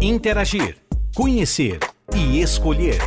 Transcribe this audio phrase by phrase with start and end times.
[0.00, 0.76] interagir,
[1.14, 1.78] conhecer
[2.14, 2.98] e escolher.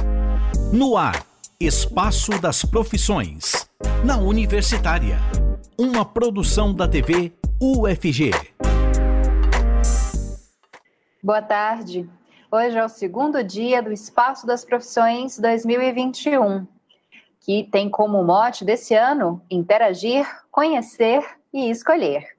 [0.73, 1.23] No ar,
[1.59, 3.69] Espaço das Profissões.
[4.03, 5.17] Na Universitária.
[5.77, 7.31] Uma produção da TV
[7.61, 8.31] UFG.
[11.21, 12.09] Boa tarde.
[12.52, 16.65] Hoje é o segundo dia do Espaço das Profissões 2021,
[17.41, 22.38] que tem como mote desse ano interagir, conhecer e escolher.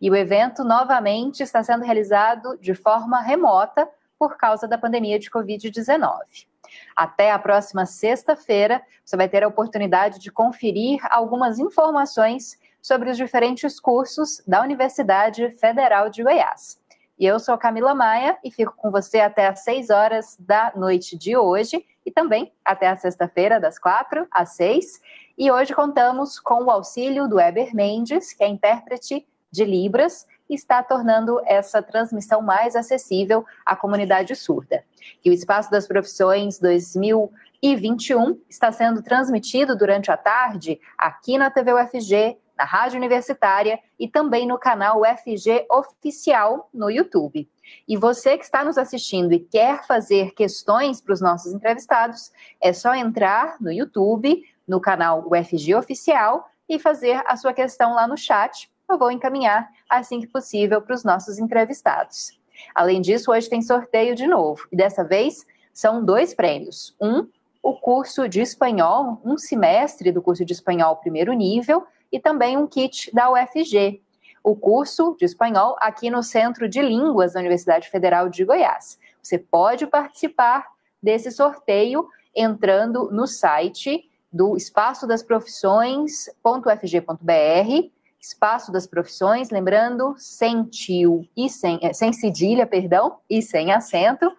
[0.00, 3.88] E o evento novamente está sendo realizado de forma remota
[4.18, 6.46] por causa da pandemia de Covid-19.
[6.94, 13.16] Até a próxima sexta-feira, você vai ter a oportunidade de conferir algumas informações sobre os
[13.16, 16.80] diferentes cursos da Universidade Federal de Goiás.
[17.18, 21.16] E eu sou Camila Maia e fico com você até às 6 horas da noite
[21.16, 25.00] de hoje e também até a sexta-feira, das 4 às 6.
[25.38, 30.82] E hoje contamos com o auxílio do Eber Mendes, que é intérprete de Libras está
[30.82, 34.84] tornando essa transmissão mais acessível à comunidade surda.
[35.24, 41.72] E o Espaço das Profissões 2021 está sendo transmitido durante a tarde aqui na TV
[41.72, 47.48] UFG, na Rádio Universitária e também no canal UFG Oficial no YouTube.
[47.88, 52.72] E você que está nos assistindo e quer fazer questões para os nossos entrevistados, é
[52.72, 58.16] só entrar no YouTube, no canal UFG Oficial e fazer a sua questão lá no
[58.16, 62.38] chat eu vou encaminhar assim que possível para os nossos entrevistados.
[62.74, 66.94] Além disso, hoje tem sorteio de novo, e dessa vez são dois prêmios.
[67.00, 67.28] Um,
[67.62, 72.66] o curso de espanhol, um semestre do curso de espanhol primeiro nível, e também um
[72.66, 74.00] kit da UFG,
[74.42, 78.98] o curso de espanhol aqui no Centro de Línguas da Universidade Federal de Goiás.
[79.20, 80.66] Você pode participar
[81.02, 87.95] desse sorteio entrando no site do espaço das profissões.ufg.br
[88.26, 94.30] Espaço das Profissões, lembrando, sem tio e sem, é, sem cedilha, perdão, e sem acento.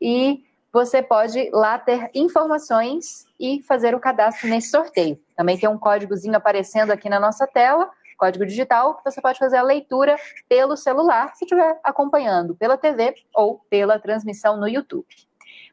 [0.00, 5.20] E você pode lá ter informações e fazer o cadastro nesse sorteio.
[5.36, 9.58] Também tem um códigozinho aparecendo aqui na nossa tela, código digital, que você pode fazer
[9.58, 10.16] a leitura
[10.48, 15.06] pelo celular, se estiver acompanhando pela TV ou pela transmissão no YouTube.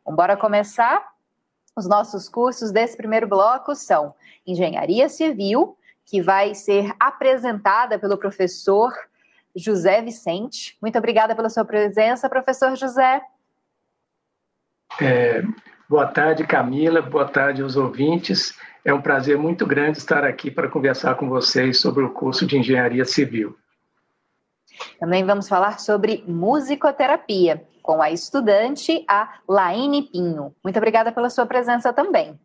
[0.05, 1.03] Vamos começar?
[1.75, 4.13] Os nossos cursos desse primeiro bloco são
[4.45, 5.75] Engenharia Civil,
[6.05, 8.93] que vai ser apresentada pelo professor
[9.55, 10.77] José Vicente.
[10.81, 13.21] Muito obrigada pela sua presença, professor José.
[15.01, 15.41] É,
[15.89, 17.01] boa tarde, Camila.
[17.01, 18.57] Boa tarde aos ouvintes.
[18.83, 22.57] É um prazer muito grande estar aqui para conversar com vocês sobre o curso de
[22.57, 23.57] Engenharia Civil.
[24.99, 30.53] Também vamos falar sobre musicoterapia com a estudante, a Laine Pinho.
[30.63, 32.39] Muito obrigada pela sua presença também.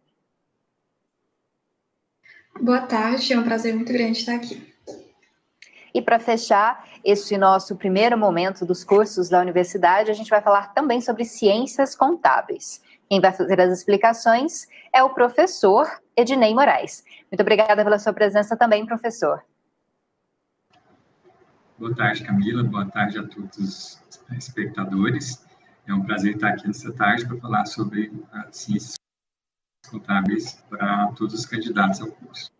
[2.62, 4.70] Boa tarde, é um prazer muito grande estar aqui.
[5.94, 10.74] E para fechar esse nosso primeiro momento dos cursos da universidade, a gente vai falar
[10.74, 12.82] também sobre ciências contábeis.
[13.08, 17.02] Quem vai fazer as explicações é o professor Ednei Moraes.
[17.30, 19.42] Muito obrigada pela sua presença também, professor.
[21.78, 22.62] Boa tarde, Camila.
[22.62, 24.02] Boa tarde a todos os
[24.36, 25.42] espectadores.
[25.88, 28.12] É um prazer estar aqui nessa tarde para falar sobre
[28.52, 28.99] ciências
[29.90, 32.50] contábeis para todos os candidatos ao curso.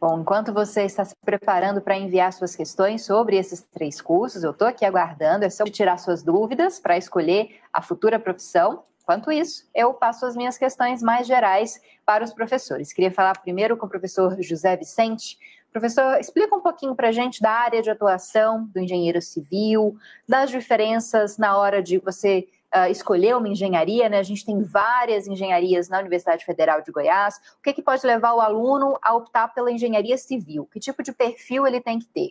[0.00, 4.52] Bom, enquanto você está se preparando para enviar suas questões sobre esses três cursos, eu
[4.52, 8.84] estou aqui aguardando, é só tirar suas dúvidas para escolher a futura profissão.
[9.02, 12.92] Enquanto isso, eu passo as minhas questões mais gerais para os professores.
[12.92, 15.36] Queria falar primeiro com o professor José Vicente.
[15.72, 19.96] Professor, explica um pouquinho para a gente da área de atuação do engenheiro civil,
[20.28, 24.18] das diferenças na hora de você uh, escolher uma engenharia, né?
[24.18, 27.36] A gente tem várias engenharias na Universidade Federal de Goiás.
[27.58, 30.68] O que, que pode levar o aluno a optar pela engenharia civil?
[30.72, 32.30] Que tipo de perfil ele tem que ter?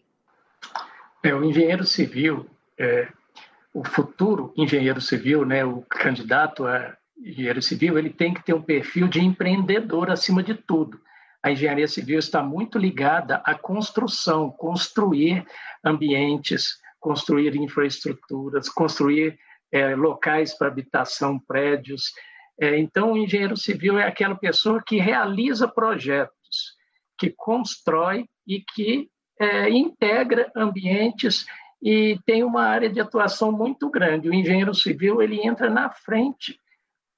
[1.24, 2.46] É, o engenheiro civil,
[2.78, 3.08] é,
[3.74, 8.62] o futuro engenheiro civil, né, o candidato a engenheiro civil, ele tem que ter um
[8.62, 11.00] perfil de empreendedor acima de tudo.
[11.42, 15.46] A engenharia civil está muito ligada à construção, construir
[15.84, 19.40] ambientes, construir infraestruturas, construir
[19.72, 22.12] é, locais para habitação, prédios.
[22.60, 26.76] É, então, o engenheiro civil é aquela pessoa que realiza projetos,
[27.18, 29.10] que constrói e que
[29.40, 31.46] é, integra ambientes
[31.82, 34.30] e tem uma área de atuação muito grande.
[34.30, 36.60] O engenheiro civil ele entra na frente,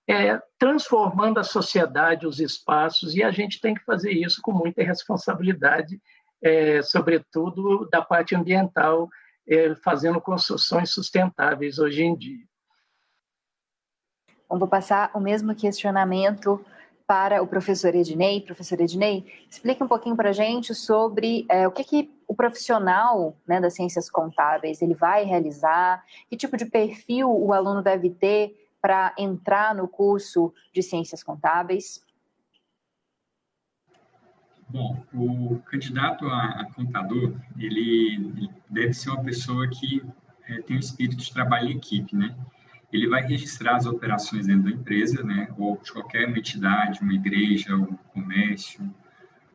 [0.07, 4.83] é, transformando a sociedade, os espaços, e a gente tem que fazer isso com muita
[4.83, 6.01] responsabilidade,
[6.41, 9.07] é, sobretudo da parte ambiental
[9.49, 12.45] é, fazendo construções sustentáveis hoje em dia.
[14.47, 16.63] Bom, vou passar o mesmo questionamento
[17.05, 18.41] para o professor Ednei.
[18.41, 23.35] Professor Ednei, explique um pouquinho para a gente sobre é, o que, que o profissional
[23.47, 28.55] né, das ciências contábeis ele vai realizar, que tipo de perfil o aluno deve ter
[28.79, 32.01] para entrar no curso de ciências contábeis.
[34.69, 40.03] Bom, o candidato a, contador, ele, deve ser uma pessoa que
[40.47, 42.35] é, tem o espírito de trabalho em equipe, né?
[42.93, 45.49] Ele vai registrar as operações dentro da empresa, né?
[45.57, 48.93] Ou de qualquer entidade, uma igreja, um comércio,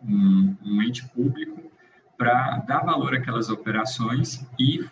[0.02, 1.62] um, um ente público,
[2.18, 4.84] para dar valor àquelas operações e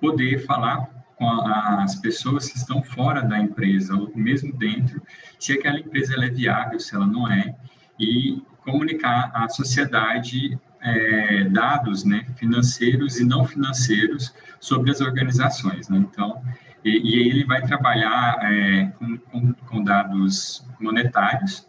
[0.00, 5.00] poder falar com as pessoas que estão fora da empresa, ou mesmo dentro,
[5.38, 7.56] se aquela empresa é viável, se ela não é,
[7.98, 15.88] e comunicar à sociedade é, dados né, financeiros e não financeiros sobre as organizações.
[15.88, 15.98] Né?
[15.98, 16.42] Então,
[16.84, 21.66] e, e, ele vai trabalhar é, com, com, com, dados monetários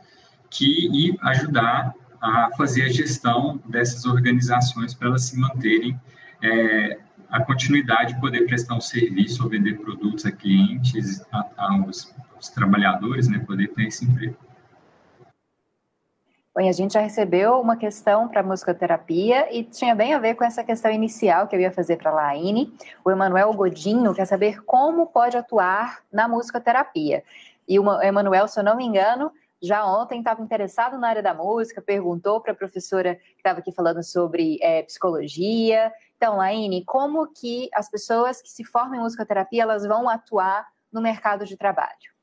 [0.50, 6.00] que e ajudar a fazer a gestão dessas organizações para elas se manterem
[6.42, 6.98] é,
[7.30, 11.24] a continuidade de poder prestar um serviço ou vender produtos a clientes,
[11.58, 14.47] aos trabalhadores, né, poder ter esse emprego.
[16.58, 20.64] A gente já recebeu uma questão para musicoterapia e tinha bem a ver com essa
[20.64, 22.74] questão inicial que eu ia fazer para a Laine.
[23.06, 27.24] O Emanuel Godinho quer saber como pode atuar na musicoterapia.
[27.68, 29.32] E o Emanuel, se eu não me engano,
[29.62, 33.72] já ontem estava interessado na área da música, perguntou para a professora que estava aqui
[33.72, 35.94] falando sobre é, psicologia.
[36.16, 41.02] Então, Laine, como que as pessoas que se formam em musicoterapia elas vão atuar no
[41.02, 42.17] mercado de trabalho?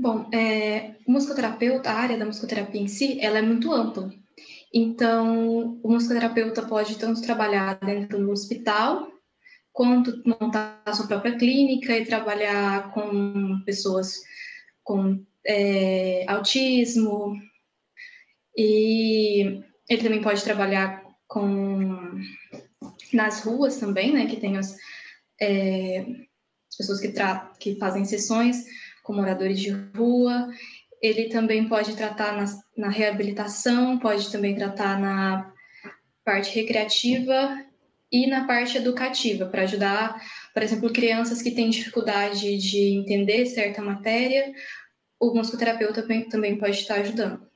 [0.00, 4.10] Bom, é, o musicoterapeuta, a área da musicoterapia em si, ela é muito ampla.
[4.72, 9.12] Então, o musicoterapeuta pode tanto trabalhar dentro do hospital,
[9.70, 14.22] quanto montar a sua própria clínica e trabalhar com pessoas
[14.82, 17.36] com é, autismo.
[18.56, 22.18] E ele também pode trabalhar com
[23.12, 24.24] nas ruas também, né?
[24.24, 24.74] Que tem as,
[25.38, 26.06] é,
[26.70, 27.12] as pessoas que,
[27.58, 28.64] que fazem sessões
[29.10, 30.48] com moradores de rua.
[31.02, 32.44] Ele também pode tratar na,
[32.76, 35.52] na reabilitação, pode também tratar na
[36.24, 37.58] parte recreativa
[38.12, 40.20] e na parte educativa, para ajudar,
[40.54, 44.52] por exemplo, crianças que têm dificuldade de entender certa matéria,
[45.18, 47.48] o musicoterapeuta também, pode estar ajudando.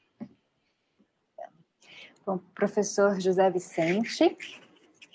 [2.27, 4.37] Bom, professor José Vicente,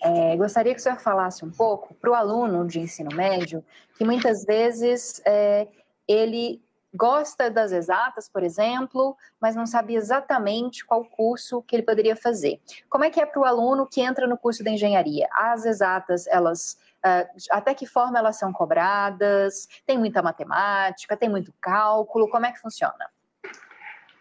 [0.02, 3.64] é, gostaria que o senhor falasse um pouco para o aluno de ensino médio,
[3.98, 5.68] que muitas vezes é,
[6.10, 6.60] ele
[6.92, 12.60] gosta das exatas, por exemplo, mas não sabe exatamente qual curso que ele poderia fazer.
[12.90, 15.28] Como é que é para o aluno que entra no curso de engenharia?
[15.32, 19.68] As exatas, elas uh, até que forma elas são cobradas?
[19.86, 21.16] Tem muita matemática?
[21.16, 22.28] Tem muito cálculo?
[22.28, 23.08] Como é que funciona?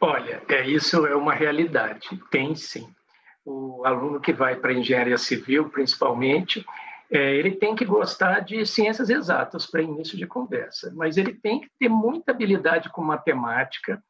[0.00, 2.08] Olha, é, isso é uma realidade.
[2.30, 2.88] Tem sim.
[3.44, 6.64] O aluno que vai para engenharia civil, principalmente,
[7.10, 11.60] é, ele tem que gostar de ciências exatas para início de conversa, mas ele tem
[11.60, 14.02] que ter muita habilidade com matemática,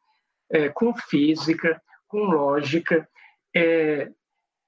[0.51, 3.09] é, com física, com lógica.
[3.55, 4.11] É,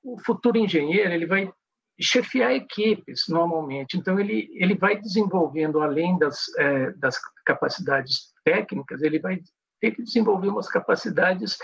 [0.03, 1.53] o futuro engenheiro ele vai
[2.01, 9.19] chefiar equipes normalmente, então ele ele vai desenvolvendo além das é, das capacidades técnicas, ele
[9.19, 9.41] vai
[9.81, 11.59] ter que desenvolver umas capacidades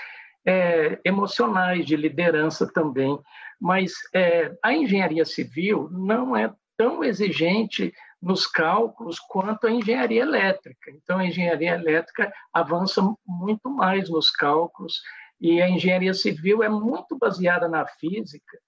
[0.47, 3.19] é, emocionais, de liderança também.
[3.61, 10.91] Mas é, a engenharia civil não é tão exigente nos cálculos quanto a engenharia elétrica.
[10.91, 15.01] Então, a engenharia elétrica avança muito mais nos cálculos
[15.41, 18.59] e a engenharia civil é muito baseada na física.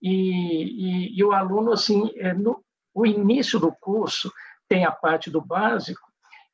[0.00, 2.62] E, e, e o aluno, assim, é, no
[2.94, 4.32] o início do curso
[4.68, 6.07] tem a parte do básico,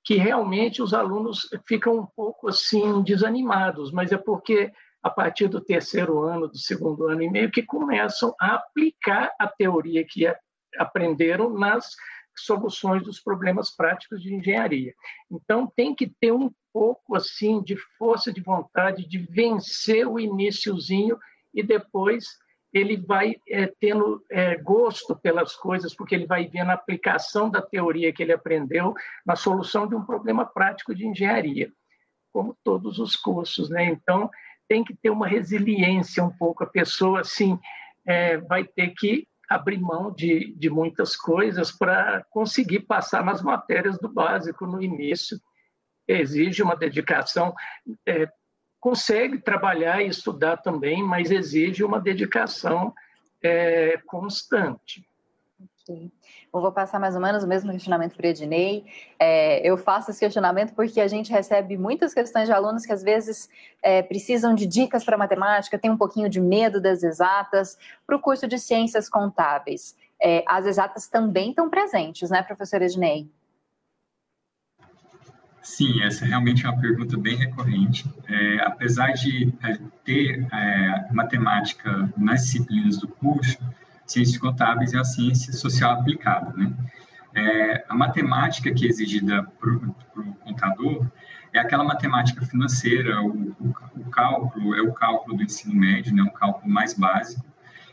[0.04, 4.70] que realmente os alunos ficam um pouco assim desanimados, mas é porque
[5.02, 9.46] a partir do terceiro ano, do segundo ano e meio, que começam a aplicar a
[9.46, 10.26] teoria que
[10.78, 11.90] aprenderam nas
[12.36, 14.94] soluções dos problemas práticos de engenharia.
[15.30, 21.18] Então tem que ter um pouco assim de força de vontade de vencer o iníciozinho
[21.52, 22.26] e depois
[22.74, 27.62] ele vai é, tendo é, gosto pelas coisas, porque ele vai vendo a aplicação da
[27.62, 28.92] teoria que ele aprendeu
[29.24, 31.72] na solução de um problema prático de engenharia,
[32.32, 33.70] como todos os cursos.
[33.70, 33.84] Né?
[33.84, 34.28] Então,
[34.68, 36.64] tem que ter uma resiliência um pouco.
[36.64, 37.56] A pessoa, assim,
[38.04, 43.98] é, vai ter que abrir mão de, de muitas coisas para conseguir passar nas matérias
[43.98, 45.38] do básico no início.
[46.08, 47.54] Exige uma dedicação
[48.04, 48.28] é,
[48.84, 52.92] consegue trabalhar e estudar também, mas exige uma dedicação
[53.42, 55.08] é, constante.
[55.88, 56.12] Okay.
[56.52, 58.84] Eu vou passar mais ou menos o mesmo questionamento para o Ednei.
[59.18, 63.02] É, eu faço esse questionamento porque a gente recebe muitas questões de alunos que às
[63.02, 63.48] vezes
[63.82, 68.20] é, precisam de dicas para matemática, tem um pouquinho de medo das exatas, para o
[68.20, 69.96] curso de ciências contábeis.
[70.22, 73.30] É, as exatas também estão presentes, né, professor Ednei?
[75.64, 78.04] Sim, essa realmente é uma pergunta bem recorrente.
[78.28, 83.58] É, apesar de é, ter é, matemática nas disciplinas do curso,
[84.04, 86.70] ciências contábeis é a ciência social aplicada, né?
[87.34, 91.06] É, a matemática que é exigida para o contador
[91.52, 96.22] é aquela matemática financeira, o, o, o, cálculo, é o cálculo do ensino médio, né,
[96.22, 97.44] um cálculo mais básico.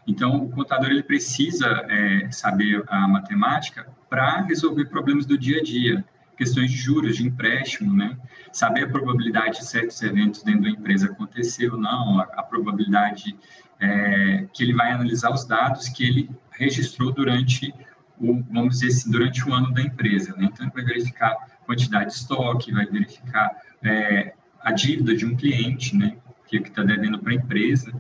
[0.06, 5.64] Então, o contador ele precisa é, saber a matemática para resolver problemas do dia a
[5.64, 6.04] dia,
[6.38, 8.18] questões de juros, de empréstimo, né?
[8.52, 13.36] Saber a probabilidade de certos eventos dentro da empresa acontecer ou não, a, a probabilidade
[13.80, 17.74] é, que ele vai analisar os dados que ele registrou durante
[18.20, 20.36] o, vamos dizer assim, durante o ano da empresa.
[20.38, 20.50] Né?
[20.52, 21.36] Então, ele vai verificar
[21.66, 23.50] quantidade de estoque, vai verificar
[23.82, 26.18] é, a dívida de um cliente, né?
[26.46, 27.92] que está devendo para a empresa.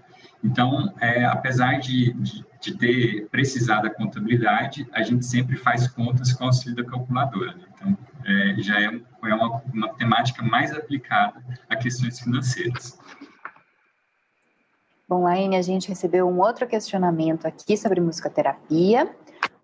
[0.44, 6.34] Então, é, apesar de, de, de, ter precisado da contabilidade, a gente sempre faz contas
[6.34, 7.54] com o auxílio da calculadora.
[7.54, 7.64] Né?
[7.74, 12.98] Então, é, já é, é uma, uma temática mais aplicada a questões financeiras.
[15.08, 19.14] Bom, Laine, a gente recebeu um outro questionamento aqui sobre musicoterapia.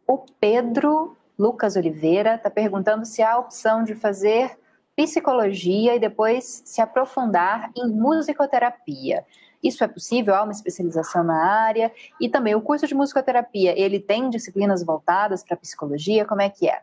[0.06, 4.58] O Pedro Lucas Oliveira está perguntando se há a opção de fazer
[4.96, 9.24] psicologia e depois se aprofundar em musicoterapia.
[9.64, 10.36] Isso é possível?
[10.36, 11.92] Há uma especialização na área?
[12.20, 16.26] E também o curso de musicoterapia, ele tem disciplinas voltadas para psicologia?
[16.26, 16.82] Como é que é?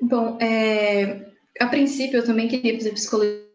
[0.00, 1.26] Bom, é,
[1.58, 3.46] a princípio eu também queria fazer psicologia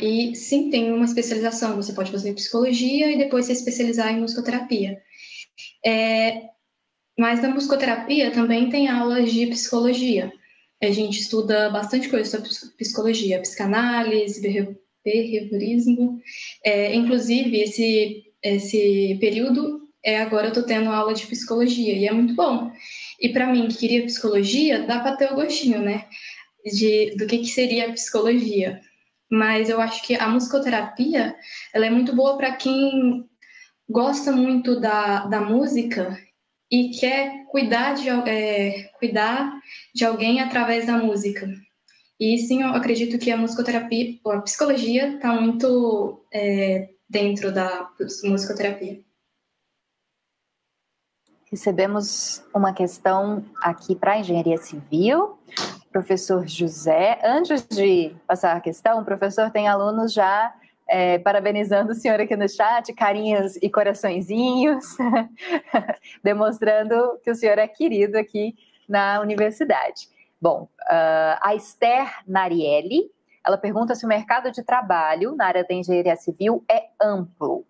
[0.00, 1.76] e sim, tem uma especialização.
[1.76, 5.00] Você pode fazer psicologia e depois se especializar em musicoterapia.
[5.84, 6.42] É,
[7.18, 10.32] mas na musicoterapia também tem aulas de psicologia.
[10.82, 14.40] A gente estuda bastante coisa sobre psicologia, psicanálise,
[15.04, 16.20] behaviorismo.
[16.64, 22.12] É, inclusive, esse, esse período, é agora eu estou tendo aula de psicologia e é
[22.12, 22.72] muito bom.
[23.22, 26.06] E para mim, que queria psicologia, dá para ter o gostinho, né?
[26.64, 28.80] De, do que, que seria a psicologia
[29.32, 31.34] mas eu acho que a musicoterapia
[31.72, 33.26] ela é muito boa para quem
[33.88, 36.18] gosta muito da, da música
[36.70, 39.58] e quer cuidar de, é, cuidar
[39.94, 41.48] de alguém através da música.
[42.20, 47.88] E sim, eu acredito que a musicoterapia, a psicologia está muito é, dentro da
[48.24, 49.00] musicoterapia.
[51.52, 55.38] Recebemos uma questão aqui para a engenharia civil
[55.92, 57.20] professor José.
[57.22, 60.52] Antes de passar a questão, o professor tem alunos já
[60.88, 64.96] é, parabenizando o senhor aqui no chat, carinhos e coraçõezinhos,
[66.24, 68.56] demonstrando que o senhor é querido aqui
[68.88, 70.08] na universidade.
[70.40, 73.10] Bom, uh, a Esther Narielli,
[73.44, 77.64] ela pergunta se o mercado de trabalho na área da engenharia civil é amplo.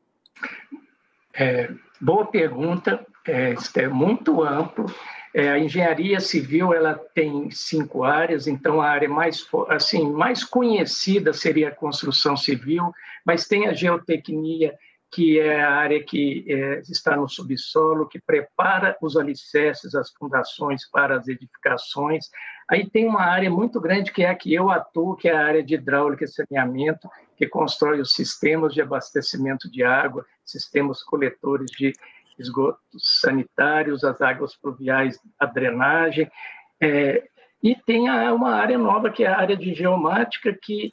[1.35, 1.71] É,
[2.01, 4.87] boa pergunta, é, Esther, muito amplo.
[5.35, 11.33] É, a engenharia civil ela tem cinco áreas, então a área mais assim mais conhecida
[11.33, 12.93] seria a construção civil,
[13.25, 14.75] mas tem a geotecnia
[15.13, 20.89] que é a área que é, está no subsolo, que prepara os alicerces, as fundações
[20.91, 22.31] para as edificações.
[22.69, 25.45] Aí tem uma área muito grande que é a que eu atuo, que é a
[25.45, 31.71] área de hidráulica e saneamento, que constrói os sistemas de abastecimento de água, sistemas coletores
[31.71, 31.93] de
[32.39, 36.31] esgotos sanitários, as águas pluviais, a drenagem.
[36.81, 37.23] É,
[37.63, 40.93] e tem uma área nova, que é a área de geomática, que,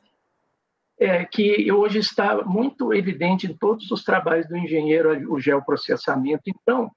[0.99, 6.43] é, que hoje está muito evidente em todos os trabalhos do engenheiro, o geoprocessamento.
[6.47, 6.91] Então,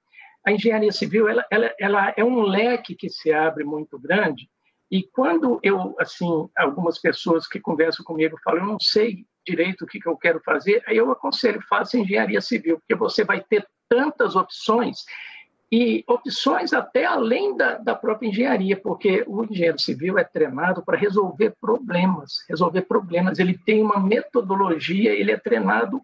[0.45, 4.47] a engenharia civil ela, ela, ela é um leque que se abre muito grande,
[4.93, 9.87] e quando eu, assim, algumas pessoas que conversam comigo falam, eu não sei direito o
[9.87, 13.67] que, que eu quero fazer, aí eu aconselho, faça engenharia civil, porque você vai ter
[13.89, 15.05] tantas opções
[15.71, 20.95] e opções até além da, da própria engenharia, porque o engenheiro civil é treinado para
[20.95, 23.39] resolver problemas, resolver problemas.
[23.39, 25.99] Ele tem uma metodologia, ele é treinado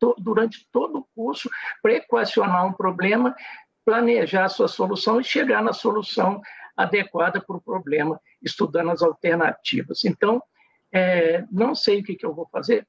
[0.00, 1.50] to, durante todo o curso
[1.82, 3.36] para equacionar um problema,
[3.84, 6.40] planejar a sua solução e chegar na solução
[6.74, 10.06] adequada para o problema, estudando as alternativas.
[10.06, 10.42] Então,
[10.90, 12.86] é, não sei o que, que eu vou fazer,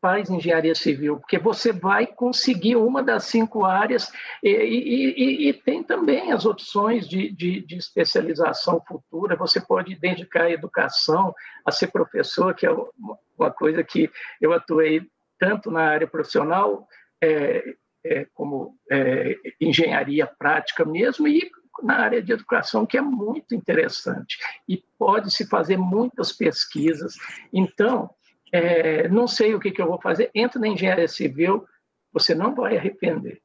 [0.00, 4.12] faz engenharia civil, porque você vai conseguir uma das cinco áreas
[4.42, 9.36] e, e, e, e tem também as opções de, de, de, especialização futura.
[9.36, 15.02] Você pode dedicar a educação, a ser professor, que é uma coisa que eu atuei
[15.38, 16.86] tanto na área profissional,
[17.22, 17.64] é,
[18.04, 21.50] é, como é, engenharia prática mesmo, e
[21.82, 24.36] na área de educação, que é muito interessante.
[24.68, 27.14] E pode se fazer muitas pesquisas.
[27.52, 28.10] Então,
[28.52, 31.66] é, não sei o que, que eu vou fazer, entra na engenharia civil,
[32.12, 33.40] você não vai arrepender.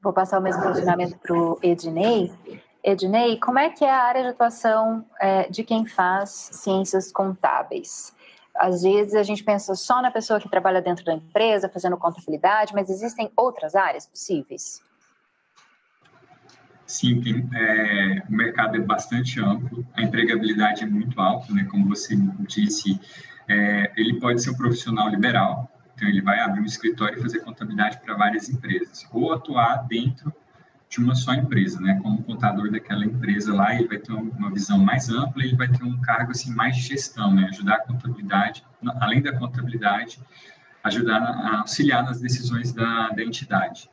[0.00, 2.32] Vou passar o mesmo posicionamento para o Ednei.
[2.84, 8.14] Ednei, como é que é a área de atuação é, de quem faz ciências contábeis?
[8.54, 12.74] Às vezes a gente pensa só na pessoa que trabalha dentro da empresa, fazendo contabilidade,
[12.74, 14.82] mas existem outras áreas possíveis?
[16.86, 21.66] Sim, tem, é, o mercado é bastante amplo, a empregabilidade é muito alta, né?
[21.70, 22.16] Como você
[22.48, 22.98] disse,
[23.48, 27.40] é, ele pode ser um profissional liberal, então ele vai abrir um escritório e fazer
[27.40, 30.32] contabilidade para várias empresas, ou atuar dentro
[30.88, 31.98] de uma só empresa, né?
[32.02, 35.84] Como contador daquela empresa lá, ele vai ter uma visão mais ampla, ele vai ter
[35.84, 37.46] um cargo assim mais de gestão, né?
[37.50, 38.64] Ajudar a contabilidade,
[39.00, 40.18] além da contabilidade,
[40.82, 43.90] ajudar a auxiliar nas decisões da, da entidade.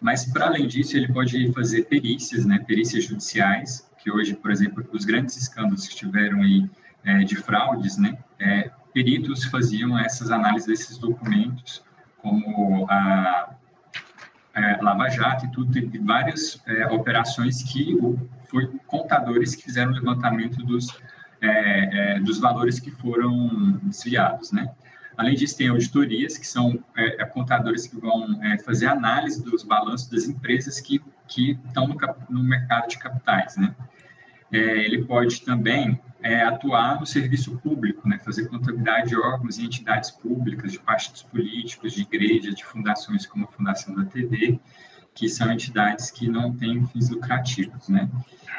[0.00, 2.58] Mas para além disso, ele pode fazer perícias, né?
[2.66, 6.68] Perícias judiciais, que hoje, por exemplo, os grandes escândalos que tiveram aí
[7.04, 8.16] é, de fraudes, né?
[8.38, 11.82] É, peritos faziam essas análises desses documentos,
[12.18, 13.54] como a
[14.54, 17.96] é, Lava Jato e tudo, teve várias é, operações que
[18.48, 20.88] foi contadores que fizeram o levantamento dos,
[21.40, 24.70] é, é, dos valores que foram desviados, né?
[25.16, 30.08] Além disso, tem auditorias, que são é, é, contadores que vão fazer análise dos balanços
[30.08, 31.96] das empresas que, que estão no,
[32.30, 33.74] no mercado de capitais, né?
[34.50, 40.10] ele pode também é, atuar no serviço público, né, fazer contabilidade de órgãos e entidades
[40.10, 44.60] públicas, de partidos políticos, de igrejas, de fundações como a Fundação da TV,
[45.14, 48.08] que são entidades que não têm fins lucrativos, né?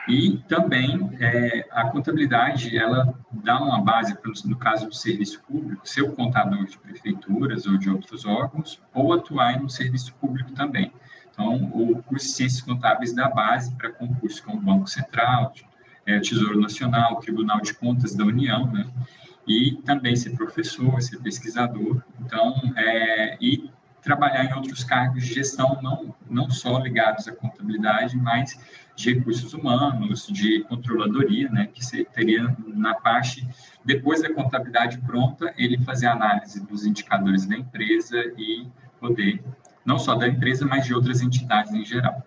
[0.07, 4.15] E também é, a contabilidade, ela dá uma base,
[4.45, 9.13] no caso do serviço público, ser o contador de prefeituras ou de outros órgãos, ou
[9.13, 10.91] atuar no serviço público também.
[11.31, 15.53] Então, o curso de Ciências Contábeis dá base para concursos como Banco Central,
[16.05, 18.85] é, Tesouro Nacional, Tribunal de Contas da União, né?
[19.47, 23.69] E também ser professor, ser pesquisador, então, é, e
[24.01, 28.59] trabalhar em outros cargos de gestão, não, não só ligados à contabilidade, mas
[28.95, 33.47] de recursos humanos, de controladoria, né, que teria na parte,
[33.83, 38.67] depois da contabilidade pronta, ele fazer análise dos indicadores da empresa e
[38.99, 39.43] poder,
[39.85, 42.21] não só da empresa, mas de outras entidades em geral.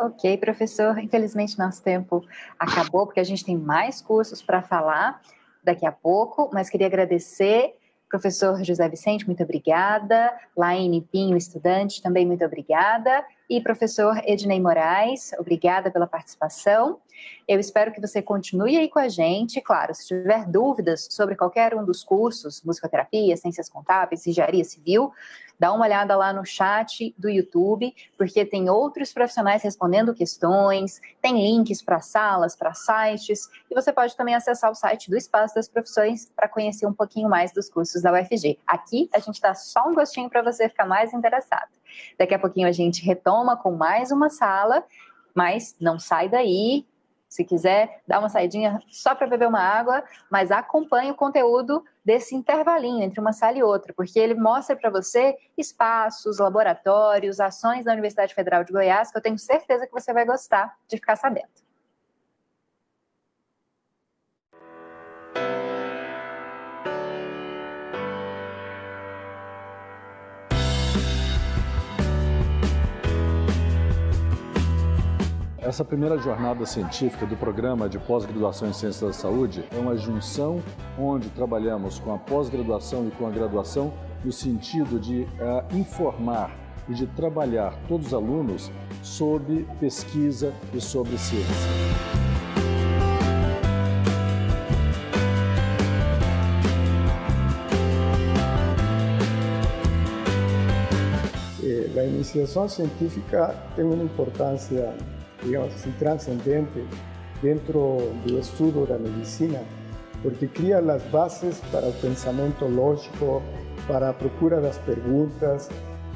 [0.00, 0.96] Ok, professor.
[1.00, 2.24] Infelizmente, nosso tempo
[2.56, 5.20] acabou, porque a gente tem mais cursos para falar
[5.64, 7.74] daqui a pouco, mas queria agradecer.
[8.08, 10.32] Professor José Vicente, muito obrigada.
[10.56, 13.24] Laine Pinho, estudante, também muito obrigada.
[13.50, 17.00] E professor Ednei Moraes, obrigada pela participação.
[17.46, 19.60] Eu espero que você continue aí com a gente.
[19.60, 25.12] Claro, se tiver dúvidas sobre qualquer um dos cursos, musicoterapia, ciências contábeis, engenharia civil,
[25.58, 31.34] dá uma olhada lá no chat do YouTube, porque tem outros profissionais respondendo questões, tem
[31.34, 35.68] links para salas, para sites, e você pode também acessar o site do Espaço das
[35.68, 38.58] Profissões para conhecer um pouquinho mais dos cursos da UFG.
[38.66, 41.70] Aqui a gente dá só um gostinho para você ficar mais interessado.
[42.18, 44.84] Daqui a pouquinho a gente retoma com mais uma sala,
[45.34, 46.86] mas não sai daí,
[47.28, 52.34] se quiser dar uma saidinha só para beber uma água, mas acompanhe o conteúdo desse
[52.34, 57.92] intervalinho entre uma sala e outra, porque ele mostra para você espaços, laboratórios, ações da
[57.92, 61.67] Universidade Federal de Goiás, que eu tenho certeza que você vai gostar de ficar sabendo.
[75.68, 80.62] Essa primeira jornada científica do programa de pós-graduação em Ciências da Saúde é uma junção
[80.98, 83.92] onde trabalhamos com a pós-graduação e com a graduação
[84.24, 86.50] no sentido de uh, informar
[86.88, 91.52] e de trabalhar todos os alunos sobre pesquisa e sobre ciência.
[101.62, 104.94] Eh, a iniciação científica tem uma importância
[105.44, 106.84] digamos así, trascendente
[107.42, 109.60] dentro del estudio de la medicina,
[110.22, 113.42] porque crea las bases para el pensamiento lógico,
[113.86, 115.68] para la procura de las preguntas,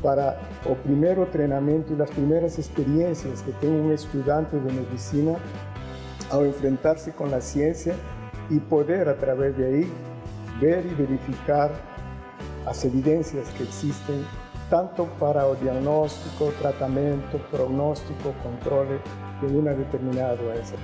[0.03, 5.37] para el primer entrenamiento y las primeras experiencias que tiene un estudiante de medicina
[6.31, 7.95] al enfrentarse con la ciencia
[8.51, 9.93] y poder a través de ahí
[10.61, 11.71] ver y verificar
[12.65, 14.25] las evidencias que existen
[14.73, 18.99] tanto para el diagnóstico, tratamiento, pronóstico, control
[19.43, 20.77] de una determinada doença.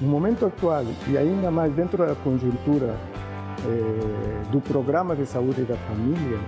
[0.00, 2.96] No momento actual, e ainda mais dentro da conjuntura
[3.68, 6.40] eh, do Programa de Saúde da Família,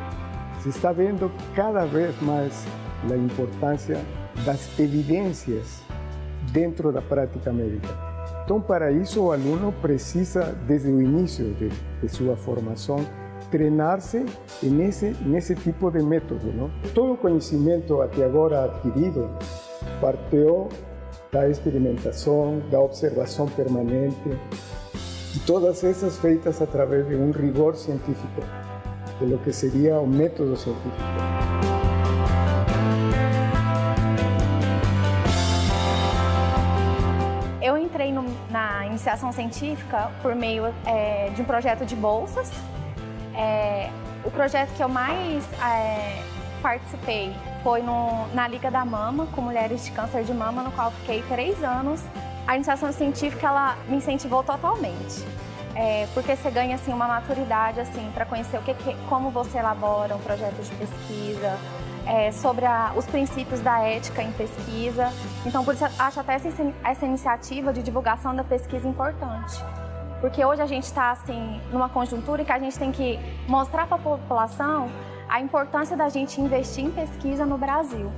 [0.61, 2.67] se está vendo cada vez mais
[3.09, 4.01] a importância
[4.45, 5.83] das evidências
[6.53, 8.10] dentro da prática médica.
[8.44, 13.05] Então, para isso, o aluno precisa, desde o início de, de sua formação,
[13.50, 14.24] treinar-se
[14.62, 16.53] nesse, nesse tipo de método.
[16.53, 16.70] Não?
[16.94, 19.29] Todo o conhecimento até agora adquirido
[20.00, 20.68] partiu
[21.33, 24.16] da experimentação, da observação permanente,
[25.35, 28.42] e todas essas feitas através de um rigor científico,
[29.20, 31.69] de lo que seria o método científico.
[39.01, 42.51] Iniciação científica por meio é, de um projeto de bolsas.
[43.35, 43.89] É,
[44.23, 46.23] o projeto que eu mais é,
[46.61, 50.91] participei foi no, na Liga da Mama, com mulheres de câncer de mama, no qual
[50.91, 52.03] fiquei três anos.
[52.47, 55.25] A iniciação científica ela me incentivou totalmente,
[55.75, 59.59] é, porque você ganha assim uma maturidade assim para conhecer o que, que, como você
[59.59, 61.57] elabora um projeto de pesquisa,
[62.11, 65.12] é, sobre a, os princípios da ética em pesquisa.
[65.46, 66.49] Então, por isso acho até essa,
[66.83, 69.62] essa iniciativa de divulgação da pesquisa importante.
[70.20, 73.87] Porque hoje a gente está assim numa conjuntura em que a gente tem que mostrar
[73.87, 74.88] para a população
[75.29, 78.11] a importância da gente investir em pesquisa no Brasil.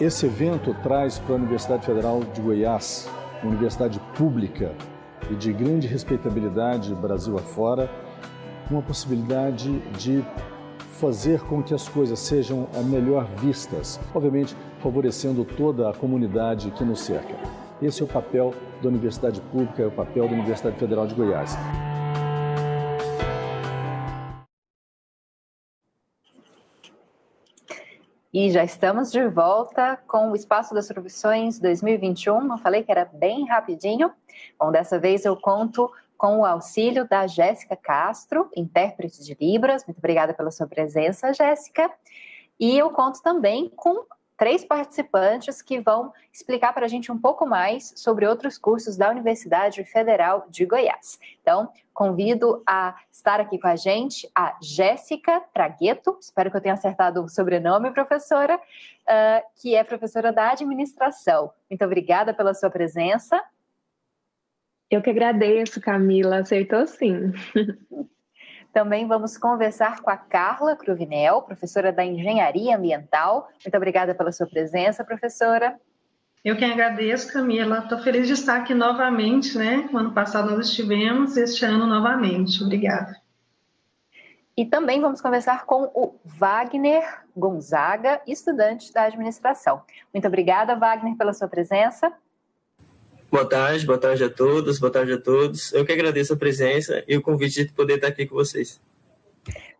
[0.00, 3.10] Esse evento traz para a Universidade Federal de Goiás,
[3.42, 4.72] uma universidade pública
[5.30, 7.90] e de grande respeitabilidade Brasil afora,
[8.70, 10.24] uma possibilidade de
[10.98, 17.00] fazer com que as coisas sejam melhor vistas, obviamente favorecendo toda a comunidade que nos
[17.00, 17.34] cerca.
[17.82, 21.56] Esse é o papel da Universidade Pública, é o papel da Universidade Federal de Goiás.
[28.32, 32.52] E já estamos de volta com o Espaço das Profissões 2021.
[32.52, 34.10] Eu falei que era bem rapidinho.
[34.58, 39.84] Bom, dessa vez eu conto com o auxílio da Jéssica Castro, intérprete de Libras.
[39.86, 41.90] Muito obrigada pela sua presença, Jéssica.
[42.58, 47.46] E eu conto também com três participantes que vão explicar para a gente um pouco
[47.46, 51.18] mais sobre outros cursos da Universidade Federal de Goiás.
[51.40, 56.74] Então, convido a estar aqui com a gente a Jéssica Tragueto, espero que eu tenha
[56.74, 61.50] acertado o sobrenome, professora, uh, que é professora da administração.
[61.70, 63.42] Muito obrigada pela sua presença.
[64.90, 67.32] Eu que agradeço, Camila, acertou sim.
[68.72, 73.48] Também vamos conversar com a Carla Cruvinel, professora da Engenharia Ambiental.
[73.64, 75.80] Muito obrigada pela sua presença, professora.
[76.44, 77.78] Eu que agradeço, Camila.
[77.78, 79.88] Estou feliz de estar aqui novamente, né?
[79.92, 82.62] O ano passado nós estivemos, este ano novamente.
[82.62, 83.20] Obrigada.
[84.56, 87.02] E também vamos conversar com o Wagner
[87.36, 89.82] Gonzaga, estudante da administração.
[90.14, 92.12] Muito obrigada, Wagner, pela sua presença.
[93.28, 95.72] Boa tarde, boa tarde a todos, boa tarde a todos.
[95.72, 98.80] Eu que agradeço a presença e o convite de poder estar aqui com vocês.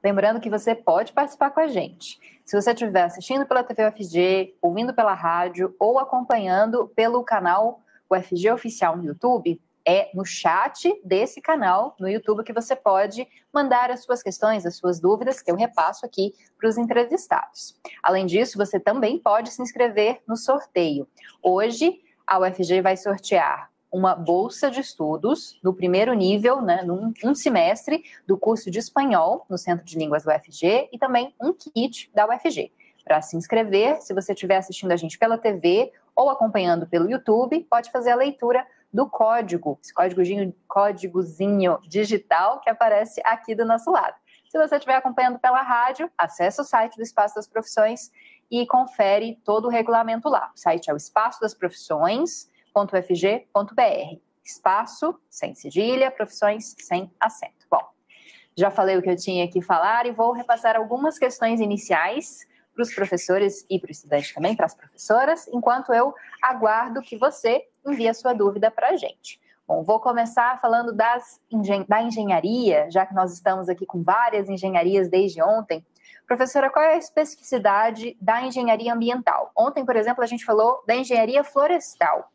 [0.03, 2.19] Lembrando que você pode participar com a gente.
[2.45, 7.81] Se você estiver assistindo pela TV UFG, ouvindo pela rádio ou acompanhando pelo canal
[8.11, 13.93] UFG Oficial no YouTube, é no chat desse canal no YouTube que você pode mandar
[13.93, 17.79] as suas questões, as suas dúvidas, que eu repasso aqui para os entrevistados.
[18.03, 21.07] Além disso, você também pode se inscrever no sorteio.
[21.41, 27.35] Hoje, a UFG vai sortear uma bolsa de estudos no primeiro nível, né, num um
[27.35, 32.11] semestre do curso de espanhol no Centro de Línguas da UFG e também um kit
[32.15, 32.73] da UFG.
[33.05, 37.65] Para se inscrever, se você estiver assistindo a gente pela TV ou acompanhando pelo YouTube,
[37.71, 43.91] pode fazer a leitura do código, esse códigozinho, códigozinho digital que aparece aqui do nosso
[43.91, 44.17] lado.
[44.51, 48.11] Se você estiver acompanhando pela rádio, acesse o site do Espaço das Profissões
[48.51, 50.51] e confere todo o regulamento lá.
[50.55, 54.21] O site é o espaço das profissões.fg.br.
[54.45, 57.67] Espaço sem cedilha, profissões sem acento.
[57.71, 57.83] Bom,
[58.57, 62.83] já falei o que eu tinha que falar e vou repassar algumas questões iniciais para
[62.83, 67.67] os professores e para o estudante também, para as professoras, enquanto eu aguardo que você
[67.85, 69.41] envie a sua dúvida para a gente.
[69.67, 71.41] Bom, vou começar falando das,
[71.89, 75.85] da engenharia, já que nós estamos aqui com várias engenharias desde ontem.
[76.27, 79.53] Professora, qual é a especificidade da engenharia ambiental?
[79.57, 82.31] Ontem, por exemplo, a gente falou da engenharia florestal.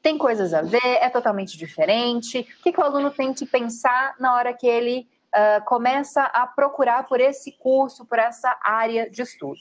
[0.00, 0.84] Tem coisas a ver?
[1.00, 2.46] É totalmente diferente?
[2.60, 6.46] O que, que o aluno tem que pensar na hora que ele uh, começa a
[6.46, 9.60] procurar por esse curso, por essa área de estudo?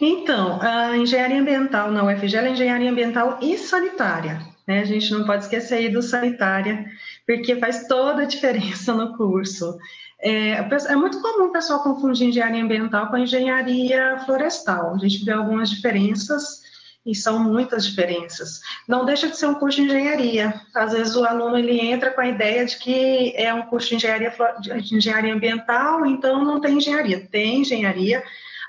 [0.00, 4.40] Então, a engenharia ambiental na UFG é engenharia ambiental e sanitária.
[4.66, 4.80] Né?
[4.80, 6.84] A gente não pode esquecer aí do sanitária,
[7.26, 9.78] porque faz toda a diferença no curso.
[10.18, 14.94] É, é, muito comum o pessoal confundir engenharia ambiental com engenharia florestal.
[14.94, 16.62] A gente vê algumas diferenças
[17.04, 18.60] e são muitas diferenças.
[18.88, 20.60] Não deixa de ser um curso de engenharia.
[20.74, 23.96] Às vezes o aluno ele entra com a ideia de que é um curso de
[23.96, 27.20] engenharia, de engenharia ambiental, então não tem engenharia.
[27.30, 28.24] Tem engenharia,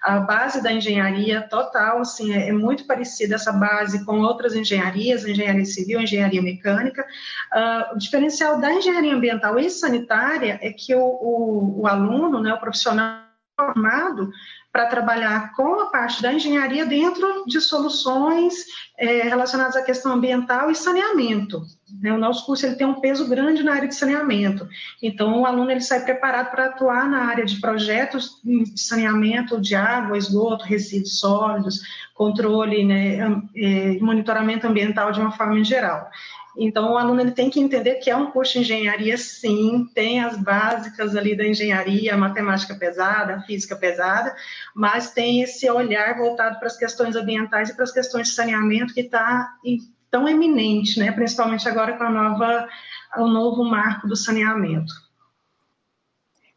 [0.08, 5.26] a base da engenharia total, assim, é, é, muito parecida essa base com outras engenharias,
[5.26, 7.06] engenharia civil, engenharia mecânica.
[7.54, 12.54] Uh, o diferencial da engenharia ambiental e sanitária é que o, o, o aluno, né,
[12.54, 13.28] o profissional
[13.60, 14.32] formado
[14.78, 18.54] para trabalhar com a parte da engenharia dentro de soluções
[18.96, 21.64] é, relacionadas à questão ambiental e saneamento.
[22.00, 22.14] Né?
[22.14, 24.68] O nosso curso ele tem um peso grande na área de saneamento.
[25.02, 29.74] Então, o aluno ele sai preparado para atuar na área de projetos de saneamento de
[29.74, 31.82] água, esgoto, resíduos sólidos,
[32.14, 33.18] controle né,
[33.56, 36.08] e monitoramento ambiental de uma forma em geral.
[36.60, 40.20] Então, o aluno ele tem que entender que é um curso de engenharia, sim, tem
[40.20, 44.36] as básicas ali da engenharia, a matemática pesada, a física pesada,
[44.74, 48.94] mas tem esse olhar voltado para as questões ambientais e para as questões de saneamento
[48.94, 49.54] que está
[50.10, 52.68] tão eminente, né, principalmente agora com a nova,
[53.18, 54.94] o novo marco do saneamento.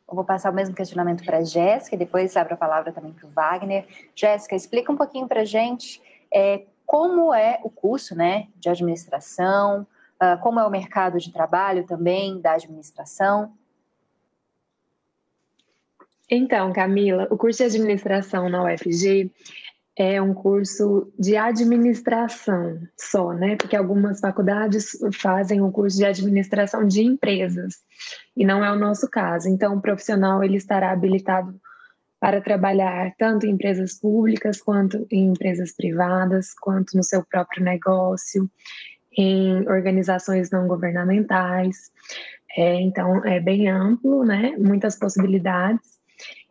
[0.09, 3.29] Eu vou passar o mesmo questionamento para a Jéssica depois abro a palavra também para
[3.29, 3.87] o Wagner.
[4.15, 6.01] Jéssica, explica um pouquinho para a gente
[6.33, 9.87] é, como é o curso né, de administração,
[10.20, 13.53] uh, como é o mercado de trabalho também da administração.
[16.29, 19.31] Então, Camila, o curso de administração na UFG
[19.96, 23.55] é um curso de administração só, né?
[23.55, 27.76] Porque algumas faculdades fazem o curso de administração de empresas
[28.37, 29.48] e não é o nosso caso.
[29.48, 31.55] Então, o profissional ele estará habilitado
[32.20, 38.48] para trabalhar tanto em empresas públicas quanto em empresas privadas, quanto no seu próprio negócio,
[39.16, 41.90] em organizações não governamentais.
[42.56, 44.54] É, então, é bem amplo, né?
[44.59, 45.98] Muitas possibilidades.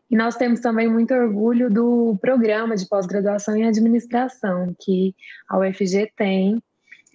[0.09, 5.15] E nós temos também muito orgulho do programa de pós-graduação em administração que
[5.47, 6.59] a UFG tem.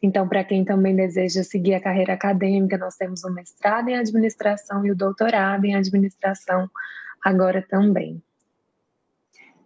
[0.00, 4.86] Então, para quem também deseja seguir a carreira acadêmica, nós temos o mestrado em administração
[4.86, 6.70] e o doutorado em administração
[7.24, 8.22] agora também.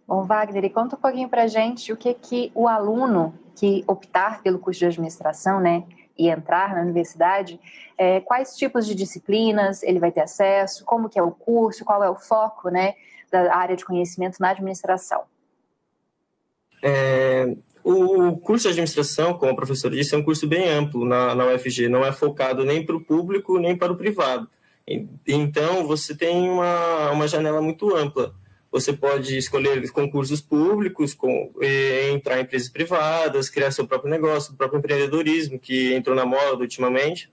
[0.09, 4.41] Bom, Wagner, e conta um pouquinho para gente o que, que o aluno que optar
[4.41, 5.83] pelo curso de administração, né,
[6.17, 7.59] e entrar na universidade,
[7.95, 12.03] é, quais tipos de disciplinas ele vai ter acesso, como que é o curso, qual
[12.03, 12.95] é o foco, né,
[13.31, 15.21] da área de conhecimento na administração.
[16.81, 21.35] É, o curso de administração, como a professora disse, é um curso bem amplo na,
[21.35, 24.49] na UFG, não é focado nem para o público nem para o privado.
[25.27, 28.33] Então, você tem uma, uma janela muito ampla
[28.71, 31.51] você pode escolher concursos públicos, com,
[32.13, 36.61] entrar em empresas privadas, criar seu próprio negócio, o próprio empreendedorismo, que entrou na moda
[36.61, 37.29] ultimamente.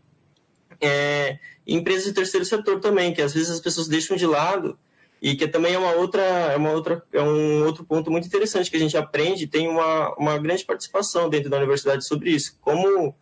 [0.80, 4.78] É, empresas do terceiro setor também, que às vezes as pessoas deixam de lado
[5.20, 8.70] e que também é uma outra, é uma outra, é um outro ponto muito interessante
[8.70, 12.56] que a gente aprende, tem uma, uma grande participação dentro da universidade sobre isso.
[12.60, 13.14] Como,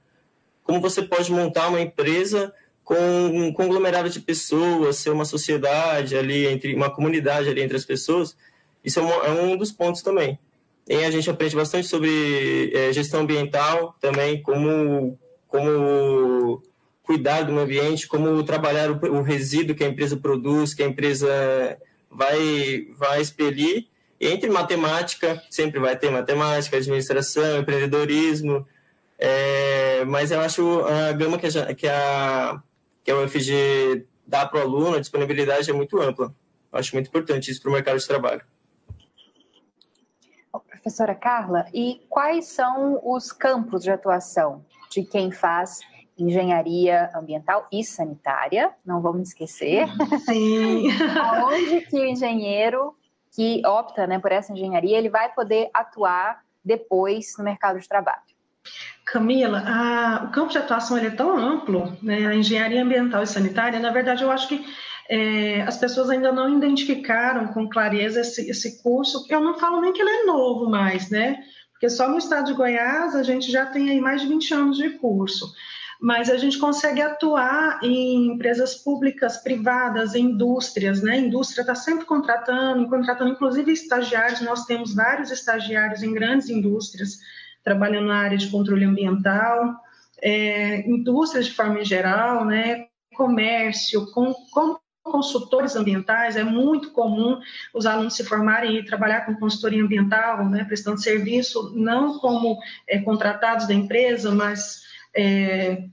[0.62, 2.53] como você pode montar uma empresa
[2.84, 7.84] com um conglomerado de pessoas, ser uma sociedade ali, entre uma comunidade ali entre as
[7.84, 8.36] pessoas,
[8.84, 10.38] isso é, uma, é um dos pontos também.
[10.86, 15.18] E a gente aprende bastante sobre é, gestão ambiental também, como,
[15.48, 16.62] como
[17.02, 20.86] cuidar do meio ambiente, como trabalhar o, o, resíduo que a empresa produz, que a
[20.86, 21.78] empresa
[22.10, 23.86] vai, vai expelir.
[24.20, 28.66] E entre matemática, sempre vai ter matemática, administração, empreendedorismo,
[29.18, 32.62] é, mas eu acho a gama que a, que a
[33.04, 36.34] que a UFG dá para o aluno, a disponibilidade é muito ampla.
[36.72, 38.42] Eu acho muito importante isso para o mercado de trabalho.
[40.84, 45.80] Professora Carla, e quais são os campos de atuação de quem faz
[46.18, 48.70] engenharia ambiental e sanitária?
[48.84, 49.86] Não vamos esquecer.
[50.26, 50.88] Sim.
[51.48, 52.94] Onde que o engenheiro
[53.34, 58.20] que opta né, por essa engenharia ele vai poder atuar depois no mercado de trabalho?
[59.04, 63.26] Camila, a, o campo de atuação ele é tão amplo, né, a engenharia ambiental e
[63.26, 64.64] sanitária, na verdade, eu acho que
[65.10, 69.92] é, as pessoas ainda não identificaram com clareza esse, esse curso, eu não falo nem
[69.92, 73.66] que ele é novo mais, né, porque só no estado de Goiás a gente já
[73.66, 75.52] tem aí mais de 20 anos de curso,
[76.00, 81.74] mas a gente consegue atuar em empresas públicas, privadas, em indústrias, né, a indústria está
[81.74, 87.18] sempre contratando, contratando inclusive estagiários, nós temos vários estagiários em grandes indústrias,
[87.64, 89.74] trabalhando na área de controle ambiental,
[90.22, 97.38] é, indústrias de forma em geral, né, comércio, com, com consultores ambientais, é muito comum
[97.74, 102.98] os alunos se formarem e trabalhar com consultoria ambiental, né, prestando serviço, não como é,
[103.00, 104.83] contratados da empresa, mas
[105.14, 105.85] é,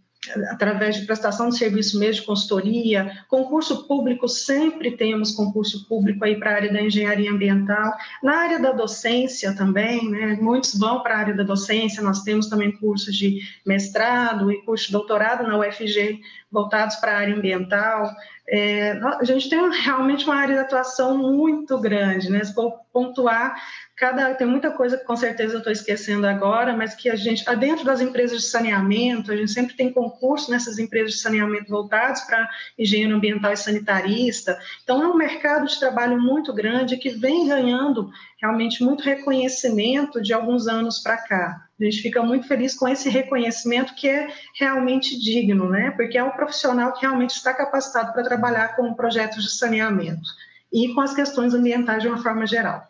[0.50, 6.38] através de prestação de serviço mesmo de consultoria, concurso público, sempre temos concurso público aí
[6.38, 11.16] para a área da engenharia ambiental, na área da docência também, né, muitos vão para
[11.16, 15.58] a área da docência, nós temos também cursos de mestrado e curso de doutorado na
[15.58, 18.12] UFG voltados para a área ambiental,
[18.54, 22.44] é, a gente tem realmente uma área de atuação muito grande, né?
[22.44, 23.56] Se for pontuar,
[23.96, 27.46] cada, tem muita coisa que com certeza eu estou esquecendo agora, mas que a gente,
[27.56, 32.22] dentro das empresas de saneamento, a gente sempre tem concurso nessas empresas de saneamento voltados
[32.22, 34.60] para engenheiro ambiental e sanitarista.
[34.84, 38.12] Então, é um mercado de trabalho muito grande que vem ganhando
[38.42, 41.68] realmente muito reconhecimento de alguns anos para cá.
[41.82, 45.89] A gente fica muito feliz com esse reconhecimento que é realmente digno, né?
[45.91, 50.30] Porque é um profissional que realmente está capacitado para trabalhar com projetos de saneamento
[50.72, 52.88] e com as questões ambientais de uma forma geral.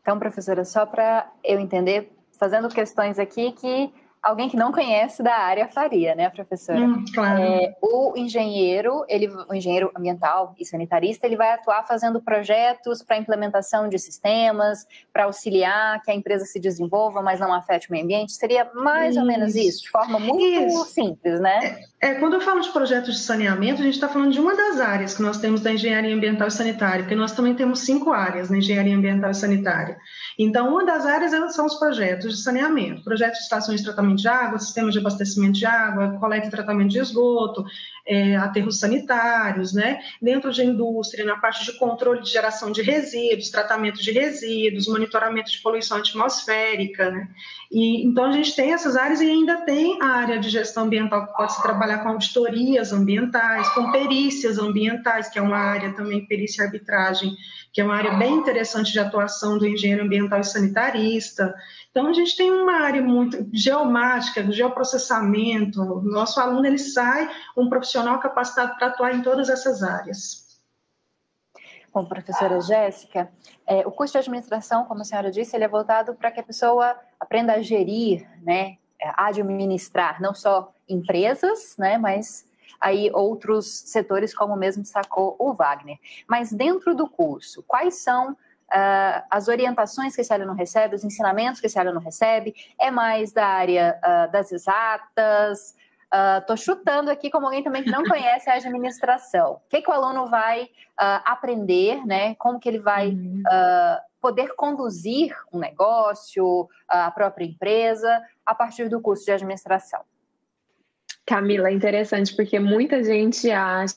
[0.00, 3.92] Então, professora, só para eu entender, fazendo questões aqui que
[4.24, 6.80] alguém que não conhece da área faria, né, professora?
[6.80, 7.42] Hum, claro.
[7.42, 13.18] É, o engenheiro, ele, o engenheiro ambiental e sanitarista, ele vai atuar fazendo projetos para
[13.18, 18.04] implementação de sistemas, para auxiliar que a empresa se desenvolva, mas não afete o meio
[18.04, 18.32] ambiente.
[18.32, 19.20] Seria mais isso.
[19.20, 20.86] ou menos isso, de forma muito isso.
[20.86, 21.78] simples, né?
[22.00, 24.56] É, é, quando eu falo de projetos de saneamento, a gente está falando de uma
[24.56, 28.12] das áreas que nós temos da engenharia ambiental e sanitária, porque nós também temos cinco
[28.12, 29.96] áreas na engenharia ambiental e sanitária.
[30.38, 34.28] Então, uma das áreas são os projetos de saneamento, projetos de estações de tratamento de
[34.28, 37.64] água, sistemas de abastecimento de água, coleta e tratamento de esgoto,
[38.06, 40.00] é, aterros sanitários, né?
[40.20, 45.50] Dentro de indústria, na parte de controle de geração de resíduos, tratamento de resíduos, monitoramento
[45.50, 47.28] de poluição atmosférica, né?
[47.70, 51.26] E, então, a gente tem essas áreas e ainda tem a área de gestão ambiental,
[51.26, 56.26] que pode se trabalhar com auditorias ambientais, com perícias ambientais, que é uma área também,
[56.26, 57.34] perícia e arbitragem,
[57.72, 61.52] que é uma área bem interessante de atuação do engenheiro ambiental e sanitarista.
[61.94, 65.80] Então, a gente tem uma área muito geomática, geoprocessamento.
[65.80, 70.58] O nosso aluno ele sai um profissional capacitado para atuar em todas essas áreas.
[71.92, 73.30] Bom, professora Jéssica,
[73.64, 76.42] é, o curso de administração, como a senhora disse, ele é voltado para que a
[76.42, 82.44] pessoa aprenda a gerir, né, a administrar não só empresas, né, mas
[82.80, 85.98] aí outros setores, como mesmo destacou o Wagner.
[86.28, 88.36] Mas dentro do curso, quais são
[88.72, 93.32] Uh, as orientações que esse aluno recebe, os ensinamentos que esse aluno recebe, é mais
[93.32, 95.74] da área uh, das exatas.
[96.40, 99.54] Estou uh, chutando aqui como alguém também que não conhece a administração.
[99.54, 102.36] O que, que o aluno vai aprender, né?
[102.36, 103.42] Como que ele vai uhum.
[104.20, 110.02] poder conduzir um negócio, a própria empresa, a partir do curso de administração.
[111.26, 113.96] Camila, é interessante porque muita gente acha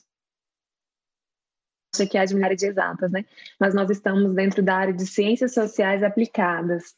[2.08, 3.24] que é de área de exatas, né?
[3.58, 6.94] Mas nós estamos dentro da área de ciências sociais aplicadas.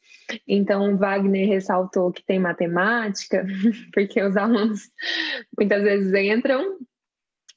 [0.47, 3.47] Então, Wagner ressaltou que tem matemática,
[3.95, 4.81] porque os alunos
[5.57, 6.79] muitas vezes entram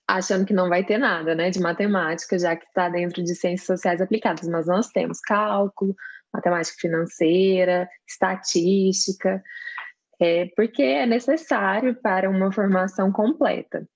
[0.07, 3.65] achando que não vai ter nada, né, de matemática, já que está dentro de ciências
[3.65, 4.47] sociais aplicadas.
[4.47, 5.95] Mas nós temos cálculo,
[6.31, 9.41] matemática financeira, estatística,
[10.19, 13.87] é, porque é necessário para uma formação completa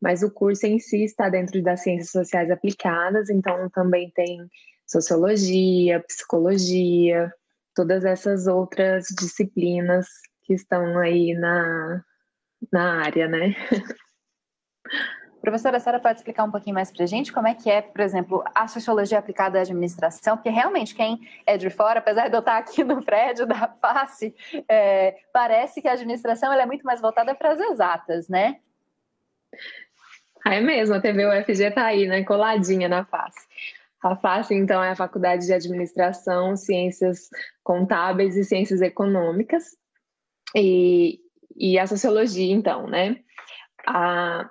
[0.00, 4.38] mas o curso em si está dentro das ciências sociais aplicadas, então também tem
[4.86, 7.32] sociologia, psicologia,
[7.74, 10.06] todas essas outras disciplinas
[10.42, 12.02] que estão aí na,
[12.72, 13.54] na área, né?
[15.40, 17.80] Professora, a senhora pode explicar um pouquinho mais para a gente como é que é,
[17.80, 20.36] por exemplo, a sociologia aplicada à administração?
[20.36, 24.34] Porque realmente quem é de fora, apesar de eu estar aqui no prédio da face,
[24.68, 28.58] é, parece que a administração é muito mais voltada para as exatas, né?
[30.46, 33.46] É mesmo, a TV UFG está aí, né, coladinha na face.
[34.02, 37.28] A FACE, então, é a Faculdade de Administração, Ciências
[37.62, 39.76] Contábeis e Ciências Econômicas.
[40.56, 41.20] E,
[41.54, 43.18] e a Sociologia, então, né?
[43.86, 44.48] A,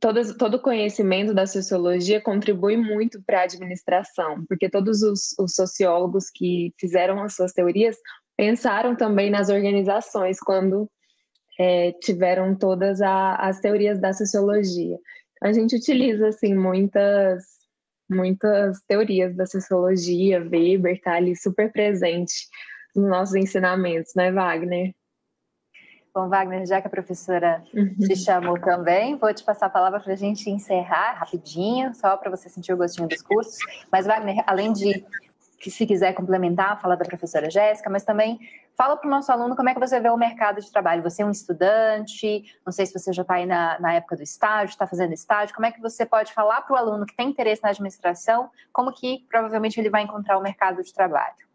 [0.00, 6.72] todo conhecimento da sociologia contribui muito para a administração, porque todos os, os sociólogos que
[6.78, 7.96] fizeram as suas teorias
[8.36, 10.88] pensaram também nas organizações quando
[11.58, 14.96] é, tiveram todas a, as teorias da sociologia.
[15.42, 17.58] A gente utiliza assim muitas
[18.10, 22.48] muitas teorias da sociologia, Weber está ali super presente
[22.96, 24.94] nos nossos ensinamentos, né, Wagner?
[26.14, 27.94] Bom, Wagner, já que a professora uhum.
[27.96, 32.30] te chamou também, vou te passar a palavra para a gente encerrar rapidinho, só para
[32.30, 33.58] você sentir o gostinho dos cursos.
[33.92, 35.04] Mas, Wagner, além de
[35.58, 38.38] que se quiser complementar, fala da professora Jéssica, mas também
[38.76, 41.02] fala para o nosso aluno como é que você vê o mercado de trabalho.
[41.02, 44.22] Você é um estudante, não sei se você já está aí na, na época do
[44.22, 47.28] estágio, está fazendo estágio, como é que você pode falar para o aluno que tem
[47.28, 51.48] interesse na administração, como que provavelmente ele vai encontrar o mercado de trabalho?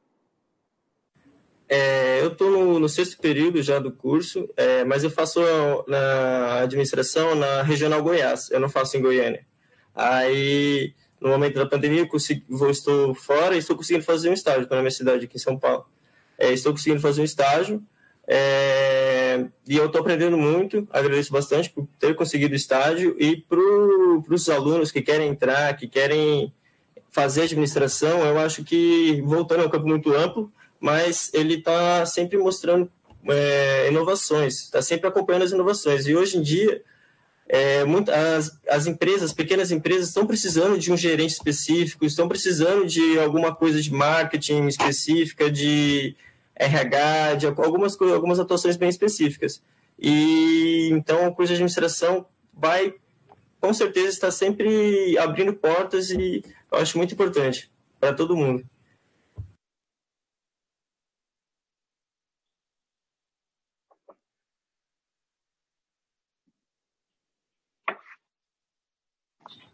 [1.69, 5.39] É, eu estou no, no, sexto período já do curso, é, mas eu faço
[5.87, 9.45] na administração na Regional Goiás, eu não faço em Goiânia.
[9.95, 10.93] Aí,
[11.23, 12.09] no momento da pandemia, eu
[12.49, 15.57] vou, estou fora e estou conseguindo fazer um estágio, na minha cidade aqui em São
[15.57, 15.85] Paulo.
[16.37, 17.81] É, estou conseguindo fazer um estágio
[18.27, 23.57] é, e eu estou aprendendo muito, agradeço bastante por ter conseguido o estágio e para
[24.29, 26.53] os alunos que querem entrar, que querem
[27.09, 32.37] fazer administração, eu acho que, voltando é um campo muito amplo, mas ele está sempre
[32.37, 32.91] mostrando
[33.29, 36.05] é, inovações, está sempre acompanhando as inovações.
[36.05, 36.81] E hoje em dia,
[37.47, 37.83] é,
[38.37, 43.19] as, as empresas, as pequenas empresas, estão precisando de um gerente específico, estão precisando de
[43.19, 46.15] alguma coisa de marketing específica, de
[46.55, 49.61] RH, de algumas, algumas atuações bem específicas.
[49.99, 52.93] E então o curso de administração vai,
[53.59, 57.69] com certeza, estar sempre abrindo portas e eu acho muito importante
[57.99, 58.63] para todo mundo.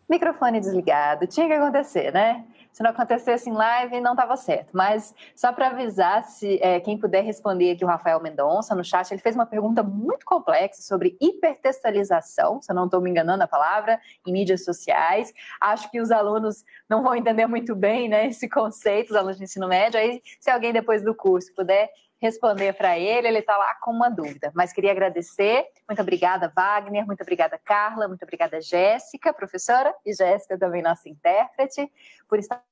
[0.09, 2.43] Microfone desligado, tinha que acontecer, né?
[2.71, 4.69] Se não acontecesse em live, não estava certo.
[4.73, 9.11] Mas só para avisar, se é, quem puder responder aqui, o Rafael Mendonça, no chat,
[9.11, 13.47] ele fez uma pergunta muito complexa sobre hipertextualização, se eu não estou me enganando a
[13.47, 15.33] palavra, em mídias sociais.
[15.61, 19.43] Acho que os alunos não vão entender muito bem né, esse conceito, os alunos de
[19.43, 19.99] ensino médio.
[19.99, 21.89] Aí, se alguém depois do curso puder
[22.19, 24.51] responder para ele, ele está lá com uma dúvida.
[24.53, 25.65] Mas queria agradecer.
[25.87, 27.05] Muito obrigada, Wagner.
[27.05, 28.07] Muito obrigada, Carla.
[28.07, 31.91] Muito obrigada, Jéssica, professora, e Jéssica também, nossa intérprete,
[32.27, 32.63] por estarem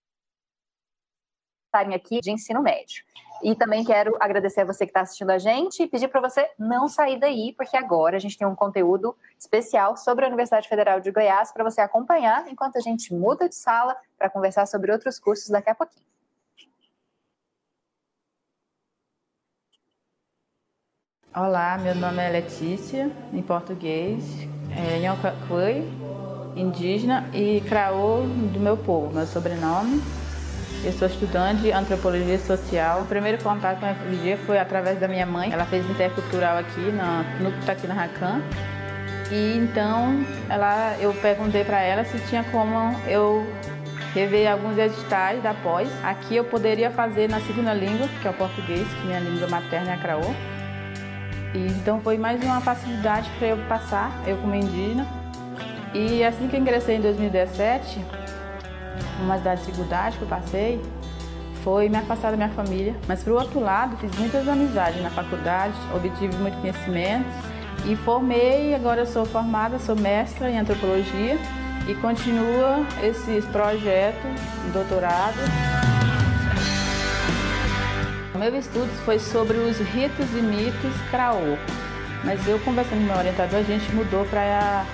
[1.95, 3.03] aqui de ensino médio.
[3.41, 6.49] E também quero agradecer a você que está assistindo a gente e pedir para você
[6.57, 10.99] não sair daí, porque agora a gente tem um conteúdo especial sobre a Universidade Federal
[10.99, 15.19] de Goiás para você acompanhar enquanto a gente muda de sala para conversar sobre outros
[15.19, 16.16] cursos daqui a pouquinho.
[21.39, 24.23] Olá, meu nome é Letícia, em português,
[24.75, 24.99] é
[26.59, 30.01] indígena, e Craô, do meu povo, meu sobrenome.
[30.83, 33.01] Eu sou estudante de antropologia social.
[33.01, 35.53] O primeiro contato com a FLG foi através da minha mãe.
[35.53, 38.09] Ela fez intercultural aqui na, no aqui na.
[39.31, 43.45] E então ela, eu perguntei para ela se tinha como eu
[44.11, 45.87] rever alguns editais da pós.
[46.03, 49.91] Aqui eu poderia fazer na segunda língua, que é o português, que minha língua materna
[49.91, 50.56] é a Craô.
[51.57, 55.07] E, então foi mais uma facilidade para eu passar, eu como indígena.
[55.93, 57.99] E assim que eu ingressei em 2017,
[59.21, 60.79] uma das dificuldades que eu passei
[61.63, 62.95] foi me afastar da minha família.
[63.07, 67.27] Mas por outro lado, fiz muitas amizades na faculdade, obtive muito conhecimento
[67.85, 68.75] e formei.
[68.75, 71.39] Agora sou formada, sou mestra em antropologia
[71.87, 74.29] e continua esses projetos,
[74.71, 75.86] doutorado.
[78.37, 81.57] Meu estudo foi sobre os ritos e mitos Craô,
[82.23, 84.85] mas eu conversando com meu orientador, a gente mudou para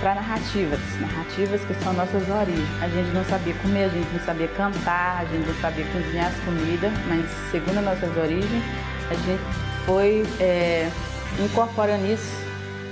[0.00, 2.68] para narrativas, narrativas que são nossas origens.
[2.82, 6.26] A gente não sabia comer, a gente não sabia cantar, a gente não sabia cozinhar
[6.26, 8.62] as comidas, mas segundo as nossas origens,
[9.10, 9.42] a gente
[9.86, 10.90] foi é,
[11.38, 12.44] incorporando isso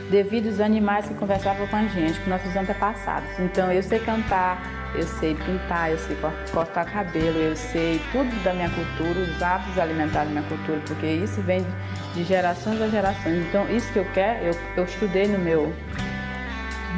[0.09, 3.29] devido aos animais que conversavam com a gente, com nossos antepassados.
[3.41, 4.63] Então eu sei cantar,
[4.95, 6.17] eu sei pintar, eu sei
[6.53, 11.07] cortar cabelo, eu sei tudo da minha cultura, os hábitos alimentares da minha cultura, porque
[11.07, 11.67] isso vem
[12.15, 13.45] de gerações a gerações.
[13.49, 15.73] Então, isso que eu quero, eu, eu estudei no meu,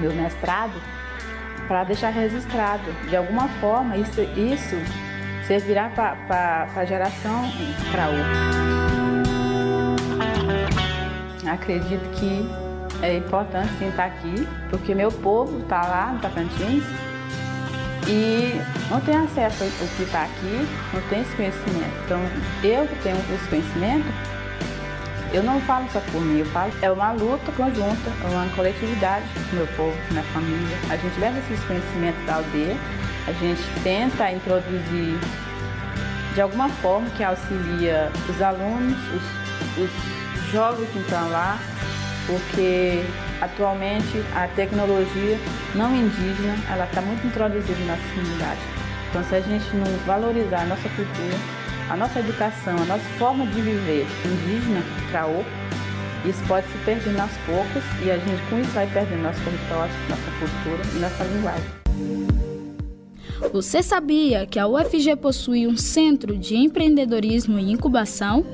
[0.00, 0.74] meu mestrado
[1.66, 2.92] para deixar registrado.
[3.08, 4.76] De alguma forma, isso, isso
[5.46, 7.50] servirá para a geração
[7.90, 8.14] Craú.
[11.50, 12.46] Acredito que
[13.02, 16.84] é importante sim estar aqui, porque meu povo está lá no Tocantins
[18.08, 21.92] e não tem acesso ao que está aqui, não tem esse conhecimento.
[22.04, 22.20] Então,
[22.62, 24.06] eu que tenho esse conhecimento,
[25.32, 29.26] eu não falo só por mim, eu falo, é uma luta conjunta, é uma coletividade
[29.50, 30.78] com meu povo, com minha família.
[30.88, 32.76] A gente leva esses conhecimentos da aldeia,
[33.26, 35.18] a gente tenta introduzir
[36.34, 41.58] de alguma forma que auxilia os alunos, os, os jovens que estão lá,
[42.26, 43.02] porque
[43.40, 45.38] atualmente a tecnologia
[45.74, 48.60] não indígena ela está muito introduzida na nossa comunidade.
[49.08, 51.36] Então, se a gente não valorizar a nossa cultura,
[51.88, 55.44] a nossa educação, a nossa forma de viver indígena, craô,
[56.24, 59.94] isso pode se perdendo aos poucos e a gente com isso vai perdendo nosso território,
[60.08, 61.86] nossa cultura e nossa linguagem.
[63.52, 68.44] Você sabia que a UFG possui um centro de empreendedorismo e incubação?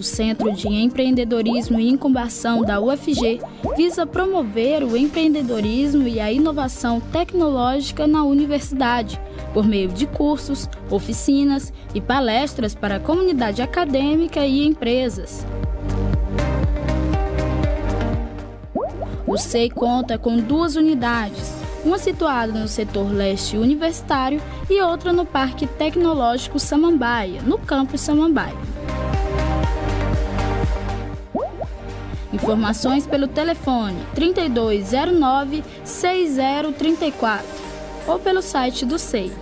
[0.00, 3.38] O Centro de Empreendedorismo e Incubação da UFG
[3.76, 9.20] visa promover o empreendedorismo e a inovação tecnológica na universidade,
[9.52, 15.46] por meio de cursos, oficinas e palestras para a comunidade acadêmica e empresas.
[19.26, 24.40] O SEI conta com duas unidades, uma situada no setor leste universitário
[24.70, 28.79] e outra no Parque Tecnológico Samambaia, no campus Samambaia.
[32.32, 37.44] Informações pelo telefone 3209 6034
[38.06, 39.32] ou pelo site do SEI.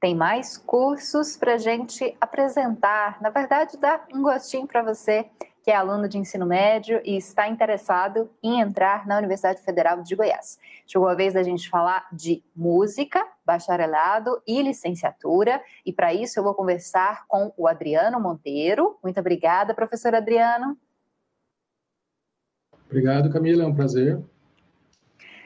[0.00, 3.20] Tem mais cursos para gente apresentar.
[3.20, 5.30] Na verdade, dá um gostinho para você
[5.62, 10.16] que é aluno de ensino médio e está interessado em entrar na Universidade Federal de
[10.16, 10.58] Goiás.
[10.92, 16.44] Chegou a vez da gente falar de música, bacharelado e licenciatura, e para isso eu
[16.44, 18.98] vou conversar com o Adriano Monteiro.
[19.02, 20.76] Muito obrigada, professor Adriano.
[22.84, 24.22] Obrigado, Camila, é um prazer.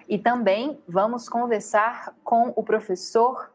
[0.08, 3.48] E também vamos conversar com o professor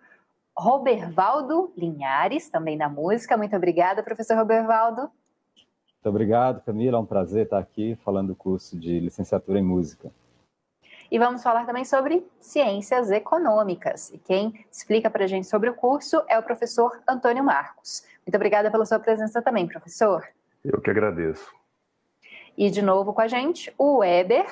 [0.55, 3.35] Robervaldo Linhares, também da música.
[3.35, 5.01] Muito obrigada, professor Robervaldo.
[5.01, 6.97] Muito obrigado, Camila.
[6.97, 10.09] É um prazer estar aqui falando do curso de licenciatura em música.
[11.11, 14.09] E vamos falar também sobre ciências econômicas.
[14.11, 18.05] E quem explica para a gente sobre o curso é o professor Antônio Marcos.
[18.25, 20.25] Muito obrigada pela sua presença também, professor.
[20.63, 21.53] Eu que agradeço.
[22.57, 24.45] E de novo com a gente, o Weber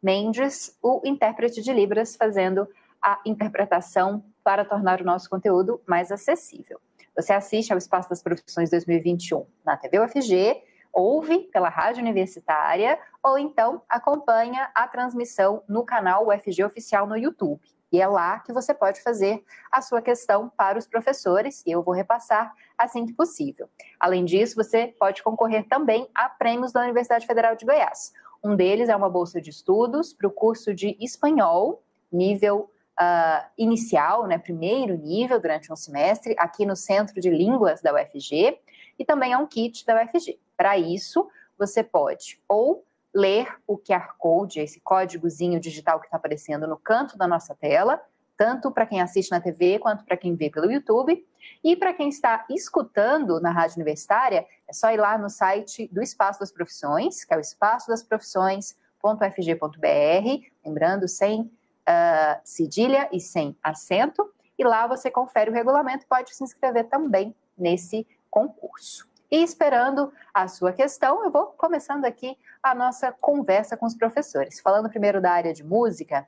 [0.00, 2.68] Mendes, o intérprete de Libras, fazendo
[3.02, 6.78] a interpretação para tornar o nosso conteúdo mais acessível.
[7.16, 10.62] Você assiste ao Espaço das Profissões 2021 na TV UFG
[10.94, 17.60] ouve pela rádio universitária ou então acompanha a transmissão no canal UFG Oficial no YouTube.
[17.90, 21.82] E é lá que você pode fazer a sua questão para os professores e eu
[21.82, 23.68] vou repassar assim que possível.
[24.00, 28.12] Além disso, você pode concorrer também a prêmios da Universidade Federal de Goiás.
[28.42, 32.70] Um deles é uma bolsa de estudos para o curso de espanhol, nível
[33.00, 38.58] uh, inicial, né, primeiro nível durante um semestre, aqui no Centro de Línguas da UFG,
[38.98, 40.38] e também é um kit da UFG.
[40.56, 41.28] Para isso,
[41.58, 42.84] você pode ou
[43.14, 48.02] ler o QR Code, esse códigozinho digital que está aparecendo no canto da nossa tela,
[48.36, 51.24] tanto para quem assiste na TV quanto para quem vê pelo YouTube.
[51.62, 56.02] E para quem está escutando na Rádio Universitária, é só ir lá no site do
[56.02, 63.56] Espaço das Profissões, que é o espaço das profissões.fg.br, lembrando, sem uh, cedilha e sem
[63.62, 64.28] acento.
[64.58, 69.13] E lá você confere o regulamento e pode se inscrever também nesse concurso.
[69.30, 74.60] E esperando a sua questão, eu vou começando aqui a nossa conversa com os professores.
[74.60, 76.26] Falando primeiro da área de música,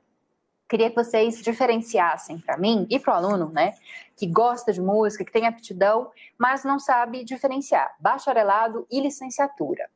[0.67, 3.73] queria que vocês diferenciassem para mim e para o aluno, né,
[4.15, 9.89] que gosta de música, que tem aptidão, mas não sabe diferenciar bacharelado e licenciatura.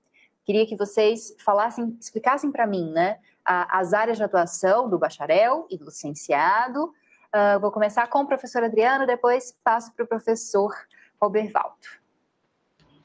[0.46, 5.78] Queria que vocês falassem, explicassem para mim, né, as áreas de atuação do bacharel e
[5.78, 6.94] do licenciado.
[7.34, 10.74] Uh, vou começar com o professor Adriano, depois passo para o professor
[11.22, 12.01] Robervaldo.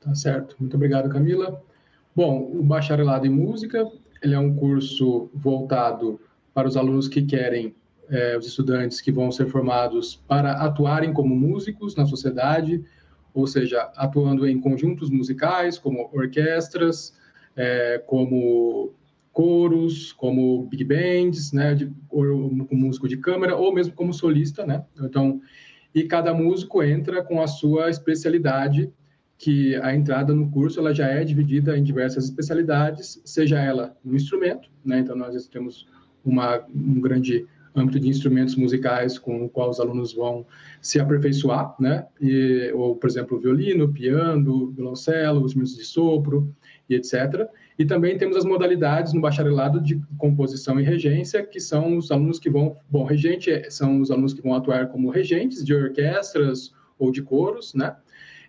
[0.06, 0.54] Tá certo.
[0.60, 1.60] Muito obrigado, Camila.
[2.14, 3.90] Bom, o bacharelado em música,
[4.22, 6.20] ele é um curso voltado
[6.54, 7.74] para os alunos que querem,
[8.08, 12.84] é, os estudantes que vão ser formados para atuarem como músicos na sociedade,
[13.34, 17.18] ou seja, atuando em conjuntos musicais, como orquestras,
[17.56, 18.94] é, como
[19.32, 24.84] coros, como big bands, né, de, como músico de câmara, ou mesmo como solista, né?
[25.00, 25.40] Então,
[25.92, 28.88] e cada músico entra com a sua especialidade
[29.38, 34.16] que a entrada no curso ela já é dividida em diversas especialidades, seja ela no
[34.16, 35.00] instrumento, né?
[35.00, 35.86] Então nós temos
[36.24, 40.46] uma, um grande âmbito de instrumentos musicais com o qual os alunos vão
[40.80, 42.06] se aperfeiçoar, né?
[42.20, 46.54] E, ou, por exemplo, violino, piano, violoncelo, os instrumentos de sopro
[46.88, 47.46] e etc.
[47.78, 52.38] E também temos as modalidades no bacharelado de composição e regência, que são os alunos
[52.38, 57.12] que vão, bom, regente são os alunos que vão atuar como regentes de orquestras ou
[57.12, 57.94] de coros, né?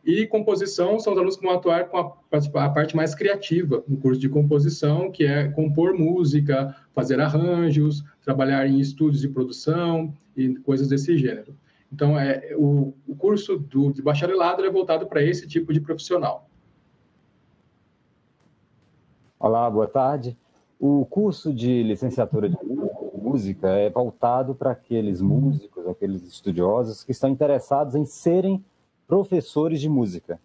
[0.07, 3.97] E composição são os alunos que vão atuar com a, a, parte mais criativa no
[3.97, 10.55] curso de composição, que é compor música, fazer arranjos, trabalhar em estúdios de produção e
[10.59, 11.53] coisas desse gênero.
[11.91, 16.47] Então, é, o, o curso do, de bacharelado é voltado para esse tipo de profissional.
[19.37, 20.37] Olá, boa tarde.
[20.79, 22.55] O curso de licenciatura de
[23.13, 28.63] música é voltado para aqueles músicos, aqueles estudiosos que estão interessados em serem
[29.07, 30.39] professores de música.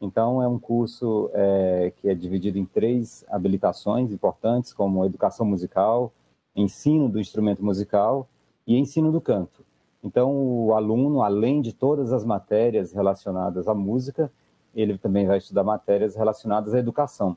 [0.00, 6.10] Então, é um curso é, que é dividido em três habilitações importantes, como educação musical,
[6.56, 8.26] ensino do instrumento musical
[8.66, 9.62] e ensino do canto.
[10.02, 14.32] Então, o aluno, além de todas as matérias relacionadas à música,
[14.74, 17.36] ele também vai estudar matérias relacionadas à educação.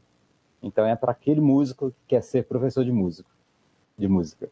[0.61, 3.29] Então, é para aquele músico que quer ser professor de música.
[3.97, 4.49] De música.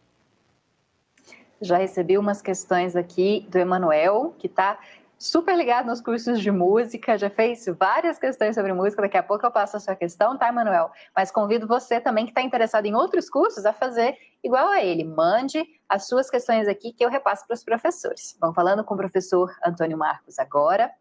[1.62, 4.80] Já recebi umas questões aqui do Emanuel, que está
[5.22, 9.04] super ligado nos cursos de música, já fez várias questões sobre música.
[9.04, 10.90] Daqui a pouco eu passo a sua questão, tá, Emanuel?
[11.16, 15.04] Mas convido você também que está interessado em outros cursos a fazer igual a ele.
[15.04, 18.36] Mande as suas questões aqui que eu repasso para os professores.
[18.42, 20.92] Vamos falando com o professor Antônio Marcos agora.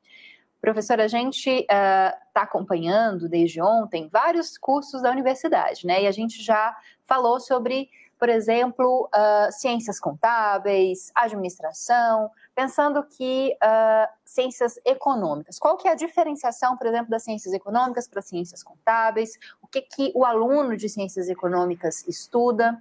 [0.61, 6.03] Professor, a gente está uh, acompanhando desde ontem vários cursos da universidade, né?
[6.03, 7.89] E a gente já falou sobre
[8.21, 15.59] por exemplo, uh, ciências contábeis, administração, pensando que uh, ciências econômicas.
[15.59, 19.39] Qual que é a diferenciação, por exemplo, das ciências econômicas para ciências contábeis?
[19.63, 22.81] O que, que o aluno de ciências econômicas estuda?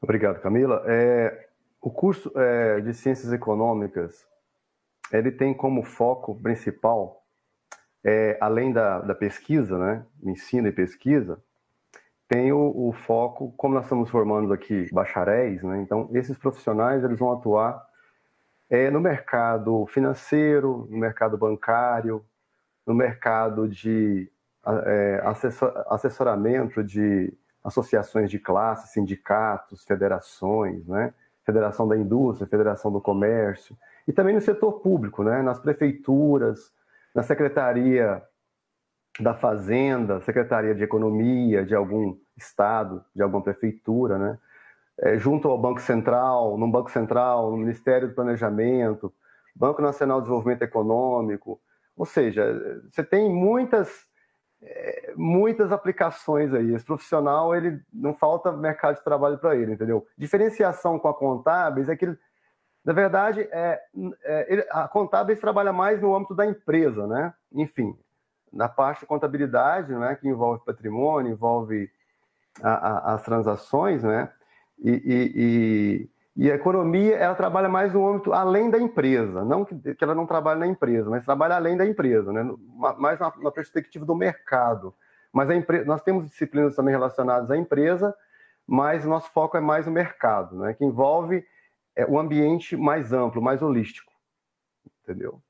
[0.00, 0.82] Obrigado, Camila.
[0.86, 1.48] É,
[1.80, 4.26] o curso é, de ciências econômicas
[5.12, 7.24] ele tem como foco principal,
[8.02, 11.42] é, além da, da pesquisa, né, ensino e pesquisa,
[12.28, 15.80] tem o, o, foco, como nós estamos formando aqui bacharéis, né?
[15.82, 17.86] então esses profissionais eles vão atuar
[18.70, 22.24] é, no mercado financeiro, no mercado bancário,
[22.86, 24.30] no mercado de
[24.86, 31.14] é, assessor, assessoramento de associações de classe, sindicatos, federações, né?
[31.44, 33.76] Federação da Indústria, Federação do Comércio,
[34.08, 35.42] e também no setor público, né?
[35.42, 36.72] nas prefeituras,
[37.14, 38.22] na Secretaria
[39.20, 44.38] da Fazenda, Secretaria de Economia de algum estado, de alguma prefeitura, né?
[44.98, 49.12] É, junto ao Banco Central, no Banco Central, no Ministério do Planejamento,
[49.54, 51.60] Banco Nacional de Desenvolvimento Econômico,
[51.96, 54.06] ou seja, você tem muitas
[54.62, 56.74] é, muitas aplicações aí.
[56.74, 60.06] Esse profissional, ele não falta mercado de trabalho para ele, entendeu?
[60.16, 62.06] Diferenciação com a contábeis é que,
[62.84, 63.80] na verdade, é,
[64.24, 67.34] é ele, a contábeis trabalha mais no âmbito da empresa, né?
[67.52, 67.96] Enfim,
[68.54, 71.90] na parte de contabilidade, né, que envolve patrimônio, envolve
[72.62, 74.30] a, a, as transações, né?
[74.78, 75.32] E, e,
[76.36, 80.02] e, e, a economia, ela trabalha mais no âmbito além da empresa, não que, que
[80.04, 82.42] ela não trabalha na empresa, mas trabalha além da empresa, né?
[82.98, 84.94] mais na, na perspectiva do mercado.
[85.32, 88.14] Mas a empresa, nós temos disciplinas também relacionadas à empresa,
[88.66, 90.74] mas o nosso foco é mais o mercado, né?
[90.74, 91.44] Que envolve
[91.94, 94.12] é, o ambiente mais amplo, mais holístico,
[95.02, 95.40] entendeu?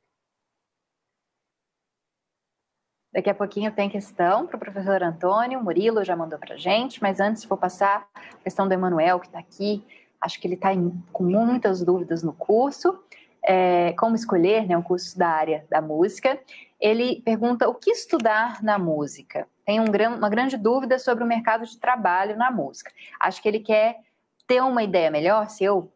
[3.14, 7.00] Daqui a pouquinho tem questão para o professor Antônio, Murilo já mandou para a gente,
[7.00, 9.84] mas antes vou passar a questão do Emanuel, que está aqui.
[10.20, 10.70] Acho que ele está
[11.12, 12.98] com muitas dúvidas no curso.
[13.46, 16.40] É, como escolher né, um curso da área da música.
[16.80, 19.46] Ele pergunta o que estudar na música.
[19.64, 22.90] Tem um, uma grande dúvida sobre o mercado de trabalho na música.
[23.20, 23.98] Acho que ele quer
[24.44, 25.92] ter uma ideia melhor, se eu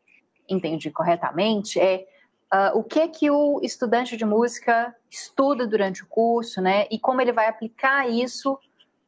[0.49, 2.07] entendi corretamente, é
[2.53, 6.87] uh, o que que o estudante de música estuda durante o curso, né?
[6.91, 8.59] E como ele vai aplicar isso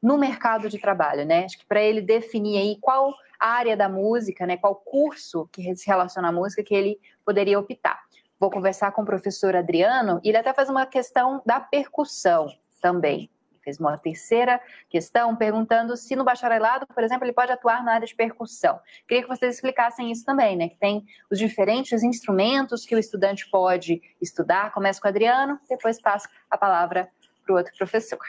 [0.03, 1.45] no mercado de trabalho, né?
[1.45, 4.57] Acho que para ele definir aí qual área da música, né?
[4.57, 8.01] Qual curso que se relaciona à música que ele poderia optar.
[8.38, 12.47] Vou conversar com o professor Adriano e ele até faz uma questão da percussão
[12.80, 13.30] também
[13.62, 18.06] fez uma terceira questão perguntando se no bacharelado, por exemplo, ele pode atuar na área
[18.06, 18.80] de percussão.
[19.06, 20.68] Queria que vocês explicassem isso também, né?
[20.68, 24.72] Que tem os diferentes instrumentos que o estudante pode estudar.
[24.72, 27.08] Começa com o Adriano, depois passo a palavra
[27.44, 28.20] para o outro professor.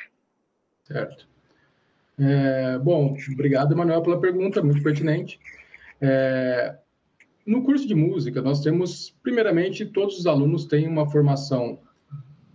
[0.83, 1.27] Certo.
[2.19, 5.39] É, bom, obrigado, Emanuel, pela pergunta, muito pertinente.
[5.99, 6.75] É,
[7.45, 11.79] no curso de música, nós temos, primeiramente, todos os alunos têm uma formação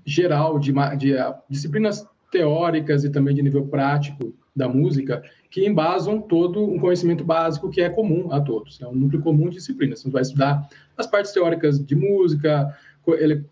[0.05, 1.17] geral de, de
[1.51, 7.71] disciplinas teóricas e também de nível prático da música que embasam todo um conhecimento básico
[7.71, 8.81] que é comum a todos.
[8.81, 10.03] É um núcleo comum de disciplinas.
[10.03, 12.75] Você vai estudar as partes teóricas de música,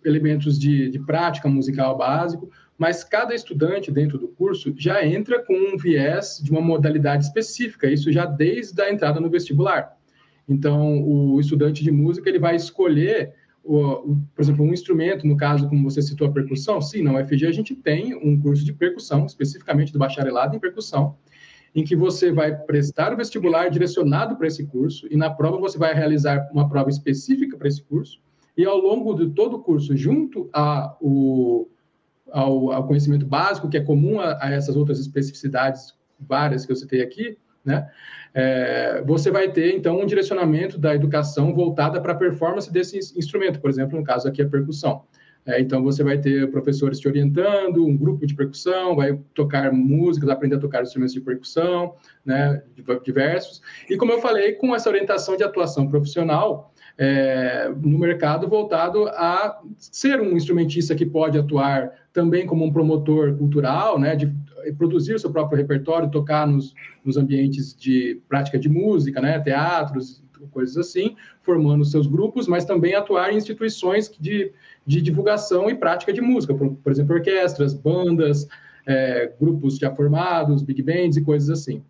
[0.05, 5.55] elementos de, de prática musical básico, mas cada estudante dentro do curso já entra com
[5.55, 9.97] um viés de uma modalidade específica, isso já desde a entrada no vestibular.
[10.49, 13.33] Então, o estudante de música ele vai escolher
[13.65, 17.47] o, por exemplo, um instrumento, no caso, como você citou a percussão, sim, na UFG
[17.47, 21.17] a gente tem um curso de percussão, especificamente do bacharelado em percussão,
[21.75, 25.79] em que você vai prestar o vestibular direcionado para esse curso, e na prova você
[25.79, 28.21] vai realizar uma prova específica para esse curso,
[28.57, 31.67] e ao longo de todo o curso, junto a, o,
[32.31, 36.77] ao, ao conhecimento básico, que é comum a, a essas outras especificidades várias que eu
[36.77, 37.89] citei aqui, né?
[38.35, 43.61] É, você vai ter, então, um direcionamento da educação voltada para a performance desse instrumento,
[43.61, 45.05] por exemplo, no caso aqui, a percussão.
[45.47, 50.31] É, então, você vai ter professores te orientando, um grupo de percussão, vai tocar músicas,
[50.31, 51.95] aprender a tocar instrumentos de percussão,
[52.25, 52.63] né,
[53.05, 53.61] diversos.
[53.89, 59.61] E, como eu falei, com essa orientação de atuação profissional, é, no mercado voltado a
[59.77, 64.33] ser um instrumentista que pode atuar também como um promotor cultural, né, de
[64.73, 70.25] produzir o seu próprio repertório, tocar nos, nos ambientes de prática de música, né, teatros,
[70.51, 74.53] coisas assim, formando seus grupos, mas também atuar em instituições de,
[74.87, 78.47] de divulgação e prática de música, por, por exemplo, orquestras, bandas,
[78.87, 81.83] é, grupos já formados, big bands e coisas assim.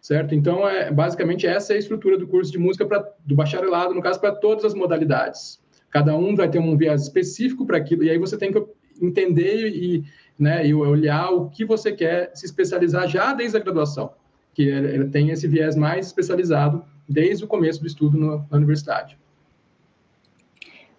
[0.00, 0.34] Certo?
[0.34, 4.00] Então, é, basicamente, essa é a estrutura do curso de música pra, do bacharelado, no
[4.00, 5.60] caso, para todas as modalidades.
[5.90, 8.64] Cada um vai ter um viés específico para aquilo, e aí você tem que
[9.00, 10.04] entender e,
[10.38, 14.12] né, e olhar o que você quer se especializar já desde a graduação,
[14.54, 19.18] que ele, tem esse viés mais especializado desde o começo do estudo no, na universidade.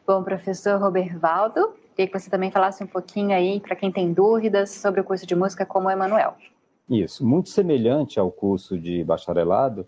[0.05, 4.71] Bom, professor Robervaldo, queria que você também falasse um pouquinho aí para quem tem dúvidas
[4.71, 6.35] sobre o curso de música como o Emanuel.
[6.89, 9.85] Isso, muito semelhante ao curso de bacharelado,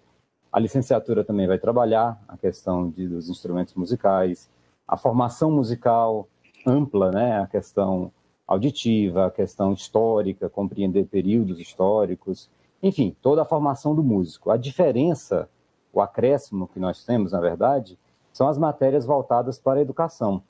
[0.51, 4.49] a licenciatura também vai trabalhar a questão de, dos instrumentos musicais,
[4.87, 6.27] a formação musical
[6.67, 8.11] ampla, né, a questão
[8.53, 12.49] auditiva, a questão histórica, compreender períodos históricos,
[12.81, 14.49] enfim, toda a formação do músico.
[14.51, 15.49] A diferença,
[15.93, 17.97] o acréscimo que nós temos, na verdade,
[18.33, 20.41] são as matérias voltadas para a educação.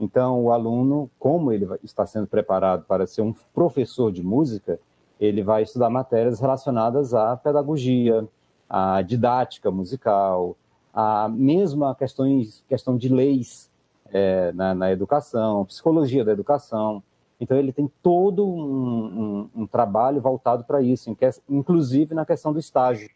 [0.00, 4.78] Então, o aluno, como ele está sendo preparado para ser um professor de música,
[5.20, 8.26] ele vai estudar matérias relacionadas à pedagogia,
[8.68, 10.56] à didática musical,
[10.94, 13.68] a mesma questões, questão de leis
[14.12, 17.02] é, na, na, educação, psicologia da educação.
[17.40, 21.14] Então, ele tem todo um, um, um trabalho voltado para isso,
[21.48, 23.08] inclusive na questão do estágio.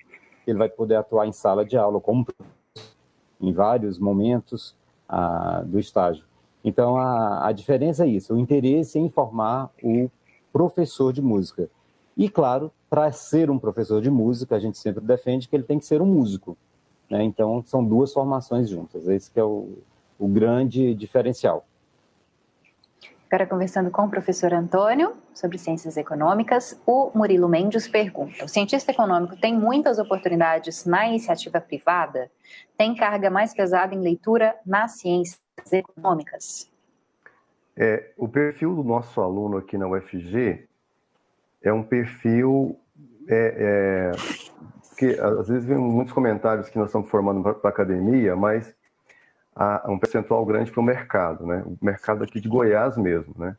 [0.47, 2.27] Ele vai poder atuar em sala de aula, como
[3.41, 4.77] em vários momentos
[5.09, 6.25] ah, do estágio.
[6.65, 10.09] Então, a, a diferença é isso, o interesse em formar o
[10.53, 11.69] professor de música.
[12.17, 15.79] E, claro, para ser um professor de música, a gente sempre defende que ele tem
[15.79, 16.57] que ser um músico.
[17.11, 17.25] Né?
[17.25, 19.09] Então, são duas formações juntas.
[19.09, 19.79] Esse é o,
[20.19, 21.67] o grande diferencial.
[23.33, 28.93] Agora, conversando com o professor Antônio sobre ciências econômicas, o Murilo Mendes pergunta: o cientista
[28.93, 32.31] econômico tem muitas oportunidades na iniciativa privada?
[32.77, 35.41] Tem carga mais pesada em leitura nas ciências
[35.73, 36.71] econômicas?
[37.75, 40.69] É, o perfil do nosso aluno aqui na UFG
[41.63, 42.79] é um perfil
[43.31, 44.11] é, é,
[44.99, 48.77] que às vezes vem muitos comentários que nós estamos formando para a academia, mas
[49.55, 51.63] há um percentual grande para o mercado, né?
[51.67, 53.57] O mercado aqui de Goiás mesmo, né?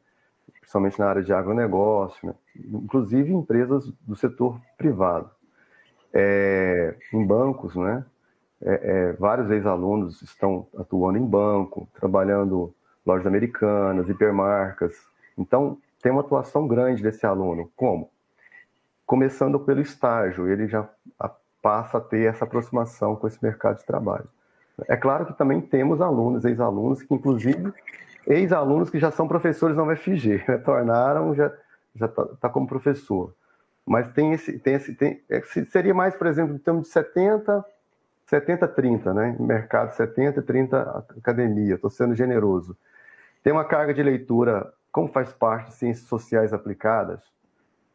[0.59, 2.33] Principalmente na área de agronegócio, né?
[2.55, 5.29] inclusive empresas do setor privado.
[6.13, 8.05] É, em bancos, né?
[8.61, 8.73] É,
[9.09, 12.73] é, vários ex-alunos estão atuando em banco, trabalhando
[13.05, 14.95] lojas americanas, hipermarcas.
[15.37, 17.69] Então, tem uma atuação grande desse aluno.
[17.75, 18.09] Como?
[19.05, 20.87] Começando pelo estágio, ele já
[21.61, 24.27] passa a ter essa aproximação com esse mercado de trabalho.
[24.87, 27.71] É claro que também temos alunos, ex-alunos, que inclusive
[28.25, 31.51] ex-alunos que já são professores na UFG, retornaram, já
[31.95, 33.35] já está tá como professor.
[33.85, 37.63] Mas tem esse, tem esse, tem, é, seria mais, por exemplo, em termos de 70,
[38.25, 39.35] 70, 30, né?
[39.39, 42.75] Mercado 70, 30 academia, estou sendo generoso.
[43.43, 47.19] Tem uma carga de leitura, como faz parte de ciências sociais aplicadas,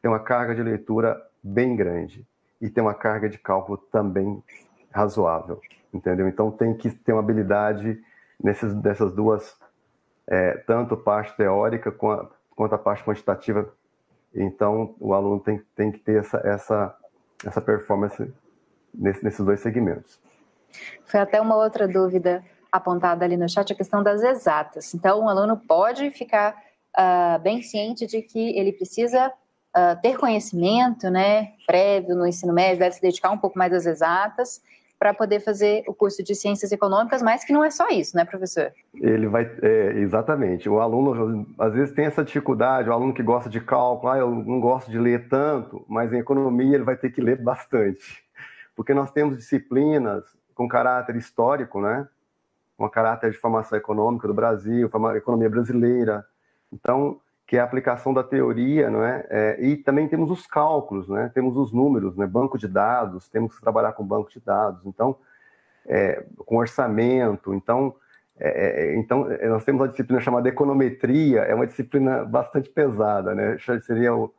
[0.01, 2.25] tem uma carga de leitura bem grande
[2.61, 4.43] e tem uma carga de cálculo também
[4.93, 5.61] razoável
[5.93, 6.29] entendeu?
[6.29, 8.03] Então tem que ter uma habilidade
[8.43, 9.57] nesses, dessas duas,
[10.27, 13.73] é, tanto parte teórica quanto, quanto a parte quantitativa.
[14.35, 16.97] Então o aluno tem, tem que ter essa, essa,
[17.45, 18.33] essa performance
[18.95, 20.21] nesse, nesses dois segmentos.
[21.05, 24.95] Foi até uma outra dúvida apontada ali no chat, a questão das exatas.
[24.95, 26.55] Então, o aluno pode ficar
[26.97, 32.79] uh, bem ciente de que ele precisa uh, ter conhecimento né, prévio no ensino médio,
[32.79, 34.63] deve se dedicar um pouco mais às exatas,
[34.99, 38.25] para poder fazer o curso de ciências econômicas, mas que não é só isso, né,
[38.25, 38.73] professor?
[38.95, 40.69] Ele vai, é, exatamente.
[40.69, 44.29] O aluno às vezes tem essa dificuldade, o aluno que gosta de cálculo, ah, eu
[44.31, 48.25] não gosto de ler tanto, mas em economia ele vai ter que ler bastante,
[48.75, 50.25] porque nós temos disciplinas
[50.55, 52.09] com caráter histórico, né?
[52.77, 56.25] Com caráter de formação econômica do Brasil, economia brasileira.
[56.73, 59.27] Então, que é a aplicação da teoria, não é?
[59.31, 59.57] é?
[59.59, 61.31] E também temos os cálculos, né?
[61.33, 62.27] Temos os números, né?
[62.27, 65.17] Banco de dados, temos que trabalhar com banco de dados, então,
[65.87, 67.95] é, com orçamento, então,
[68.39, 73.57] é, é então nós temos uma disciplina chamada econometria, é uma disciplina bastante pesada, né?
[73.81, 74.31] Seria o,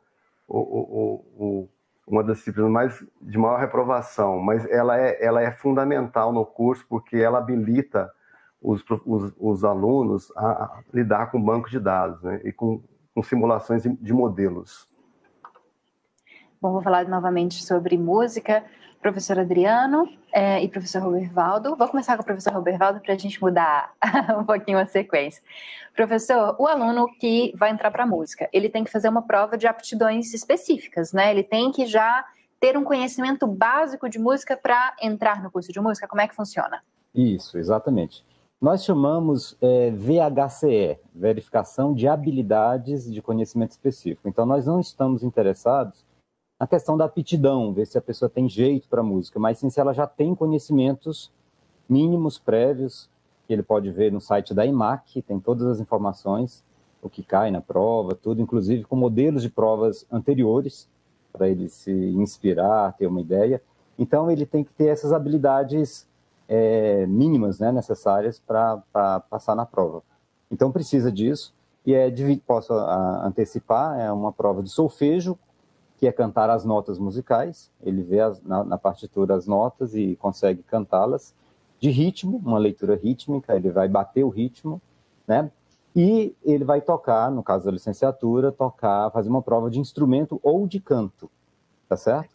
[0.46, 1.68] o, o
[2.06, 6.86] uma das disciplinas mais de maior reprovação, mas ela é, ela é fundamental no curso
[6.88, 8.08] porque ela habilita
[8.62, 12.40] os, os, os alunos a, a lidar com banco de dados né?
[12.44, 12.80] e com
[13.14, 14.88] com simulações de modelos.
[16.60, 18.64] Bom, vou falar novamente sobre música.
[19.00, 21.74] Professor Adriano é, e professor Robervaldo.
[21.74, 23.94] Vou começar com o professor Robervaldo para a gente mudar
[24.38, 25.42] um pouquinho a sequência.
[25.96, 29.56] Professor, o aluno que vai entrar para a música, ele tem que fazer uma prova
[29.56, 31.30] de aptidões específicas, né?
[31.30, 32.24] Ele tem que já
[32.60, 36.06] ter um conhecimento básico de música para entrar no curso de música?
[36.06, 36.82] Como é que funciona?
[37.14, 38.22] Isso, exatamente.
[38.60, 44.28] Nós chamamos é, VHCE, Verificação de Habilidades de Conhecimento Específico.
[44.28, 46.04] Então, nós não estamos interessados
[46.60, 49.80] na questão da aptidão, ver se a pessoa tem jeito para música, mas sim se
[49.80, 51.32] ela já tem conhecimentos
[51.88, 53.08] mínimos prévios,
[53.46, 56.62] que ele pode ver no site da IMAC, tem todas as informações,
[57.00, 60.86] o que cai na prova, tudo, inclusive com modelos de provas anteriores,
[61.32, 63.62] para ele se inspirar, ter uma ideia.
[63.98, 66.06] Então, ele tem que ter essas habilidades
[66.50, 70.02] é, mínimas né, necessárias para passar na prova.
[70.50, 71.54] Então precisa disso,
[71.86, 72.12] e é,
[72.44, 75.38] posso antecipar, é uma prova de solfejo,
[75.96, 80.16] que é cantar as notas musicais, ele vê as, na, na partitura as notas e
[80.16, 81.32] consegue cantá-las,
[81.78, 84.82] de ritmo, uma leitura rítmica, ele vai bater o ritmo,
[85.26, 85.50] né?
[85.94, 90.66] E ele vai tocar, no caso da licenciatura, tocar, fazer uma prova de instrumento ou
[90.66, 91.30] de canto,
[91.88, 92.30] tá certo?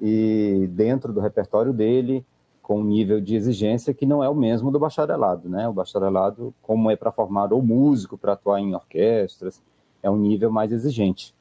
[0.00, 2.24] E dentro do repertório dele,
[2.64, 5.68] com um nível de exigência que não é o mesmo do bacharelado, né?
[5.68, 9.62] O bacharelado, como é para formar ou músico para atuar em orquestras,
[10.02, 11.34] é um nível mais exigente.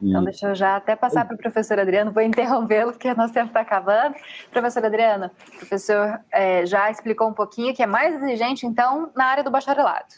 [0.00, 3.48] Então, deixa eu já até passar para o professor Adriano, vou interrompê-lo, porque nosso tempo
[3.48, 4.14] está acabando.
[4.52, 9.24] Professor Adriano, o professor é, já explicou um pouquinho que é mais exigente, então, na
[9.24, 10.14] área do bacharelado.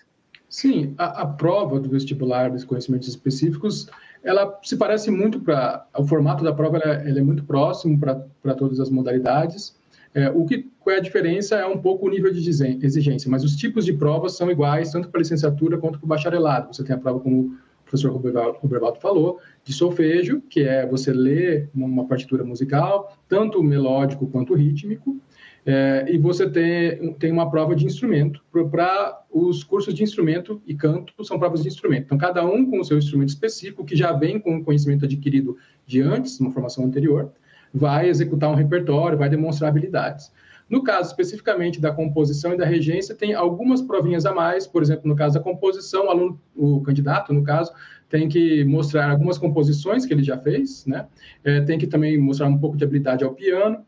[0.51, 3.89] Sim, a, a prova do vestibular dos conhecimentos específicos,
[4.23, 5.87] ela se parece muito para...
[5.97, 9.81] O formato da prova ela, ela é muito próximo para todas as modalidades,
[10.15, 13.45] é, o que qual é a diferença é um pouco o nível de exigência, mas
[13.45, 16.75] os tipos de provas são iguais, tanto para licenciatura quanto para o bacharelado.
[16.75, 17.53] Você tem a prova, como o
[17.85, 24.55] professor Roberto falou, de solfejo, que é você ler uma partitura musical, tanto melódico quanto
[24.55, 25.21] rítmico,
[25.65, 28.43] é, e você tem, tem uma prova de instrumento.
[28.71, 32.07] Para os cursos de instrumento e canto, são provas de instrumento.
[32.07, 35.57] Então, cada um com o seu instrumento específico, que já vem com o conhecimento adquirido
[35.87, 37.33] de antes, uma formação anterior,
[37.73, 40.33] vai executar um repertório, vai demonstrar habilidades.
[40.69, 45.07] No caso especificamente da composição e da regência, tem algumas provinhas a mais, por exemplo,
[45.07, 47.73] no caso da composição, o aluno, o candidato, no caso,
[48.09, 51.07] tem que mostrar algumas composições que ele já fez, né?
[51.45, 53.85] É, tem que também mostrar um pouco de habilidade ao piano,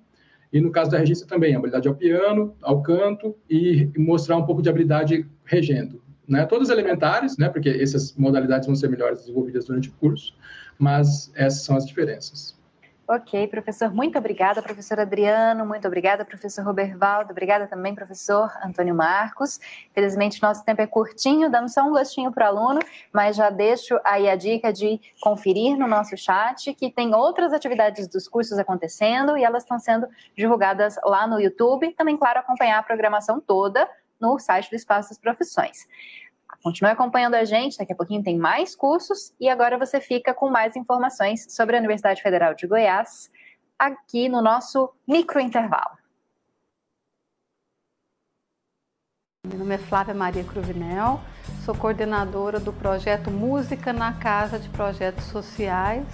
[0.52, 4.62] e no caso da regência também, habilidade ao piano, ao canto, e mostrar um pouco
[4.62, 6.02] de habilidade regendo.
[6.28, 6.44] Né?
[6.46, 7.48] Todas elementares, né?
[7.48, 10.34] porque essas modalidades vão ser melhores desenvolvidas durante o curso,
[10.78, 12.56] mas essas são as diferenças.
[13.06, 19.60] Ok, professor, muito obrigada, professor Adriano, muito obrigada, professor Robervaldo, obrigada também, professor Antônio Marcos.
[19.92, 22.80] Felizmente, nosso tempo é curtinho, dando só um gostinho para o aluno,
[23.12, 28.08] mas já deixo aí a dica de conferir no nosso chat que tem outras atividades
[28.08, 31.92] dos cursos acontecendo e elas estão sendo divulgadas lá no YouTube.
[31.92, 33.86] Também, claro, acompanhar a programação toda
[34.18, 35.86] no site do Espaço das Profissões.
[36.64, 40.48] Continue acompanhando a gente, daqui a pouquinho tem mais cursos e agora você fica com
[40.48, 43.30] mais informações sobre a Universidade Federal de Goiás
[43.78, 45.98] aqui no nosso micro intervalo.
[49.46, 51.20] Meu nome é Flávia Maria Cruvinel,
[51.66, 56.06] sou coordenadora do projeto Música na Casa de Projetos Sociais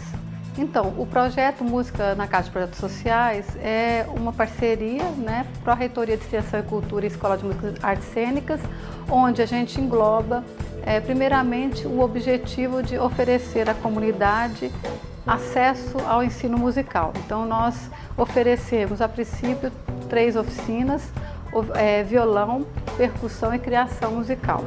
[0.59, 5.77] então, o projeto Música na Casa de Projetos Sociais é uma parceria né, para a
[5.77, 8.61] Reitoria de Extensão e Cultura e Escola de Música Artes Cênicas,
[9.09, 10.45] onde a gente engloba,
[10.85, 14.71] é, primeiramente, o objetivo de oferecer à comunidade
[15.27, 17.13] acesso ao ensino musical.
[17.25, 19.71] Então, nós oferecemos, a princípio,
[20.09, 21.13] três oficinas,
[21.75, 24.65] é, violão, percussão e criação musical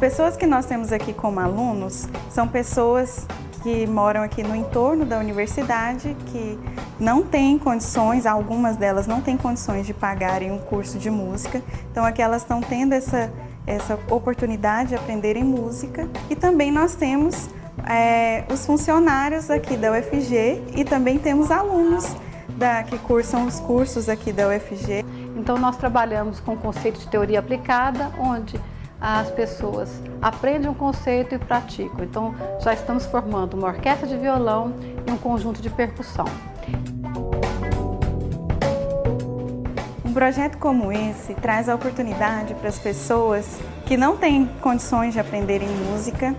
[0.00, 3.26] pessoas que nós temos aqui como alunos são pessoas
[3.62, 6.58] que moram aqui no entorno da universidade, que
[6.98, 11.62] não têm condições, algumas delas não têm condições de pagarem um curso de música.
[11.92, 13.30] Então aqui elas estão tendo essa,
[13.66, 16.08] essa oportunidade de aprenderem música.
[16.30, 17.50] E também nós temos
[17.86, 22.16] é, os funcionários aqui da UFG e também temos alunos
[22.56, 25.04] da, que cursam os cursos aqui da UFG.
[25.36, 28.58] Então nós trabalhamos com o conceito de teoria aplicada, onde
[29.00, 29.90] as pessoas
[30.20, 32.04] aprendem um conceito e praticam.
[32.04, 34.74] Então, já estamos formando uma orquestra de violão
[35.06, 36.26] e um conjunto de percussão.
[40.04, 45.20] Um projeto como esse traz a oportunidade para as pessoas que não têm condições de
[45.20, 46.34] aprenderem música,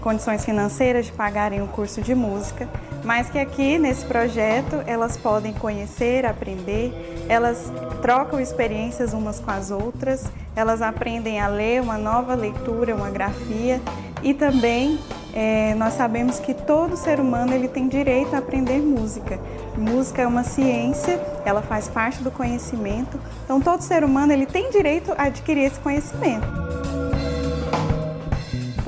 [0.00, 2.68] condições financeiras de pagarem um curso de música,
[3.04, 6.92] mas que aqui nesse projeto elas podem conhecer, aprender,
[7.28, 7.72] elas
[8.02, 13.80] trocam experiências umas com as outras elas aprendem a ler uma nova leitura, uma grafia
[14.24, 14.98] e também
[15.32, 19.38] é, nós sabemos que todo ser humano ele tem direito a aprender música.
[19.76, 24.68] Música é uma ciência, ela faz parte do conhecimento, então todo ser humano ele tem
[24.70, 26.97] direito a adquirir esse conhecimento.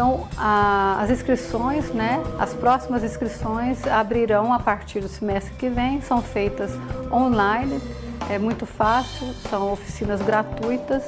[0.00, 6.00] Então, a, as inscrições, né, as próximas inscrições abrirão a partir do semestre que vem,
[6.00, 6.70] são feitas
[7.12, 7.78] online
[8.30, 11.02] é muito fácil, são oficinas gratuitas,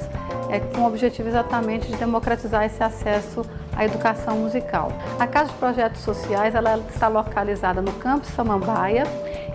[0.51, 4.93] é, com o objetivo exatamente de democratizar esse acesso à educação musical.
[5.19, 9.05] A Casa de Projetos Sociais ela está localizada no campus Samambaia,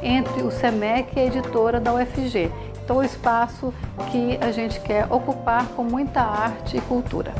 [0.01, 2.51] entre o SEMEC e a editora da UFG.
[2.83, 3.71] Então, o espaço
[4.09, 7.33] que a gente quer ocupar com muita arte e cultura.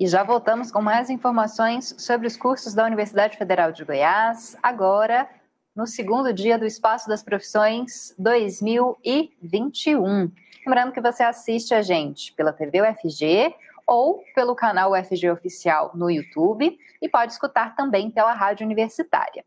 [0.00, 5.28] E já voltamos com mais informações sobre os cursos da Universidade Federal de Goiás, agora
[5.76, 10.32] no segundo dia do Espaço das Profissões 2021.
[10.66, 13.54] Lembrando que você assiste a gente pela TV UFG
[13.86, 19.44] ou pelo canal UFG Oficial no YouTube e pode escutar também pela Rádio Universitária.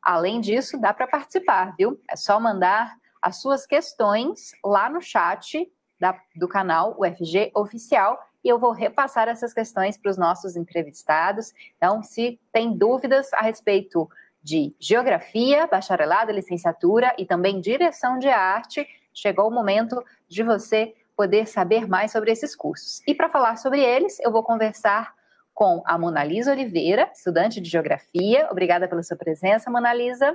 [0.00, 2.00] Além disso, dá para participar, viu?
[2.08, 5.68] É só mandar as suas questões lá no chat
[5.98, 11.52] da, do canal UFG Oficial e eu vou repassar essas questões para os nossos entrevistados.
[11.76, 14.08] Então, se tem dúvidas a respeito
[14.42, 21.46] de geografia, bacharelado, licenciatura e também direção de arte, chegou o momento de você poder
[21.46, 23.02] saber mais sobre esses cursos.
[23.06, 25.14] E para falar sobre eles, eu vou conversar
[25.52, 28.48] com a Monalisa Oliveira, estudante de geografia.
[28.50, 30.34] Obrigada pela sua presença, Monalisa.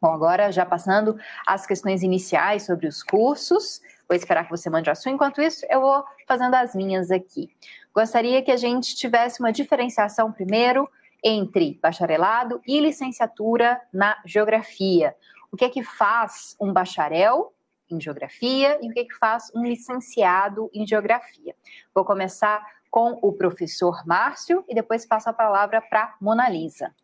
[0.00, 4.90] Bom, agora já passando as questões iniciais sobre os cursos, vou esperar que você mande
[4.90, 7.50] a sua, enquanto isso eu vou fazendo as minhas aqui.
[7.94, 10.88] Gostaria que a gente tivesse uma diferenciação primeiro
[11.22, 15.14] entre bacharelado e licenciatura na geografia.
[15.50, 17.54] O que é que faz um bacharel
[17.90, 21.54] em geografia e o que é que faz um licenciado em geografia?
[21.94, 26.94] Vou começar com o professor Márcio e depois passo a palavra para Mona Lisa.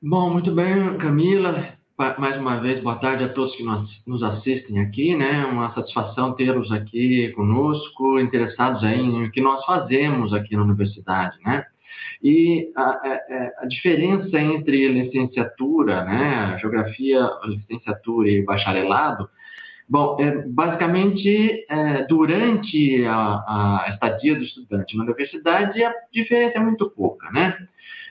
[0.00, 1.81] Bom, muito bem, Camila
[2.18, 5.44] mais uma vez, boa tarde a todos que nos assistem aqui, né?
[5.44, 11.64] Uma satisfação tê-los aqui conosco, interessados em o que nós fazemos aqui na universidade, né?
[12.20, 19.28] E a, a, é, a diferença entre licenciatura, né, geografia, licenciatura e bacharelado,
[19.88, 26.60] bom, é, basicamente, é, durante a, a estadia do estudante na universidade, a diferença é
[26.60, 27.56] muito pouca, né?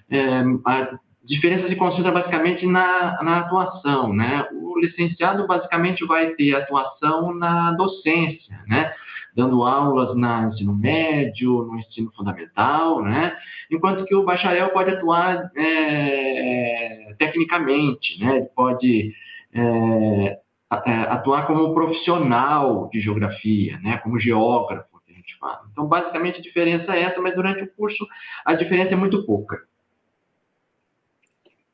[0.10, 4.48] É, a, diferença se concentra basicamente na, na atuação, né?
[4.54, 8.94] O licenciado basicamente vai ter atuação na docência, né?
[9.36, 13.36] Dando aulas no ensino médio, no ensino fundamental, né?
[13.70, 18.38] Enquanto que o bacharel pode atuar é, tecnicamente, né?
[18.38, 19.14] Ele pode
[19.54, 20.40] é,
[20.86, 23.98] é atuar como profissional de geografia, né?
[24.00, 25.62] Como geógrafo, que a gente fala.
[25.72, 28.06] Então, basicamente, a diferença é essa, mas durante o curso
[28.44, 29.71] a diferença é muito pouca.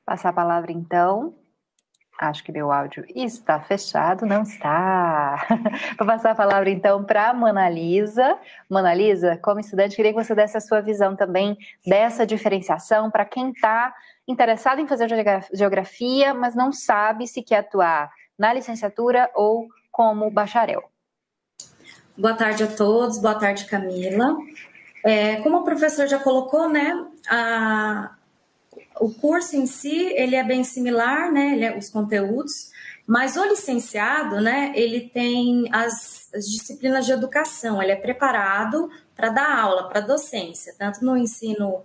[0.08, 1.36] Passar a palavra então.
[2.18, 5.46] Acho que meu áudio está fechado, não está.
[6.00, 8.40] Vou passar a palavra então para a Mona Lisa.
[8.70, 13.26] Mona Lisa, como estudante, queria que você desse a sua visão também dessa diferenciação para
[13.26, 13.94] quem está
[14.26, 15.10] interessado em fazer
[15.54, 20.90] geografia, mas não sabe se quer atuar na licenciatura ou como bacharel.
[22.18, 24.38] Boa tarde a todos, boa tarde, Camila.
[25.04, 26.94] É, como o professor já colocou, né,
[27.30, 28.17] a,
[29.00, 32.72] o curso em si, ele é bem similar, né, é, os conteúdos,
[33.06, 39.30] mas o licenciado, né, ele tem as, as disciplinas de educação, ele é preparado para
[39.30, 41.84] dar aula, para docência, tanto no ensino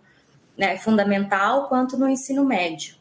[0.56, 2.96] né, fundamental quanto no ensino médio.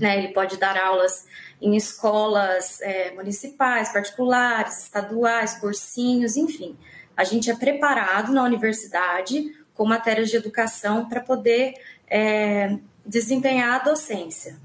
[0.00, 0.18] né?
[0.18, 1.26] Ele pode dar aulas
[1.60, 6.76] em escolas é, municipais, particulares, estaduais, cursinhos, enfim.
[7.16, 11.74] A gente é preparado na universidade com matérias de educação para poder
[12.06, 14.58] é, desempenhar a docência.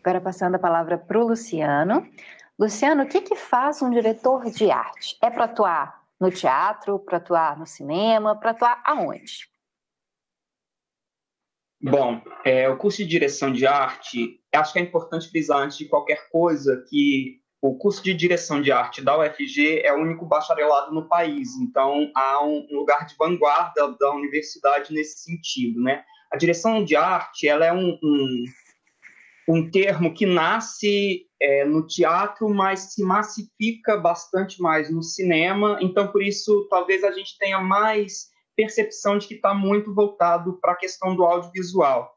[0.00, 2.06] Agora passando a palavra para o Luciano.
[2.58, 5.16] Luciano, o que, que faz um diretor de arte?
[5.20, 9.48] É para atuar no teatro, para atuar no cinema, para atuar aonde?
[11.82, 15.86] Bom, é, o curso de direção de arte, acho que é importante frisar antes de
[15.86, 20.92] qualquer coisa que o curso de direção de arte da UFG é o único bacharelado
[20.92, 26.04] no país, então há um lugar de vanguarda da universidade nesse sentido, né?
[26.30, 28.44] A direção de arte, ela é um, um,
[29.48, 36.08] um termo que nasce é, no teatro, mas se massifica bastante mais no cinema, então
[36.08, 40.76] por isso talvez a gente tenha mais percepção de que está muito voltado para a
[40.76, 42.13] questão do audiovisual.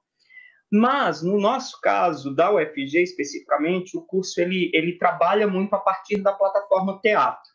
[0.71, 6.21] Mas, no nosso caso, da UFG especificamente, o curso ele, ele trabalha muito a partir
[6.21, 7.49] da plataforma teatro.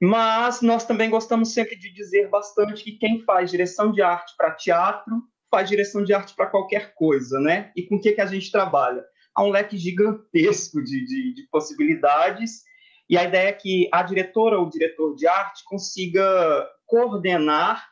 [0.00, 4.52] Mas nós também gostamos sempre de dizer bastante que quem faz direção de arte para
[4.52, 7.70] teatro faz direção de arte para qualquer coisa, né?
[7.76, 9.04] E com o que, que a gente trabalha?
[9.34, 12.62] Há um leque gigantesco de, de, de possibilidades,
[13.08, 17.91] e a ideia é que a diretora ou o diretor de arte consiga coordenar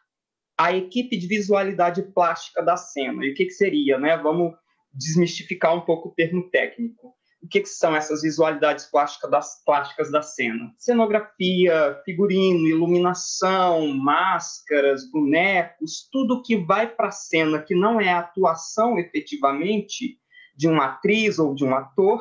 [0.60, 3.24] a equipe de visualidade plástica da cena.
[3.24, 4.14] E o que, que seria, né?
[4.18, 4.52] Vamos
[4.92, 7.14] desmistificar um pouco o termo técnico.
[7.42, 10.70] O que, que são essas visualidades plásticas das, plásticas da cena?
[10.76, 18.18] Cenografia, figurino, iluminação, máscaras, bonecos, tudo que vai para a cena que não é a
[18.18, 20.18] atuação efetivamente
[20.54, 22.20] de uma atriz ou de um ator,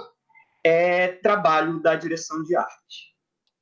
[0.63, 3.08] é trabalho da direção de arte.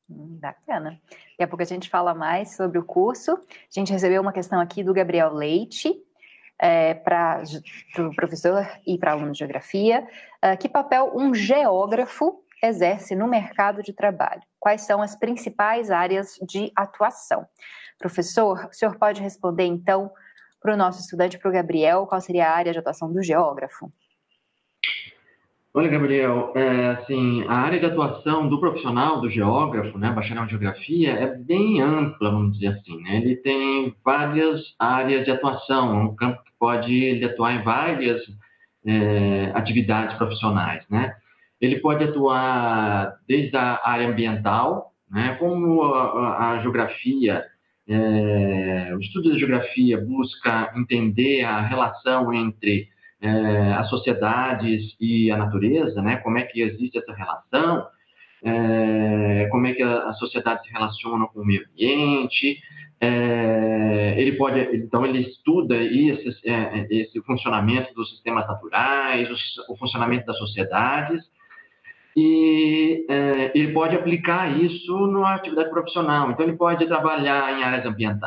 [0.09, 0.99] Hum, bacana.
[1.09, 3.33] Daqui a pouco a gente fala mais sobre o curso.
[3.33, 5.93] A gente recebeu uma questão aqui do Gabriel Leite,
[6.59, 7.43] é, para
[7.99, 10.07] o professor e para aluno de geografia.
[10.43, 14.41] Uh, que papel um geógrafo exerce no mercado de trabalho?
[14.59, 17.45] Quais são as principais áreas de atuação?
[17.99, 20.11] Professor, o senhor pode responder então
[20.59, 23.91] para o nosso estudante, para o Gabriel, qual seria a área de atuação do geógrafo?
[25.73, 30.49] Olha, Gabriel, é, assim, a área de atuação do profissional, do geógrafo, né, bacharel em
[30.49, 33.17] geografia, é bem ampla, vamos dizer assim, né?
[33.17, 38.21] Ele tem várias áreas de atuação, um campo que pode atuar em várias
[38.85, 41.13] é, atividades profissionais, né?
[41.61, 47.43] Ele pode atuar desde a área ambiental, né, como a, a geografia,
[47.87, 52.89] é, o estudo da geografia busca entender a relação entre
[53.21, 56.17] é, as sociedades e a natureza, né?
[56.17, 57.87] Como é que existe essa relação?
[58.43, 62.59] É, como é que a, a, sociedade se relaciona com o meio ambiente?
[62.99, 69.77] É, ele pode, então ele estuda esse, é, esse funcionamento dos sistemas naturais, o, o
[69.77, 71.23] funcionamento das sociedades
[72.19, 76.31] e é, ele pode aplicar isso na atividade profissional.
[76.31, 77.83] Então ele pode trabalhar em áreas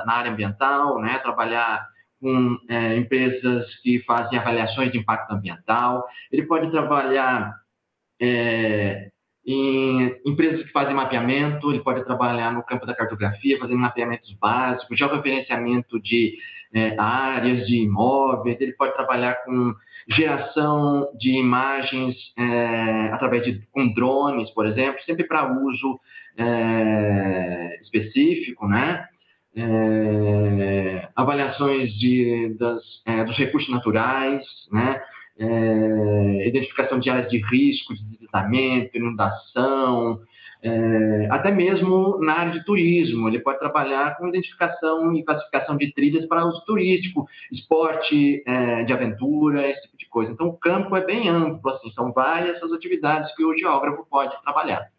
[0.06, 1.18] na área ambiental, né?
[1.18, 1.88] Trabalhar
[2.20, 7.54] com é, empresas que fazem avaliações de impacto ambiental, ele pode trabalhar
[8.20, 9.10] é,
[9.46, 14.98] em empresas que fazem mapeamento, ele pode trabalhar no campo da cartografia, fazendo mapeamentos básicos,
[14.98, 16.36] georreferenciamento de
[16.72, 19.74] é, áreas de imóveis, ele pode trabalhar com
[20.08, 26.00] geração de imagens é, através de com drones, por exemplo, sempre para uso
[26.36, 29.06] é, específico, né?
[29.56, 35.02] É, avaliações de, das, é, dos recursos naturais, né?
[35.38, 40.20] É, identificação de áreas de risco, de deslizamento, inundação,
[40.62, 43.28] é, até mesmo na área de turismo.
[43.28, 48.92] Ele pode trabalhar com identificação e classificação de trilhas para uso turístico, esporte é, de
[48.92, 50.32] aventura, esse tipo de coisa.
[50.32, 54.38] Então, o campo é bem amplo, assim, são várias as atividades que o geógrafo pode
[54.42, 54.90] trabalhar.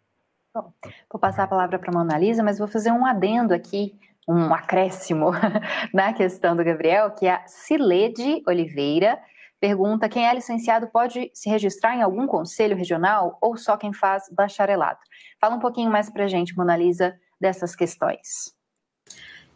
[0.54, 0.72] Bom,
[1.10, 3.94] vou passar a palavra para a Mona Lisa, mas vou fazer um adendo aqui
[4.28, 5.30] um acréscimo
[5.92, 9.18] na questão do Gabriel, que é a Cilede Oliveira
[9.62, 14.24] pergunta: quem é licenciado pode se registrar em algum conselho regional ou só quem faz
[14.32, 14.98] bacharelado?
[15.40, 18.52] Fala um pouquinho mais para gente, Monalisa, dessas questões.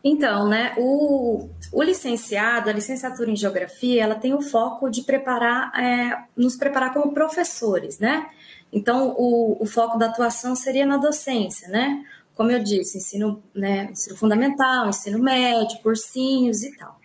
[0.04, 5.72] Então, né, o, o, licenciado, a licenciatura em geografia, ela tem o foco de preparar,
[5.76, 8.28] é, nos preparar como professores, né?
[8.72, 12.04] Então, o, o foco da atuação seria na docência, né?
[12.36, 17.00] Como eu disse, ensino, né, ensino fundamental, ensino médio, cursinhos e tal.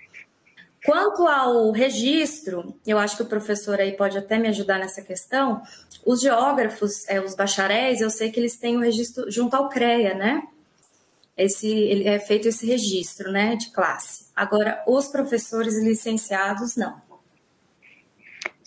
[0.85, 5.61] Quanto ao registro, eu acho que o professor aí pode até me ajudar nessa questão.
[6.05, 10.15] Os geógrafos, é, os bacharéis, eu sei que eles têm o registro junto ao CREA,
[10.15, 10.43] né?
[11.37, 14.25] Esse, ele é feito esse registro, né, de classe.
[14.35, 16.99] Agora, os professores licenciados, não.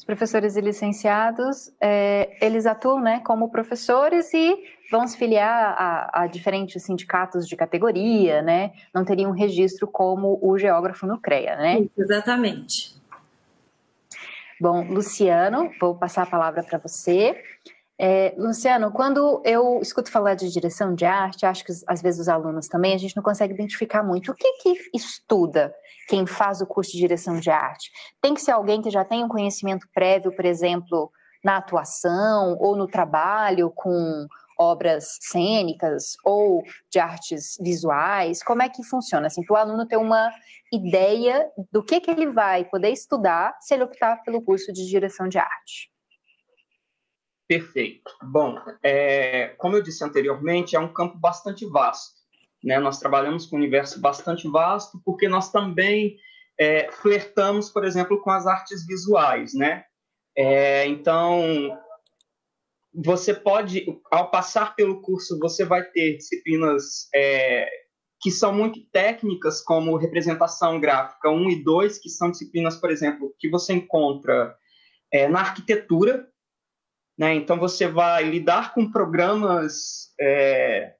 [0.04, 4.54] Os professores e licenciados, é, eles atuam né, como professores e
[4.90, 8.72] vão se filiar a, a, diferentes sindicatos de categoria, né?
[8.92, 11.86] Não teriam um registro como o geógrafo no CREA, né?
[11.96, 12.94] Exatamente.
[14.60, 17.42] Bom, Luciano, vou passar a palavra para você.
[17.98, 22.28] É, Luciano, quando eu escuto falar de direção de arte, acho que às vezes os
[22.28, 25.72] alunos também, a gente não consegue identificar muito o que, que estuda
[26.08, 27.90] quem faz o curso de direção de arte.
[28.20, 31.10] Tem que ser alguém que já tem um conhecimento prévio, por exemplo,
[31.42, 34.26] na atuação ou no trabalho com
[34.58, 38.42] obras cênicas ou de artes visuais?
[38.42, 39.28] Como é que funciona?
[39.28, 40.32] Assim, para o aluno ter uma
[40.72, 45.28] ideia do que, que ele vai poder estudar se ele optar pelo curso de direção
[45.28, 45.93] de arte.
[47.54, 48.10] Perfeito.
[48.20, 52.16] Bom, é, como eu disse anteriormente, é um campo bastante vasto.
[52.64, 52.80] Né?
[52.80, 56.16] Nós trabalhamos com um universo bastante vasto, porque nós também
[56.58, 59.54] é, flertamos, por exemplo, com as artes visuais.
[59.54, 59.84] Né?
[60.36, 61.78] É, então,
[62.92, 67.68] você pode, ao passar pelo curso, você vai ter disciplinas é,
[68.20, 73.32] que são muito técnicas, como representação gráfica 1 e 2, que são disciplinas, por exemplo,
[73.38, 74.56] que você encontra
[75.12, 76.33] é, na arquitetura,
[77.18, 77.34] né?
[77.34, 80.94] Então, você vai lidar com programas é,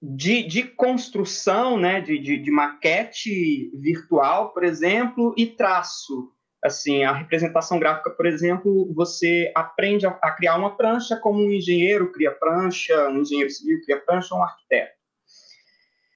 [0.00, 2.00] de, de, construção, né?
[2.00, 6.32] de, de, de maquete virtual, por exemplo, e traço.
[6.64, 11.50] Assim, a representação gráfica, por exemplo, você aprende a, a, criar uma prancha como um
[11.50, 14.92] engenheiro cria prancha, um engenheiro civil cria prancha, um arquiteto.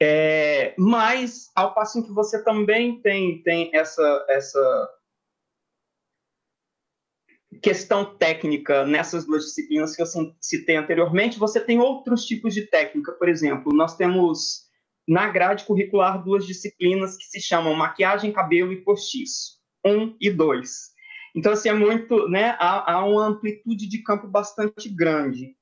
[0.01, 4.89] É, mas, ao passo em que você também tem, tem essa, essa
[7.63, 10.07] questão técnica nessas duas disciplinas que eu
[10.41, 13.13] citei anteriormente, você tem outros tipos de técnica.
[13.13, 14.67] Por exemplo, nós temos
[15.07, 20.95] na grade curricular duas disciplinas que se chamam maquiagem, cabelo e postiço, um e dois.
[21.35, 25.55] Então, assim, é muito, né, há, há uma amplitude de campo bastante grande.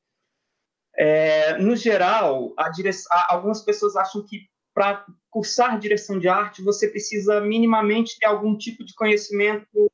[0.97, 2.55] É, no geral,
[3.29, 8.85] algumas pessoas acham que para cursar direção de arte você precisa minimamente ter algum tipo
[8.85, 9.91] de conhecimento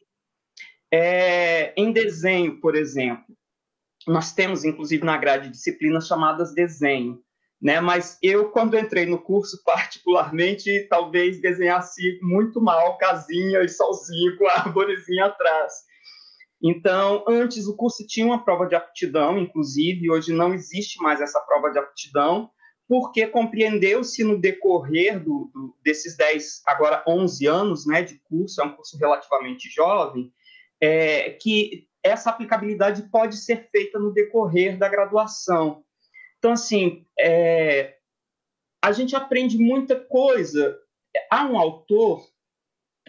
[0.93, 3.25] é, em desenho, por exemplo.
[4.07, 7.21] Nós temos, inclusive, na grade disciplinas chamadas desenho,
[7.61, 7.81] né?
[7.81, 14.47] Mas eu, quando entrei no curso, particularmente, talvez desenhasse muito mal casinha e solzinho com
[14.47, 15.73] a árvorezinha atrás.
[16.63, 21.41] Então, antes o curso tinha uma prova de aptidão, inclusive, hoje não existe mais essa
[21.41, 22.51] prova de aptidão,
[22.87, 28.65] porque compreendeu-se no decorrer do, do, desses 10, agora 11 anos né, de curso, é
[28.65, 30.31] um curso relativamente jovem,
[30.81, 35.85] é, que essa aplicabilidade pode ser feita no decorrer da graduação.
[36.39, 37.97] Então, assim, é,
[38.83, 40.79] a gente aprende muita coisa.
[41.31, 42.27] Há um autor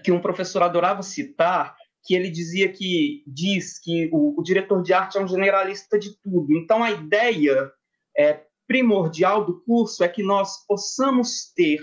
[0.04, 4.92] que um professor adorava citar, que ele dizia que diz que o, o diretor de
[4.92, 6.54] arte é um generalista de tudo.
[6.58, 7.72] Então, a ideia
[8.18, 11.80] é, primordial do curso é que nós possamos ter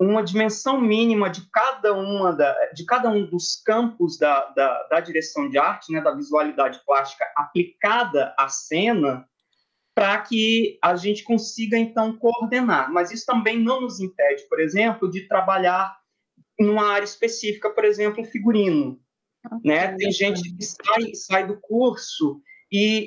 [0.00, 5.00] uma dimensão mínima de cada uma da, de cada um dos campos da, da, da
[5.00, 9.28] direção de arte, né, da visualidade plástica aplicada à cena,
[9.94, 12.90] para que a gente consiga então coordenar.
[12.90, 15.94] Mas isso também não nos impede, por exemplo, de trabalhar
[16.58, 18.98] numa área específica, por exemplo, figurino.
[19.62, 19.94] Né?
[19.96, 22.40] Tem gente que sai, sai do curso
[22.70, 23.06] e,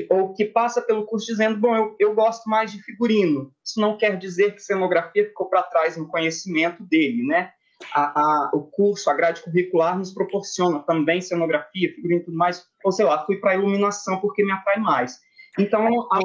[0.00, 3.52] e, ou que passa pelo curso dizendo, bom, eu, eu gosto mais de figurino.
[3.64, 7.50] Isso não quer dizer que cenografia ficou para trás no conhecimento dele, né?
[7.94, 12.64] A, a, o curso, a grade curricular nos proporciona também cenografia, figurino e tudo mais.
[12.84, 15.18] Ou sei lá, fui para iluminação porque me atrai mais.
[15.58, 16.18] Então, a,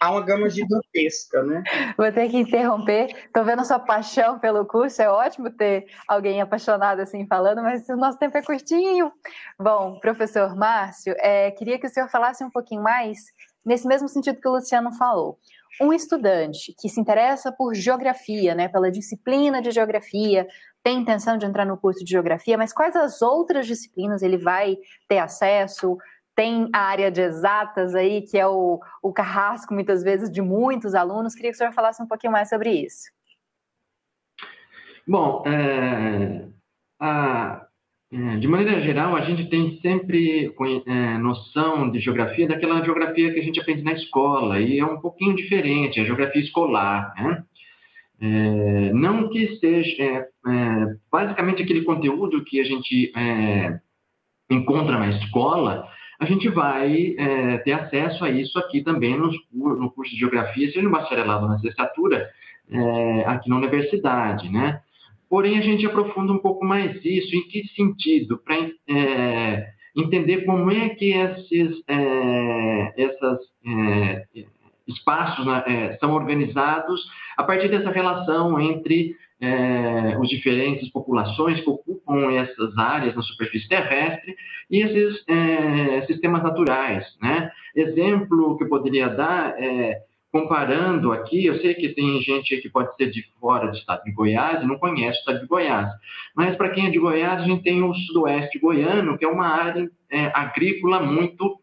[0.00, 1.62] há uma gama gigantesca, né?
[1.96, 3.08] Vou ter que interromper.
[3.26, 5.02] Estou vendo sua paixão pelo curso.
[5.02, 9.12] É ótimo ter alguém apaixonado assim falando, mas o nosso tempo é curtinho.
[9.58, 13.18] Bom, professor Márcio, é, queria que o senhor falasse um pouquinho mais
[13.64, 15.38] nesse mesmo sentido que o Luciano falou.
[15.80, 20.46] Um estudante que se interessa por geografia, né, pela disciplina de geografia,
[20.82, 24.76] tem intenção de entrar no curso de geografia, mas quais as outras disciplinas ele vai
[25.08, 25.96] ter acesso?
[26.40, 30.94] Tem a área de exatas aí, que é o, o carrasco, muitas vezes, de muitos
[30.94, 31.34] alunos.
[31.34, 33.10] Queria que o senhor falasse um pouquinho mais sobre isso.
[35.06, 36.48] Bom, é,
[36.98, 37.66] a,
[38.10, 40.50] é, de maneira geral, a gente tem sempre
[40.86, 44.98] é, noção de geografia daquela geografia que a gente aprende na escola, e é um
[44.98, 47.44] pouquinho diferente, a geografia escolar, né?
[48.18, 53.78] É, não que seja é, é, basicamente aquele conteúdo que a gente é,
[54.50, 55.86] encontra na escola,
[56.20, 60.66] a gente vai é, ter acesso a isso aqui também nos, no curso de Geografia,
[60.66, 62.30] seja no bacharelado na licenciatura,
[62.70, 64.82] é, aqui na universidade, né?
[65.30, 68.36] Porém, a gente aprofunda um pouco mais isso, em que sentido?
[68.36, 68.56] Para
[68.88, 74.26] é, entender como é que esses é, essas, é,
[74.86, 77.00] espaços né, é, são organizados
[77.36, 83.68] a partir dessa relação entre é, os diferentes populações que ocupam essas áreas na superfície
[83.68, 84.36] terrestre
[84.70, 87.06] e esses é, sistemas naturais.
[87.20, 87.50] Né?
[87.74, 90.02] Exemplo que eu poderia dar é
[90.32, 94.12] comparando aqui, eu sei que tem gente que pode ser de fora do estado de
[94.12, 95.90] Goiás e não conhece o estado de Goiás,
[96.36, 99.48] mas para quem é de Goiás, a gente tem o sudoeste goiano, que é uma
[99.48, 101.59] área é, agrícola muito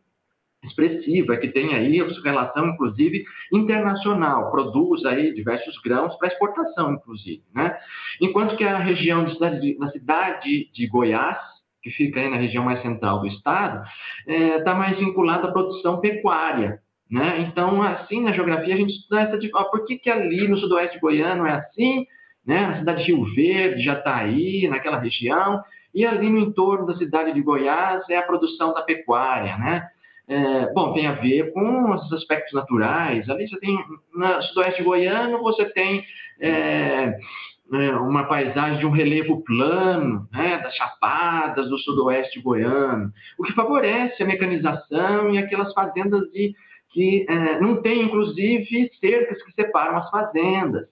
[0.67, 7.43] expressiva, que tem aí a relação, inclusive, internacional, produz aí diversos grãos para exportação, inclusive,
[7.53, 7.77] né?
[8.21, 11.37] Enquanto que a região da cidade, da cidade de Goiás,
[11.81, 13.85] que fica aí na região mais central do estado,
[14.27, 17.39] está é, tá mais vinculada à produção pecuária, né?
[17.39, 20.57] Então, assim, na geografia, a gente estuda essa de, ah, por que, que ali no
[20.57, 22.05] sudoeste goiano é assim,
[22.45, 22.67] né?
[22.67, 25.63] na cidade de Rio Verde, Jataí, naquela região,
[25.93, 29.87] e ali no entorno da cidade de Goiás é a produção da pecuária, né?
[30.29, 33.29] É, bom, tem a ver com esses aspectos naturais.
[33.29, 33.79] Ali você tem,
[34.13, 36.03] no sudoeste goiano, você tem
[36.39, 37.17] é,
[37.73, 43.53] é, uma paisagem de um relevo plano, né, das chapadas do sudoeste goiano, o que
[43.53, 46.53] favorece a mecanização e aquelas fazendas de
[46.89, 50.87] que é, não tem, inclusive, cercas que separam as fazendas.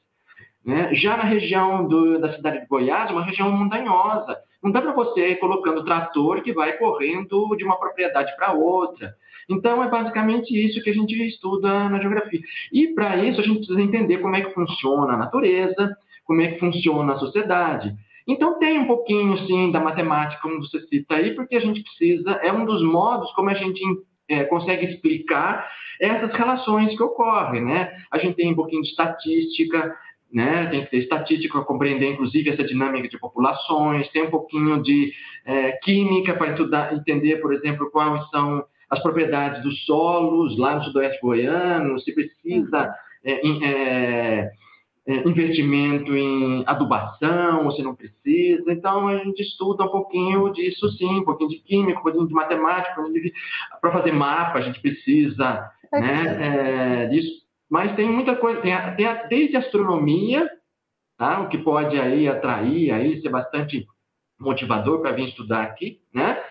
[0.65, 0.93] Né?
[0.93, 4.37] Já na região do, da cidade de Goiás, uma região montanhosa.
[4.63, 9.15] Não dá para você ir colocando trator que vai correndo de uma propriedade para outra.
[9.49, 12.39] Então, é basicamente isso que a gente estuda na geografia.
[12.71, 15.95] E, para isso, a gente precisa entender como é que funciona a natureza,
[16.25, 17.95] como é que funciona a sociedade.
[18.27, 22.31] Então, tem um pouquinho, sim, da matemática, como você cita aí, porque a gente precisa,
[22.41, 23.79] é um dos modos como a gente
[24.27, 25.69] é, consegue explicar
[25.99, 27.91] essas relações que ocorrem, né?
[28.11, 29.95] A gente tem um pouquinho de estatística,
[30.33, 30.67] né?
[30.67, 35.13] Tem que ter estatística para compreender, inclusive, essa dinâmica de populações, tem um pouquinho de
[35.45, 40.83] é, química para estudar, entender, por exemplo, quais são as propriedades dos solos lá no
[40.83, 42.93] sudoeste goiano, se precisa
[43.23, 44.51] é, é,
[45.07, 48.71] é, investimento em adubação, ou se não precisa.
[48.71, 52.33] Então, a gente estuda um pouquinho disso, sim, um pouquinho de química, um pouquinho de
[52.33, 53.03] matemática.
[53.81, 57.45] Para fazer mapa, a gente precisa né, é, disso.
[57.69, 60.49] Mas tem muita coisa, tem, tem desde astronomia,
[61.17, 63.87] tá, o que pode aí atrair, aí, ser bastante
[64.39, 66.41] motivador para vir estudar aqui, né?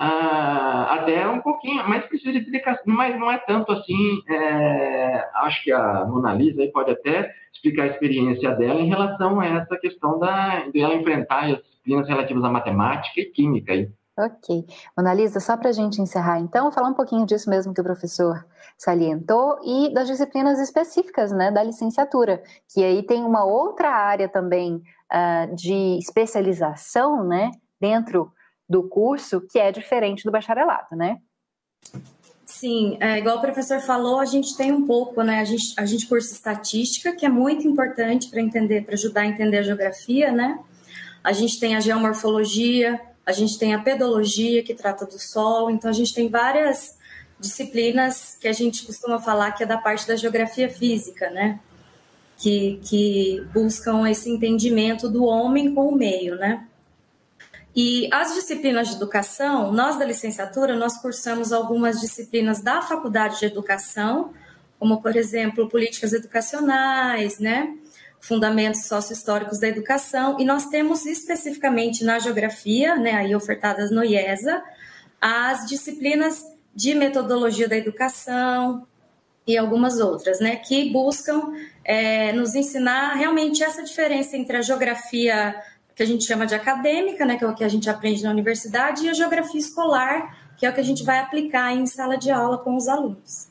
[0.00, 4.22] Ah, até um pouquinho, mas precisa de explicação, mas não é tanto assim.
[4.28, 9.46] É, acho que a Mona Lisa pode até explicar a experiência dela em relação a
[9.46, 13.72] essa questão da, de ela enfrentar as disciplinas relativas à matemática e química.
[13.72, 13.90] Aí.
[14.16, 14.64] Ok.
[14.96, 17.84] Mona Lisa, só para a gente encerrar, então, falar um pouquinho disso mesmo que o
[17.84, 18.46] professor
[18.76, 22.40] salientou e das disciplinas específicas né, da licenciatura,
[22.72, 27.50] que aí tem uma outra área também uh, de especialização né,
[27.80, 28.32] dentro
[28.68, 31.18] do curso que é diferente do bacharelado, né?
[32.44, 35.40] Sim, é, igual o professor falou, a gente tem um pouco, né?
[35.40, 39.26] A gente, a gente cursa estatística, que é muito importante para entender, para ajudar a
[39.26, 40.58] entender a geografia, né?
[41.22, 45.90] A gente tem a geomorfologia, a gente tem a pedologia, que trata do solo, então
[45.90, 46.96] a gente tem várias
[47.38, 51.60] disciplinas que a gente costuma falar que é da parte da geografia física, né?
[52.36, 56.67] Que, que buscam esse entendimento do homem com o meio, né?
[57.74, 63.46] E as disciplinas de educação, nós da licenciatura, nós cursamos algumas disciplinas da Faculdade de
[63.46, 64.32] Educação,
[64.78, 67.74] como, por exemplo, políticas educacionais, né?
[68.20, 74.62] fundamentos sociohistóricos da educação, e nós temos especificamente na geografia, né, aí ofertadas no IESA,
[75.20, 78.86] as disciplinas de metodologia da educação
[79.46, 81.52] e algumas outras, né, que buscam
[81.84, 85.54] é, nos ensinar realmente essa diferença entre a geografia
[85.98, 88.30] que a gente chama de acadêmica, né, que é o que a gente aprende na
[88.30, 92.16] universidade, e a geografia escolar, que é o que a gente vai aplicar em sala
[92.16, 93.48] de aula com os alunos.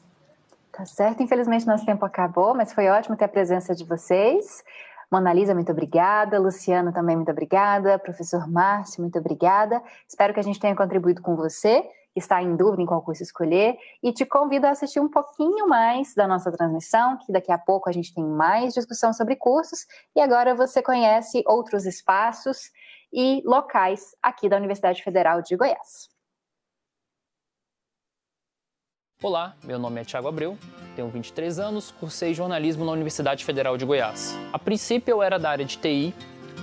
[0.71, 4.63] Tá certo, infelizmente nosso tempo acabou, mas foi ótimo ter a presença de vocês.
[5.11, 6.39] Mona Lisa, muito obrigada.
[6.39, 7.99] Luciano também, muito obrigada.
[7.99, 9.83] Professor Márcio, muito obrigada.
[10.07, 11.83] Espero que a gente tenha contribuído com você
[12.17, 16.13] está em dúvida em qual curso escolher, e te convido a assistir um pouquinho mais
[16.13, 19.85] da nossa transmissão, que daqui a pouco a gente tem mais discussão sobre cursos,
[20.15, 22.71] e agora você conhece outros espaços
[23.11, 26.09] e locais aqui da Universidade Federal de Goiás.
[29.23, 30.55] Olá, meu nome é Thiago Abreu,
[30.95, 34.35] tenho 23 anos, cursei jornalismo na Universidade Federal de Goiás.
[34.53, 36.13] A princípio eu era da área de TI,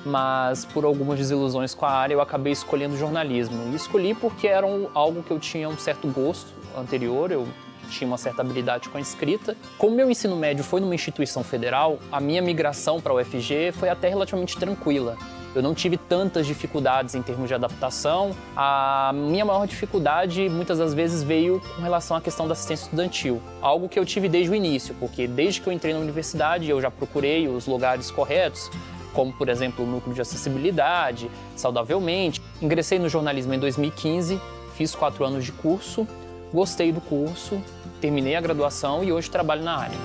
[0.04, 3.72] mas por algumas desilusões com a área eu acabei escolhendo jornalismo.
[3.72, 7.46] E escolhi porque era um, algo que eu tinha um certo gosto anterior, eu
[7.90, 9.56] tinha uma certa habilidade com a escrita.
[9.78, 13.88] Como meu ensino médio foi numa instituição federal, a minha migração para a UFG foi
[13.88, 15.16] até relativamente tranquila.
[15.54, 18.32] eu não tive tantas dificuldades em termos de adaptação.
[18.56, 23.40] A minha maior dificuldade, muitas das vezes, veio com relação à questão da assistência estudantil.
[23.62, 26.80] Algo que eu tive desde o início, porque desde que eu entrei na universidade, eu
[26.80, 28.68] já procurei os lugares corretos,
[29.14, 32.42] como, por exemplo, o núcleo de acessibilidade, saudavelmente.
[32.60, 34.40] Ingressei no jornalismo em 2015,
[34.76, 36.06] fiz quatro anos de curso,
[36.52, 37.62] gostei do curso,
[38.00, 39.98] terminei a graduação e hoje trabalho na área.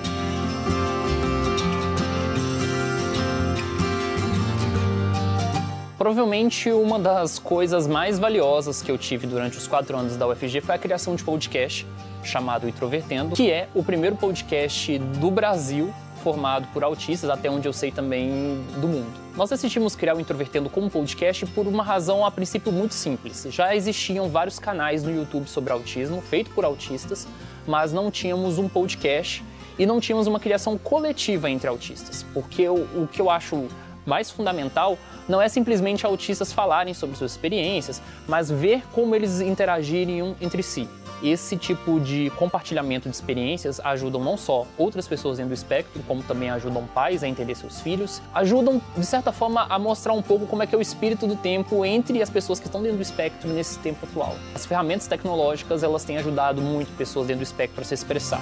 [5.98, 10.62] Provavelmente uma das coisas mais valiosas que eu tive durante os quatro anos da UFG
[10.62, 11.86] foi a criação de podcast
[12.24, 17.72] chamado Introvertendo, que é o primeiro podcast do Brasil formado por autistas, até onde eu
[17.72, 19.12] sei também do mundo.
[19.36, 23.46] Nós decidimos criar o Introvertendo como podcast por uma razão a princípio muito simples.
[23.50, 27.26] Já existiam vários canais no YouTube sobre autismo, feito por autistas,
[27.66, 29.42] mas não tínhamos um podcast
[29.78, 33.68] e não tínhamos uma criação coletiva entre autistas, porque o, o que eu acho
[34.04, 34.98] mais fundamental
[35.28, 40.88] não é simplesmente autistas falarem sobre suas experiências, mas ver como eles interagirem entre si.
[41.22, 46.22] Esse tipo de compartilhamento de experiências ajudam não só outras pessoas dentro do espectro, como
[46.22, 50.46] também ajudam pais a entender seus filhos, ajudam de certa forma a mostrar um pouco
[50.46, 53.02] como é que é o espírito do tempo entre as pessoas que estão dentro do
[53.02, 54.34] espectro nesse tempo atual.
[54.54, 58.40] As ferramentas tecnológicas elas têm ajudado muito pessoas dentro do espectro a se expressar.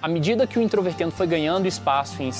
[0.00, 2.30] À medida que o Introvertendo foi ganhando espaço em,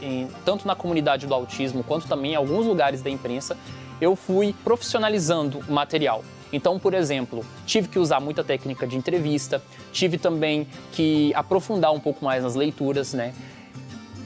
[0.00, 3.56] em, tanto na comunidade do autismo quanto também em alguns lugares da imprensa,
[4.00, 6.22] eu fui profissionalizando o material.
[6.52, 9.62] Então, por exemplo, tive que usar muita técnica de entrevista,
[9.92, 13.34] tive também que aprofundar um pouco mais nas leituras, né?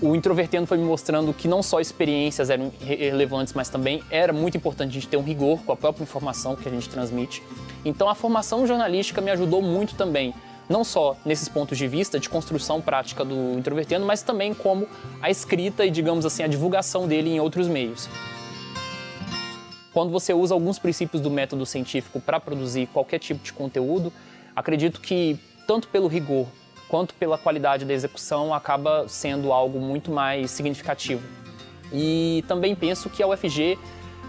[0.01, 4.57] O Introvertendo foi me mostrando que não só experiências eram relevantes, mas também era muito
[4.57, 7.41] importante a gente ter um rigor com a própria informação que a gente transmite.
[7.85, 10.35] Então, a formação jornalística me ajudou muito também
[10.69, 14.89] não só nesses pontos de vista de construção prática do introvertendo, mas também como
[15.21, 18.09] a escrita e, digamos assim, a divulgação dele em outros meios.
[19.93, 24.13] Quando você usa alguns princípios do método científico para produzir qualquer tipo de conteúdo,
[24.57, 26.47] acredito que tanto pelo rigor
[26.89, 31.23] quanto pela qualidade da execução acaba sendo algo muito mais significativo.
[31.93, 33.79] E também penso que a UFG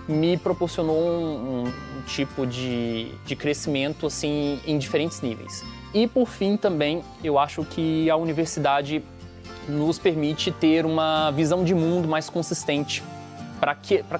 [0.08, 1.72] me proporcionou um, um
[2.08, 5.64] tipo de, de crescimento assim em diferentes níveis.
[5.94, 9.02] E por fim também eu acho que a universidade
[9.68, 13.02] nos permite ter uma visão de mundo mais consistente
[13.64, 14.20] para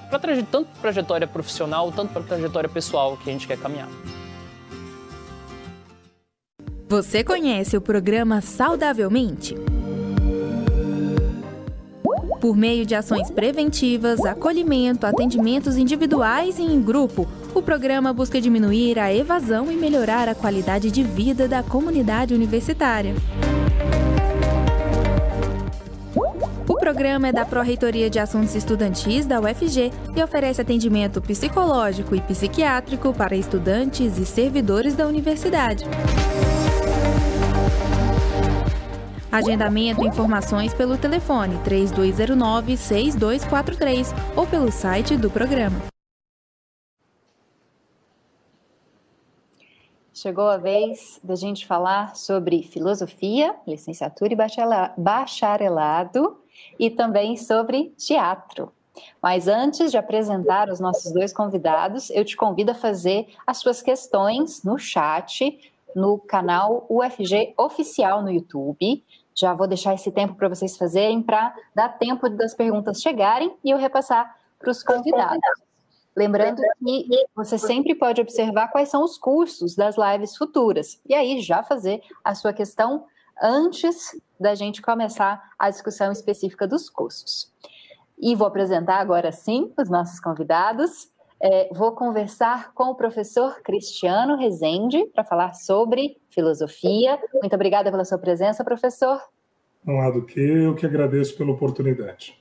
[0.50, 3.88] tanto trajetória profissional, tanto para trajetória pessoal que a gente quer caminhar.
[6.88, 9.54] Você conhece o programa Saudavelmente?
[12.40, 18.98] Por meio de ações preventivas, acolhimento, atendimentos individuais e em grupo, o programa busca diminuir
[18.98, 23.14] a evasão e melhorar a qualidade de vida da comunidade universitária.
[26.84, 33.14] Programa é da Pró-Reitoria de Assuntos Estudantis da UFG e oferece atendimento psicológico e psiquiátrico
[33.14, 35.86] para estudantes e servidores da universidade.
[39.32, 45.80] Agendamento e informações pelo telefone 3209-6243 ou pelo site do programa.
[50.12, 54.36] Chegou a vez da gente falar sobre filosofia, licenciatura e
[54.98, 56.43] bacharelado
[56.78, 58.72] e também sobre teatro.
[59.20, 63.82] Mas antes de apresentar os nossos dois convidados, eu te convido a fazer as suas
[63.82, 65.58] questões no chat,
[65.94, 69.02] no canal UFG Oficial no YouTube.
[69.34, 73.70] Já vou deixar esse tempo para vocês fazerem, para dar tempo das perguntas chegarem e
[73.70, 75.40] eu repassar para os convidados.
[76.16, 81.40] Lembrando que você sempre pode observar quais são os cursos das lives futuras e aí
[81.40, 83.06] já fazer a sua questão
[83.42, 87.50] antes da gente começar a discussão específica dos cursos.
[88.18, 91.10] E vou apresentar agora sim os nossos convidados.
[91.40, 97.18] É, vou conversar com o professor Cristiano Rezende para falar sobre filosofia.
[97.40, 99.18] Muito obrigada pela sua presença, professor.
[99.82, 102.38] Não há do que, eu que agradeço pela oportunidade.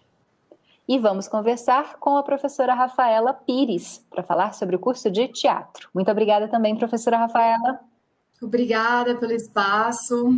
[0.85, 5.89] E vamos conversar com a professora Rafaela Pires para falar sobre o curso de teatro.
[5.93, 7.79] Muito obrigada também, professora Rafaela.
[8.41, 10.37] Obrigada pelo espaço.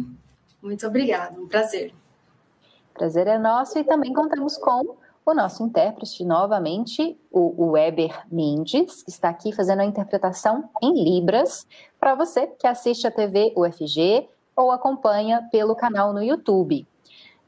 [0.66, 1.94] Muito obrigada, um prazer.
[2.92, 9.12] Prazer é nosso e também contamos com o nosso intérprete novamente, o Weber Mendes, que
[9.12, 11.68] está aqui fazendo a interpretação em Libras
[12.00, 16.88] para você que assiste a TV UFG ou acompanha pelo canal no YouTube.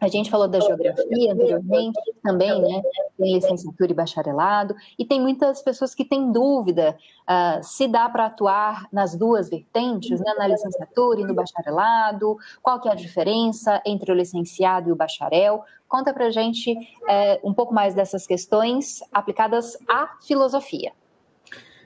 [0.00, 2.82] A gente falou da geografia anteriormente, também, né?
[3.18, 6.96] Tem licenciatura e bacharelado, e tem muitas pessoas que têm dúvida
[7.28, 10.34] uh, se dá para atuar nas duas vertentes, né?
[10.38, 14.96] Na licenciatura e no bacharelado, qual que é a diferença entre o licenciado e o
[14.96, 15.62] bacharel.
[15.86, 16.74] Conta para gente
[17.08, 20.92] é, um pouco mais dessas questões aplicadas à filosofia.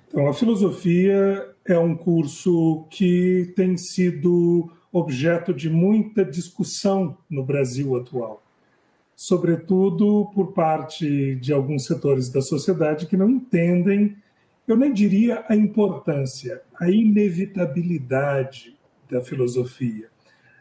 [0.09, 7.97] Então, a filosofia é um curso que tem sido objeto de muita discussão no Brasil
[7.97, 8.41] atual,
[9.17, 14.17] sobretudo por parte de alguns setores da sociedade que não entendem,
[14.69, 18.79] eu nem diria a importância, a inevitabilidade
[19.11, 20.09] da filosofia.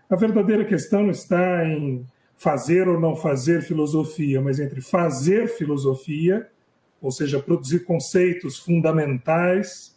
[0.10, 2.04] A verdadeira questão está em
[2.36, 6.50] fazer ou não fazer filosofia, mas entre fazer filosofia,
[7.00, 9.96] ou seja, produzir conceitos fundamentais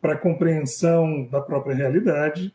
[0.00, 2.52] para a compreensão da própria realidade,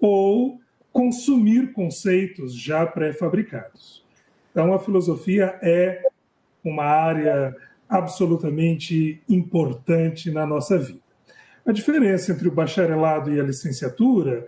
[0.00, 0.60] ou
[0.92, 4.04] consumir conceitos já pré-fabricados.
[4.50, 6.02] Então, a filosofia é
[6.62, 7.56] uma área
[7.88, 11.00] absolutamente importante na nossa vida.
[11.64, 14.46] A diferença entre o bacharelado e a licenciatura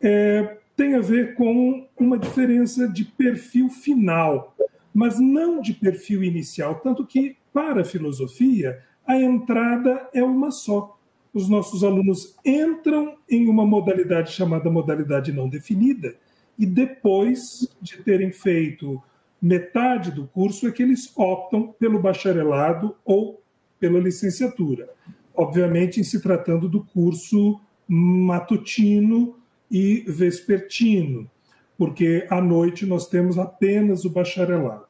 [0.00, 4.54] é, tem a ver com uma diferença de perfil final,
[4.92, 10.97] mas não de perfil inicial, tanto que, para a filosofia, a entrada é uma só
[11.32, 16.14] os nossos alunos entram em uma modalidade chamada modalidade não definida,
[16.58, 19.00] e depois de terem feito
[19.40, 23.40] metade do curso, é que eles optam pelo bacharelado ou
[23.78, 24.90] pela licenciatura.
[25.34, 29.36] Obviamente, em se tratando do curso matutino
[29.70, 31.30] e vespertino,
[31.76, 34.86] porque à noite nós temos apenas o bacharelado.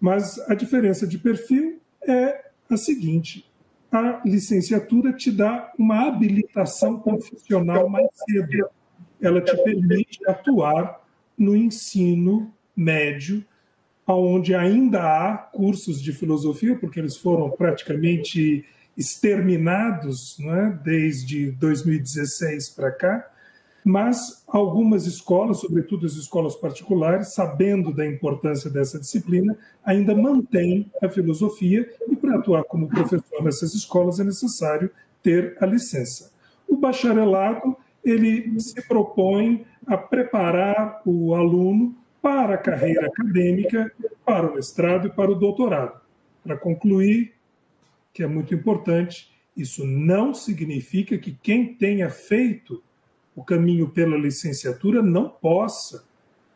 [0.00, 1.78] Mas a diferença de perfil
[2.08, 3.44] é a seguinte:
[3.92, 8.70] a licenciatura te dá uma habilitação profissional mais cedo.
[9.20, 11.00] Ela te permite atuar
[11.36, 13.44] no ensino médio,
[14.06, 18.64] onde ainda há cursos de filosofia, porque eles foram praticamente
[18.96, 23.31] exterminados né, desde 2016 para cá,
[23.84, 31.08] mas algumas escolas, sobretudo as escolas particulares, sabendo da importância dessa disciplina, ainda mantêm a
[31.08, 34.90] filosofia e para atuar como professor nessas escolas é necessário
[35.22, 36.32] ter a licença.
[36.68, 43.92] O bacharelado ele se propõe a preparar o aluno para a carreira acadêmica,
[44.24, 46.00] para o mestrado e para o doutorado.
[46.44, 47.34] Para concluir,
[48.12, 52.82] que é muito importante, isso não significa que quem tenha feito
[53.34, 56.04] o caminho pela licenciatura não possa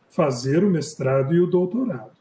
[0.09, 2.11] fazer o mestrado e o doutorado.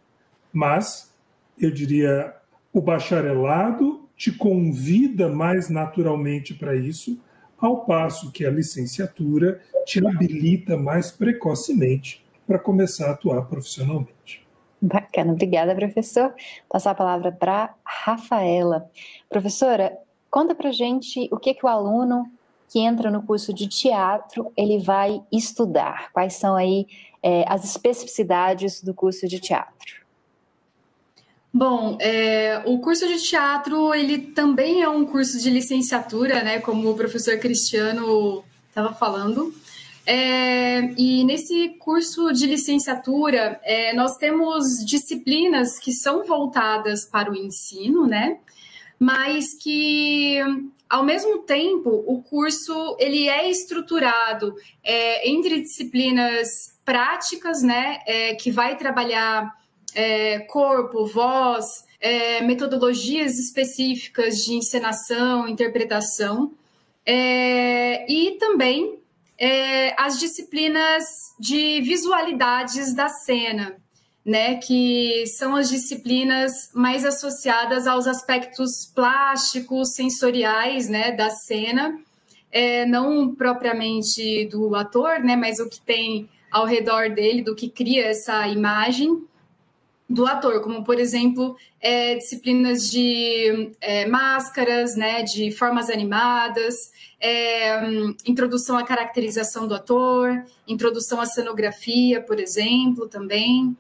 [0.53, 1.15] Mas,
[1.59, 2.35] eu diria,
[2.73, 7.21] o bacharelado te convida mais naturalmente para isso,
[7.59, 14.47] ao passo que a licenciatura te habilita mais precocemente para começar a atuar profissionalmente.
[14.81, 16.35] Bacana, obrigada, professor.
[16.69, 18.91] Passar a palavra para Rafaela.
[19.29, 19.97] Professora,
[20.31, 22.31] conta para gente o que, que o aluno
[22.69, 26.11] que entra no curso de teatro ele vai estudar?
[26.13, 26.87] Quais são aí
[27.23, 30.07] é, as especificidades do curso de teatro?
[31.53, 36.61] Bom, é, o curso de teatro ele também é um curso de licenciatura, né?
[36.61, 39.55] Como o professor Cristiano estava falando.
[40.05, 47.35] É, e nesse curso de licenciatura, é, nós temos disciplinas que são voltadas para o
[47.35, 48.39] ensino, né?
[49.01, 50.39] Mas que
[50.89, 54.55] ao mesmo tempo, o curso ele é estruturado
[54.85, 59.53] é, entre disciplinas práticas, né, é, que vai trabalhar
[59.95, 66.53] é, corpo, voz, é, metodologias específicas de encenação, interpretação,
[67.05, 68.99] é, e também
[69.39, 71.05] é, as disciplinas
[71.39, 73.77] de visualidades da cena,
[74.27, 81.97] né, que são as disciplinas mais associadas aos aspectos plásticos, sensoriais, né, da cena,
[82.51, 87.71] é, não propriamente do ator, né, mas o que tem ao redor dele, do que
[87.71, 89.25] cria essa imagem.
[90.09, 97.81] do ator, como por exemplo é, disciplinas de é, máscaras, né, de formas animadas, é,
[98.25, 103.77] introdução à caracterização do ator, introdução à cenografia, por exemplo, também.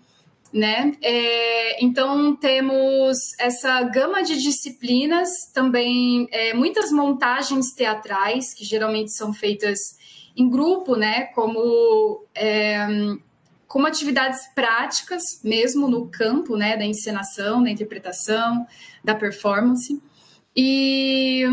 [0.52, 0.92] Né?
[1.02, 9.34] É, então temos essa gama de disciplinas, também é, muitas montagens teatrais que geralmente são
[9.34, 9.98] feitas
[10.36, 11.24] em grupo, né?
[11.34, 12.86] Como é,
[13.66, 18.66] como atividades práticas, mesmo no campo né, da encenação, da interpretação,
[19.02, 20.00] da performance,
[20.56, 21.44] e,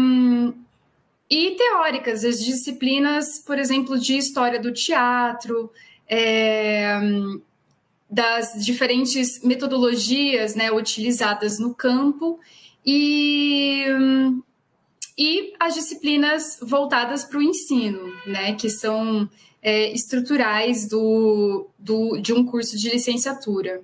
[1.29, 5.69] e teóricas, as disciplinas, por exemplo, de história do teatro,
[6.07, 6.97] é,
[8.13, 12.39] das diferentes metodologias né, utilizadas no campo,
[12.85, 13.85] e,
[15.17, 19.27] e as disciplinas voltadas para o ensino, né, que são
[19.63, 23.81] é, estruturais do, do, de um curso de licenciatura.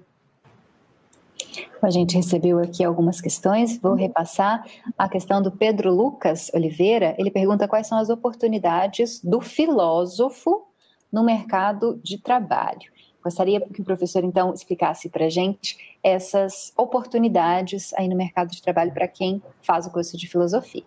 [1.81, 4.63] A gente recebeu aqui algumas questões, vou repassar
[4.95, 7.15] a questão do Pedro Lucas Oliveira.
[7.17, 10.67] Ele pergunta quais são as oportunidades do filósofo
[11.11, 12.91] no mercado de trabalho.
[13.23, 18.61] Gostaria que o professor então explicasse para a gente essas oportunidades aí no mercado de
[18.61, 20.83] trabalho para quem faz o curso de filosofia.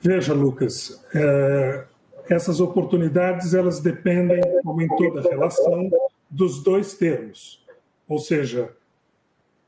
[0.00, 1.84] Veja, Lucas, é,
[2.28, 5.90] essas oportunidades elas dependem, como em toda relação,
[6.30, 7.64] dos dois termos,
[8.06, 8.70] ou seja,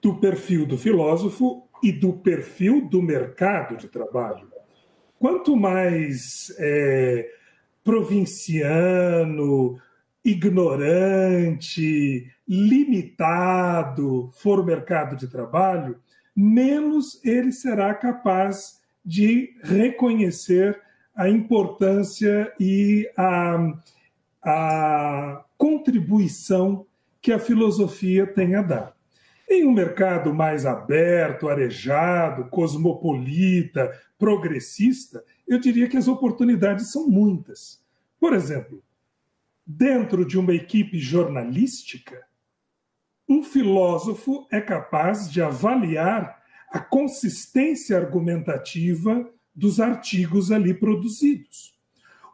[0.01, 4.49] do perfil do filósofo e do perfil do mercado de trabalho.
[5.19, 7.29] Quanto mais é,
[7.83, 9.79] provinciano,
[10.25, 15.99] ignorante, limitado for o mercado de trabalho,
[16.35, 20.81] menos ele será capaz de reconhecer
[21.15, 23.75] a importância e a,
[24.43, 26.87] a contribuição
[27.21, 28.97] que a filosofia tem a dar.
[29.49, 37.83] Em um mercado mais aberto, arejado, cosmopolita, progressista, eu diria que as oportunidades são muitas.
[38.19, 38.83] Por exemplo,
[39.77, 42.21] dentro de uma equipe jornalística,
[43.29, 46.43] um filósofo é capaz de avaliar
[46.73, 51.79] a consistência argumentativa dos artigos ali produzidos.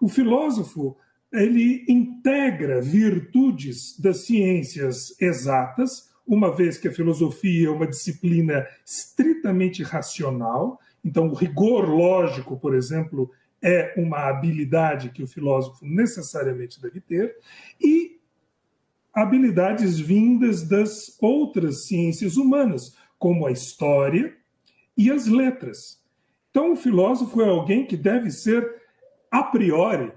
[0.00, 0.96] O filósofo
[1.32, 9.82] ele integra virtudes das ciências exatas, uma vez que a filosofia é uma disciplina estritamente
[9.82, 13.30] racional, então o rigor lógico, por exemplo,
[13.66, 17.36] é uma habilidade que o filósofo necessariamente deve ter,
[17.80, 18.20] e
[19.12, 24.32] habilidades vindas das outras ciências humanas, como a história
[24.96, 26.00] e as letras.
[26.48, 28.64] Então, o filósofo é alguém que deve ser,
[29.32, 30.12] a priori,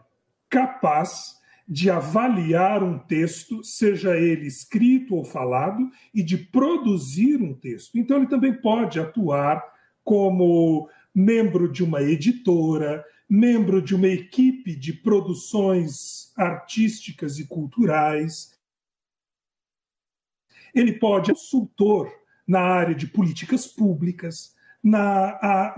[0.47, 7.97] capaz de avaliar um texto, seja ele escrito ou falado, e de produzir um texto.
[7.97, 9.63] Então, ele também pode atuar
[10.03, 18.57] como membro de uma editora, membro de uma equipe de produções artísticas e culturais.
[20.73, 22.11] Ele pode ser consultor
[22.47, 25.75] na área de políticas públicas, na, a,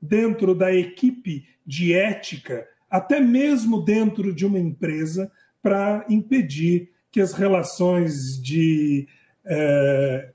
[0.00, 5.32] dentro da equipe de ética, até mesmo dentro de uma empresa,
[5.62, 9.08] para impedir que as relações de
[9.44, 10.32] eh,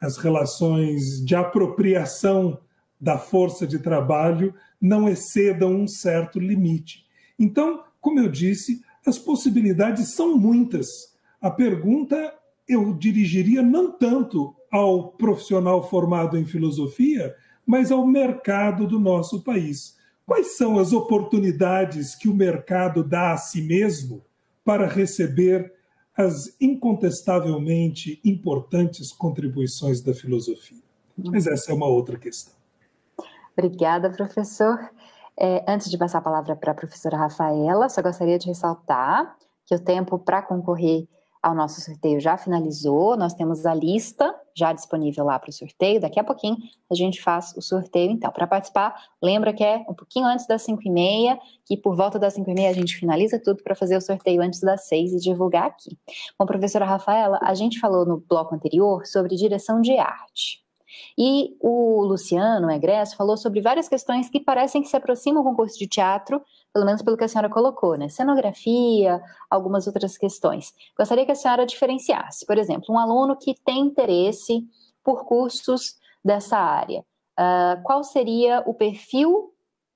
[0.00, 2.60] as relações de apropriação
[3.00, 7.06] da força de trabalho não excedam um certo limite.
[7.38, 11.14] Então, como eu disse, as possibilidades são muitas.
[11.40, 12.34] A pergunta
[12.68, 19.96] eu dirigiria não tanto ao profissional formado em filosofia, mas ao mercado do nosso país.
[20.24, 24.24] Quais são as oportunidades que o mercado dá a si mesmo
[24.64, 25.72] para receber
[26.16, 30.82] as incontestavelmente importantes contribuições da filosofia?
[31.16, 32.54] Mas essa é uma outra questão.
[33.56, 34.78] Obrigada, professor.
[35.38, 39.74] É, antes de passar a palavra para a professora Rafaela, só gostaria de ressaltar que
[39.74, 41.06] o tempo para concorrer
[41.42, 46.00] ao nosso sorteio já finalizou, nós temos a lista já disponível lá para o sorteio.
[46.00, 46.56] Daqui a pouquinho
[46.90, 48.32] a gente faz o sorteio, então.
[48.32, 52.18] Para participar, lembra que é um pouquinho antes das 5 e meia, que por volta
[52.18, 55.12] das 5 e meia a gente finaliza tudo para fazer o sorteio antes das 6
[55.12, 55.96] e divulgar aqui.
[56.38, 60.65] Bom, professora Rafaela, a gente falou no bloco anterior sobre direção de arte.
[61.16, 65.50] E o Luciano, o egresso, falou sobre várias questões que parecem que se aproximam com
[65.50, 66.42] o curso de teatro,
[66.72, 68.08] pelo menos pelo que a senhora colocou, né?
[68.08, 70.72] Cenografia, algumas outras questões.
[70.96, 74.66] Gostaria que a senhora diferenciasse, por exemplo, um aluno que tem interesse
[75.02, 77.04] por cursos dessa área.
[77.38, 79.54] Uh, qual seria o perfil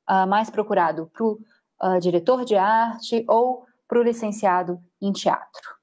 [0.08, 1.38] uh, mais procurado para o
[1.82, 5.80] uh, diretor de arte ou para o licenciado em teatro?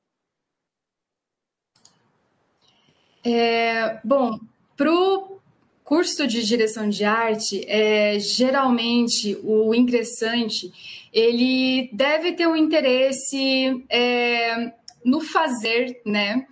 [3.25, 4.39] É, bom,
[4.77, 5.39] para o
[5.83, 10.71] curso de direção de arte, é, geralmente o ingressante
[11.11, 14.71] ele deve ter um interesse é,
[15.03, 16.45] no fazer, né?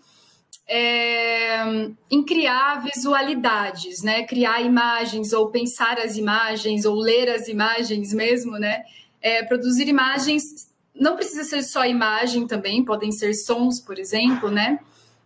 [0.68, 1.64] É,
[2.10, 4.23] em criar visualidades, né?
[4.23, 8.84] Criar imagens ou pensar as imagens ou ler as imagens mesmo, né?
[9.22, 10.43] É, produzir imagens
[10.95, 14.80] não precisa ser só imagem também, podem ser sons, por exemplo, né?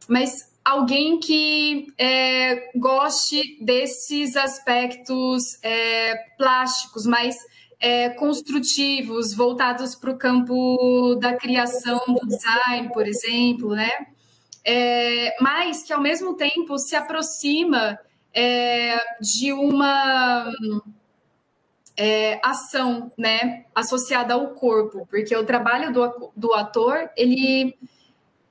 [0.07, 7.35] Mas alguém que é, goste desses aspectos é, plásticos, mais
[7.79, 13.89] é, construtivos, voltados para o campo da criação, do design, por exemplo, né?
[14.63, 17.97] É, mas que ao mesmo tempo se aproxima
[18.33, 20.51] é, de uma
[21.97, 27.75] é, ação, né, associada ao corpo, porque o trabalho do, do ator ele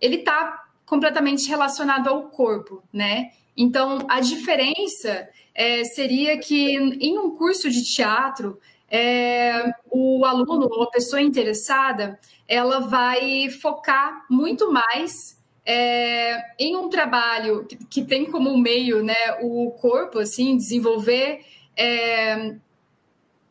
[0.01, 3.31] ele está completamente relacionado ao corpo, né?
[3.57, 8.59] Então a diferença é, seria que em um curso de teatro
[8.91, 16.89] é, o aluno ou a pessoa interessada ela vai focar muito mais é, em um
[16.89, 21.45] trabalho que, que, tem como meio né, o corpo, assim, desenvolver
[21.77, 22.55] é,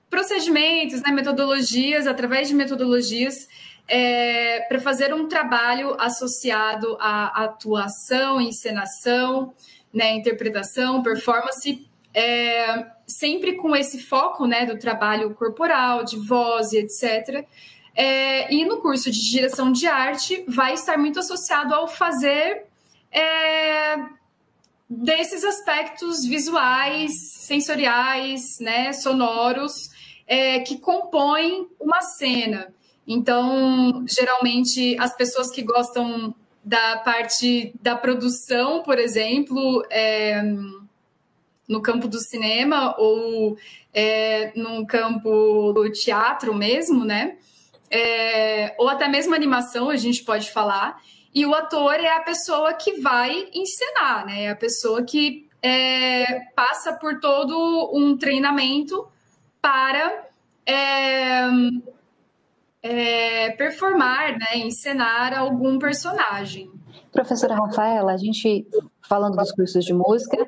[0.10, 3.48] procedimentos, né, metodologias, através de metodologias,
[3.88, 9.54] é, para fazer um trabalho associado à atuação, encenação,
[9.94, 16.80] né, interpretação, performance, é, sempre com esse foco né, do trabalho corporal, de voz e
[16.80, 17.46] etc.
[17.96, 22.66] É, e no curso de direção de arte vai estar muito associado ao fazer
[23.12, 23.98] é,
[24.90, 29.90] desses aspectos visuais, sensoriais, né, sonoros,
[30.28, 32.74] é, que compõem uma cena.
[33.08, 40.44] Então, geralmente, as pessoas que gostam da parte da produção, por exemplo, é,
[41.68, 43.58] no campo do cinema ou
[43.94, 47.38] é, no campo do teatro mesmo, né?
[47.90, 51.02] É, ou até mesmo animação, a gente pode falar.
[51.34, 54.44] E o ator é a pessoa que vai encenar, né?
[54.44, 59.08] É a pessoa que é, passa por todo um treinamento
[59.62, 60.26] para
[62.82, 66.72] é, performar, né, encenar algum personagem.
[67.12, 68.68] Professora Rafaela, a gente,
[69.08, 70.48] falando dos cursos de música,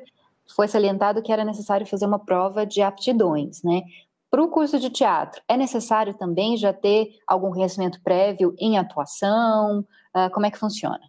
[0.54, 3.82] foi salientado que era necessário fazer uma prova de aptidões, né?
[4.30, 9.80] Para o curso de teatro, é necessário também já ter algum conhecimento prévio em atuação?
[10.14, 11.00] Uh, como é que funciona?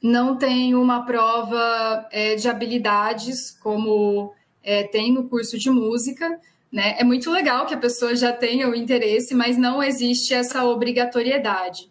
[0.00, 4.32] Não tem uma prova é, de habilidades como
[4.62, 6.40] é, tem no curso de música.
[6.72, 6.96] Né?
[6.98, 11.90] É muito legal que a pessoa já tenha o interesse, mas não existe essa obrigatoriedade.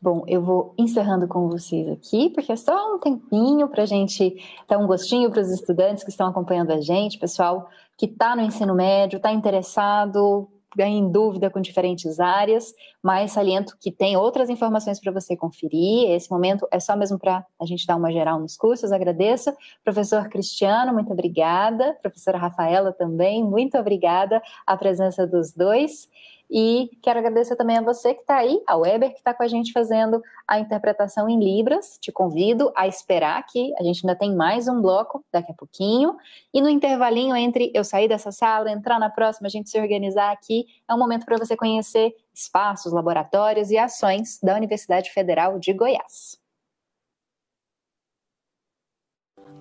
[0.00, 4.36] Bom, eu vou encerrando com vocês aqui, porque é só um tempinho para a gente
[4.68, 8.42] dar um gostinho para os estudantes que estão acompanhando a gente, pessoal que está no
[8.42, 10.48] ensino médio, está interessado,
[10.78, 16.10] em dúvida com diferentes áreas, mas saliento que tem outras informações para você conferir.
[16.10, 18.92] Esse momento é só mesmo para a gente dar uma geral nos cursos.
[18.92, 19.52] Agradeço.
[19.84, 21.96] Professor Cristiano, muito obrigada.
[22.02, 26.08] Professora Rafaela também, muito obrigada a presença dos dois.
[26.48, 29.48] E quero agradecer também a você que está aí, a Weber, que está com a
[29.48, 31.98] gente fazendo a interpretação em Libras.
[32.00, 36.16] Te convido a esperar que a gente ainda tem mais um bloco daqui a pouquinho.
[36.54, 40.30] E no intervalinho entre eu sair dessa sala, entrar na próxima, a gente se organizar
[40.30, 45.72] aqui, é um momento para você conhecer espaços, laboratórios e ações da Universidade Federal de
[45.72, 46.38] Goiás.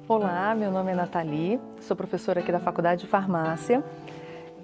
[0.07, 3.83] Olá, meu nome é Nathalie, sou professora aqui da Faculdade de Farmácia.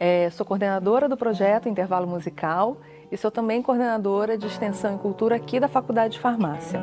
[0.03, 2.78] É, sou coordenadora do projeto Intervalo Musical
[3.11, 6.82] e sou também coordenadora de Extensão e Cultura aqui da Faculdade de Farmácia.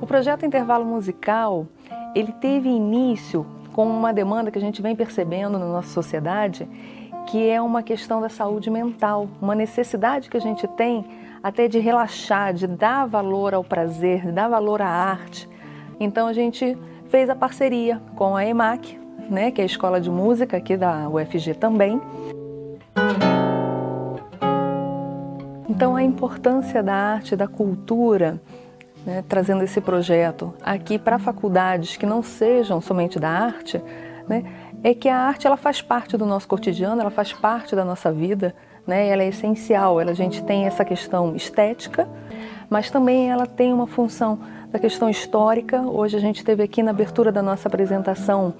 [0.00, 1.64] O projeto Intervalo Musical,
[2.12, 6.68] ele teve início com uma demanda que a gente vem percebendo na nossa sociedade,
[7.28, 11.06] que é uma questão da saúde mental, uma necessidade que a gente tem
[11.40, 15.48] até de relaxar, de dar valor ao prazer, de dar valor à arte.
[16.00, 16.76] Então a gente
[17.06, 19.00] fez a parceria com a EMAC,
[19.32, 22.00] né, que é a escola de música aqui da UFG também.
[25.68, 28.40] Então, a importância da arte, da cultura,
[29.06, 33.82] né, trazendo esse projeto aqui para faculdades que não sejam somente da arte,
[34.28, 34.44] né,
[34.84, 38.12] é que a arte ela faz parte do nosso cotidiano, ela faz parte da nossa
[38.12, 38.54] vida,
[38.86, 39.98] né, ela é essencial.
[39.98, 42.06] Ela, a gente tem essa questão estética,
[42.68, 44.38] mas também ela tem uma função
[44.70, 45.80] da questão histórica.
[45.80, 48.54] Hoje a gente teve aqui na abertura da nossa apresentação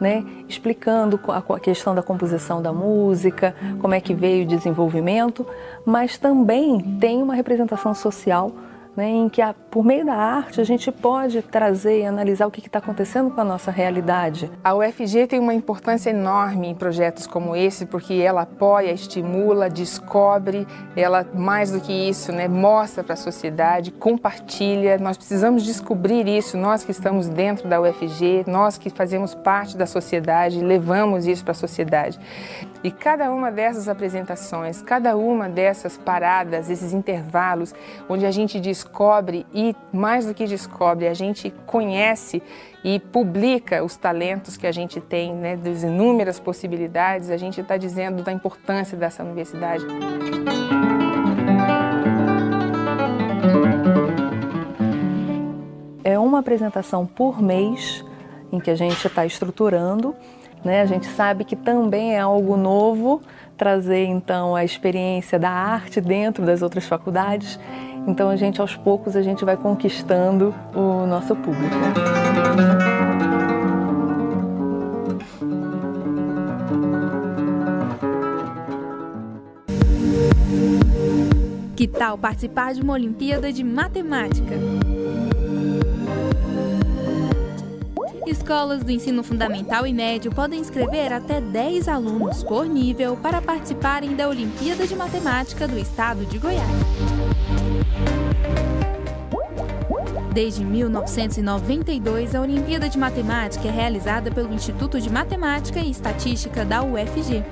[0.00, 5.46] né, explicando a questão da composição da música, como é que veio o desenvolvimento,
[5.84, 8.52] mas também tem uma representação social
[8.96, 12.50] né, em que, a, por meio da arte, a gente pode trazer e analisar o
[12.50, 14.50] que está acontecendo com a nossa realidade.
[14.64, 20.66] A UFG tem uma importância enorme em projetos como esse, porque ela apoia, estimula, descobre,
[20.96, 24.96] ela, mais do que isso, né, mostra para a sociedade, compartilha.
[24.98, 29.86] Nós precisamos descobrir isso, nós que estamos dentro da UFG, nós que fazemos parte da
[29.86, 32.18] sociedade, levamos isso para a sociedade.
[32.82, 37.74] E cada uma dessas apresentações, cada uma dessas paradas, esses intervalos,
[38.08, 42.42] onde a gente descobre e, mais do que descobre, a gente conhece
[42.84, 47.76] e publica os talentos que a gente tem, né, das inúmeras possibilidades, a gente está
[47.76, 49.84] dizendo da importância dessa universidade.
[56.04, 58.04] É uma apresentação por mês
[58.50, 60.14] em que a gente está estruturando
[60.64, 60.82] né?
[60.82, 63.20] A gente sabe que também é algo novo
[63.56, 67.58] trazer então a experiência da arte dentro das outras faculdades.
[68.08, 71.76] Então a gente aos poucos a gente vai conquistando o nosso público.
[81.76, 84.54] Que tal participar de uma Olimpíada de Matemática?
[88.26, 94.16] Escolas do ensino fundamental e médio podem inscrever até 10 alunos por nível para participarem
[94.16, 97.47] da Olimpíada de Matemática do Estado de Goiás.
[100.32, 106.82] Desde 1992, a Olimpíada de Matemática é realizada pelo Instituto de Matemática e Estatística da
[106.82, 107.42] UFG.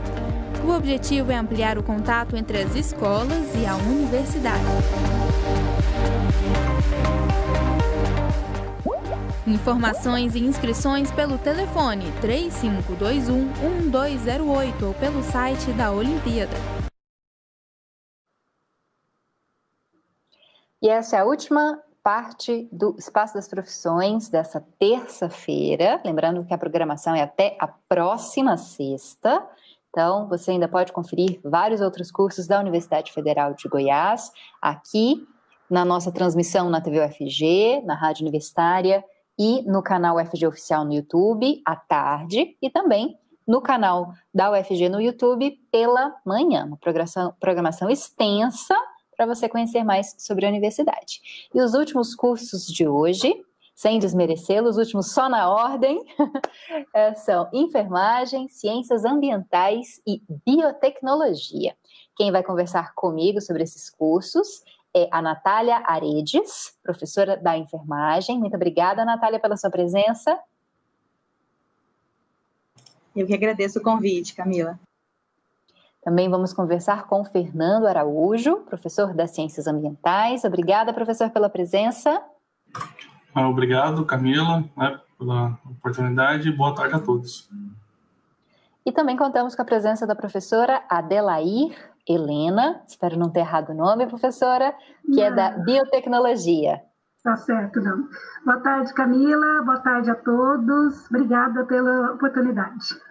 [0.65, 4.63] O objetivo é ampliar o contato entre as escolas e a universidade.
[9.47, 16.76] Informações e inscrições pelo telefone 3521 1208 ou pelo site da Olimpíada.
[20.83, 26.01] E essa é a última parte do Espaço das Profissões dessa terça-feira.
[26.05, 29.45] Lembrando que a programação é até a próxima sexta.
[29.91, 34.31] Então, você ainda pode conferir vários outros cursos da Universidade Federal de Goiás
[34.63, 35.27] aqui
[35.69, 39.03] na nossa transmissão na TV UFG, na Rádio Universitária
[39.39, 44.89] e no canal UFG Oficial no YouTube à tarde e também no canal da UFG
[44.89, 46.67] no YouTube pela manhã.
[46.67, 48.77] Uma programação, programação extensa
[49.17, 51.49] para você conhecer mais sobre a universidade.
[51.55, 53.35] E os últimos cursos de hoje,
[53.75, 56.05] sem desmerecê-los, os últimos só na ordem,
[56.95, 61.75] é, são enfermagem, ciências ambientais e biotecnologia.
[62.17, 64.63] Quem vai conversar comigo sobre esses cursos
[64.95, 68.39] é a Natália Aredes, professora da enfermagem.
[68.39, 70.39] Muito obrigada, Natália, pela sua presença.
[73.15, 74.79] Eu que agradeço o convite, Camila.
[76.07, 80.45] Também vamos conversar com Fernando Araújo, professor das Ciências Ambientais.
[80.45, 82.23] Obrigada, professor, pela presença.
[83.35, 86.53] Ah, obrigado, Camila, né, pela oportunidade.
[86.53, 87.51] Boa tarde a todos.
[88.87, 91.77] E também contamos com a presença da professora Adelair
[92.09, 95.25] Helena, espero não ter errado o nome, professora, que não.
[95.25, 96.83] é da biotecnologia.
[97.25, 98.09] Tá certo, não.
[98.45, 103.06] Boa tarde, Camila, boa tarde a todos, obrigada pela oportunidade.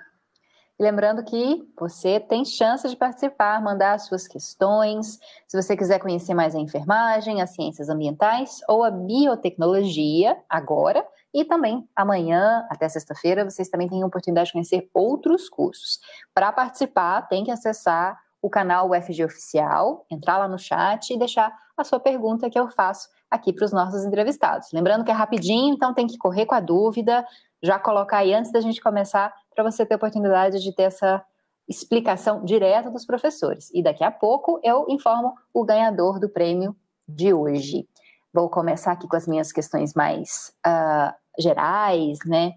[0.80, 5.20] Lembrando que você tem chance de participar, mandar suas questões.
[5.48, 11.44] Se você quiser conhecer mais a enfermagem, as ciências ambientais ou a biotecnologia, agora e
[11.44, 16.00] também amanhã, até sexta-feira, vocês também têm a oportunidade de conhecer outros cursos.
[16.34, 21.52] Para participar, tem que acessar o canal UFG Oficial, entrar lá no chat e deixar
[21.76, 24.72] a sua pergunta que eu faço aqui para os nossos entrevistados.
[24.72, 27.26] Lembrando que é rapidinho, então tem que correr com a dúvida,
[27.66, 31.24] já colocar aí antes da gente começar, para você ter oportunidade de ter essa
[31.68, 33.70] explicação direta dos professores.
[33.74, 36.76] E daqui a pouco eu informo o ganhador do prêmio
[37.08, 37.88] de hoje.
[38.34, 42.54] Vou começar aqui com as minhas questões mais uh, gerais, né?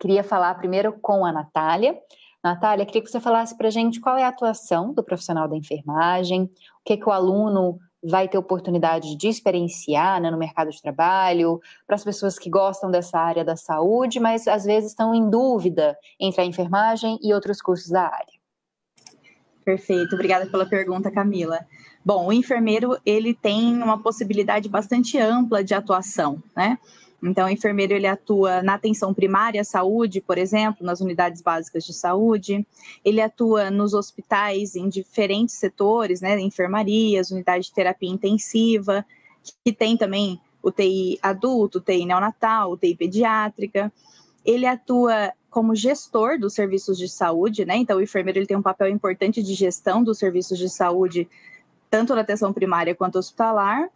[0.00, 1.96] Queria falar primeiro com a Natália.
[2.42, 5.56] Natália, queria que você falasse para a gente qual é a atuação do profissional da
[5.56, 6.48] enfermagem, o
[6.84, 11.96] que, que o aluno vai ter oportunidade de experienciar né, no mercado de trabalho, para
[11.96, 16.42] as pessoas que gostam dessa área da saúde, mas às vezes estão em dúvida entre
[16.42, 18.42] a enfermagem e outros cursos da área.
[19.64, 21.60] Perfeito, obrigada pela pergunta, Camila.
[22.04, 26.78] Bom, o enfermeiro ele tem uma possibilidade bastante ampla de atuação, né?
[27.22, 31.84] Então, o enfermeiro ele atua na atenção primária à saúde, por exemplo, nas unidades básicas
[31.84, 32.66] de saúde.
[33.04, 39.06] Ele atua nos hospitais em diferentes setores, né, enfermarias, unidade de terapia intensiva,
[39.64, 43.92] que tem também UTI adulto, UTI neonatal, UTI pediátrica.
[44.44, 47.76] ele atua como gestor dos serviços de saúde, né?
[47.76, 51.28] Então, o enfermeiro ele tem um papel importante de gestão dos serviços de saúde,
[51.90, 53.88] tanto na atenção primária quanto hospitalar,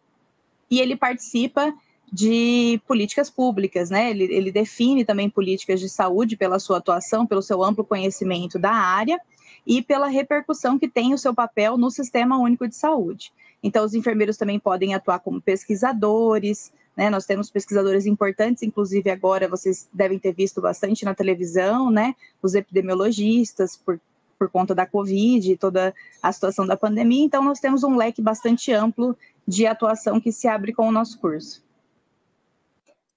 [0.71, 1.73] e ele participa
[2.13, 4.11] de políticas públicas, né?
[4.11, 8.73] Ele, ele define também políticas de saúde pela sua atuação, pelo seu amplo conhecimento da
[8.73, 9.21] área
[9.67, 13.33] e pela repercussão que tem o seu papel no Sistema Único de Saúde.
[13.63, 17.11] Então, os enfermeiros também podem atuar como pesquisadores, né?
[17.11, 22.15] Nós temos pesquisadores importantes, inclusive agora vocês devem ter visto bastante na televisão, né?
[22.41, 24.01] Os epidemiologistas, por,
[24.39, 25.93] por conta da Covid e toda
[26.23, 27.25] a situação da pandemia.
[27.25, 29.17] Então, nós temos um leque bastante amplo
[29.47, 31.66] de atuação que se abre com o nosso curso.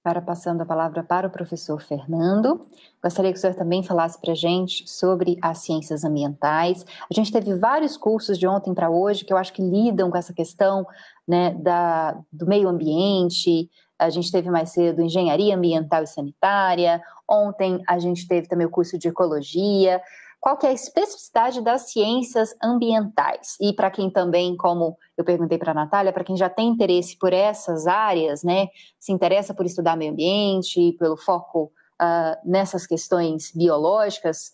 [0.01, 2.65] Para passando a palavra para o professor Fernando,
[3.03, 6.85] gostaria que o senhor também falasse para a gente sobre as ciências ambientais.
[7.11, 10.17] A gente teve vários cursos de ontem para hoje que eu acho que lidam com
[10.17, 10.85] essa questão
[11.27, 13.69] né, da, do meio ambiente.
[13.99, 17.01] A gente teve mais cedo engenharia ambiental e sanitária.
[17.29, 20.01] Ontem a gente teve também o curso de ecologia
[20.39, 23.57] qual que é a especificidade das ciências ambientais.
[23.59, 27.17] E para quem também, como eu perguntei para a Natália, para quem já tem interesse
[27.17, 28.67] por essas áreas, né,
[28.99, 31.71] se interessa por estudar meio ambiente, pelo foco
[32.01, 34.53] uh, nessas questões biológicas,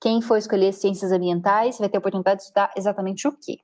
[0.00, 3.58] quem for escolher ciências ambientais vai ter a oportunidade de estudar exatamente o quê?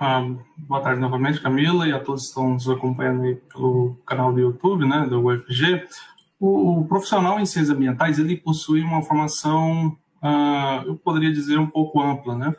[0.00, 4.32] Ah, boa tarde novamente, Camila, e a todos que estão nos acompanhando aí pelo canal
[4.32, 5.86] do YouTube, né, do UFG.
[6.40, 11.66] O, o profissional em ciências ambientais, ele possui uma formação uh, eu poderia dizer, um
[11.66, 12.54] pouco ampla, né?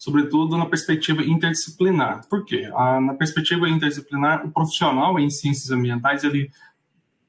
[0.00, 2.26] sobretudo na perspectiva interdisciplinar.
[2.26, 2.70] Por quê?
[2.74, 6.50] Ah, na perspectiva interdisciplinar, o profissional em ciências ambientais ele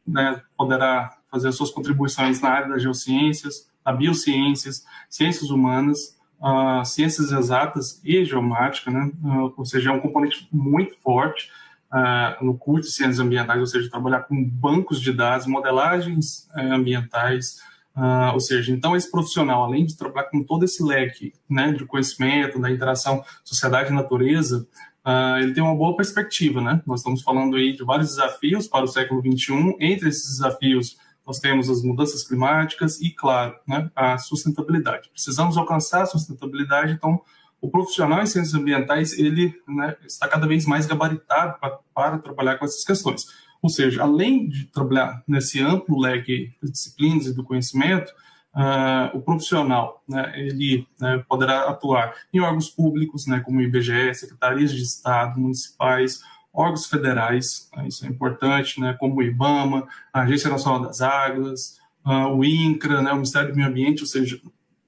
[0.07, 6.85] né, poderá fazer as suas contribuições na área das geociências, da biociências, ciências humanas, uh,
[6.85, 9.11] ciências exatas e geomática, né?
[9.23, 11.49] Uh, ou seja, é um componente muito forte
[11.91, 16.61] uh, no curso de ciências ambientais, ou seja, trabalhar com bancos de dados, modelagens eh,
[16.61, 17.61] ambientais,
[17.95, 21.85] Uh, ou seja, então esse profissional, além de trabalhar com todo esse leque né, de
[21.85, 24.65] conhecimento, da interação sociedade e natureza,
[25.05, 26.61] uh, ele tem uma boa perspectiva.
[26.61, 26.81] Né?
[26.85, 29.75] Nós estamos falando aí de vários desafios para o século XXI.
[29.79, 35.09] Entre esses desafios, nós temos as mudanças climáticas e, claro, né, a sustentabilidade.
[35.09, 37.21] Precisamos alcançar a sustentabilidade, então
[37.61, 42.57] o profissional em ciências ambientais ele né, está cada vez mais gabaritado para, para trabalhar
[42.57, 43.25] com essas questões.
[43.61, 48.11] Ou seja, além de trabalhar nesse amplo leque de disciplinas e do conhecimento,
[48.55, 54.13] uh, o profissional né, ele né, poderá atuar em órgãos públicos, né, como o IBGE,
[54.13, 56.21] secretarias de Estado, municipais,
[56.53, 61.77] órgãos federais, né, isso é importante, né, como o IBAMA, a Agência Nacional das Águas,
[62.05, 64.41] uh, o INCRA, né, o Ministério do Meio Ambiente, ou seja,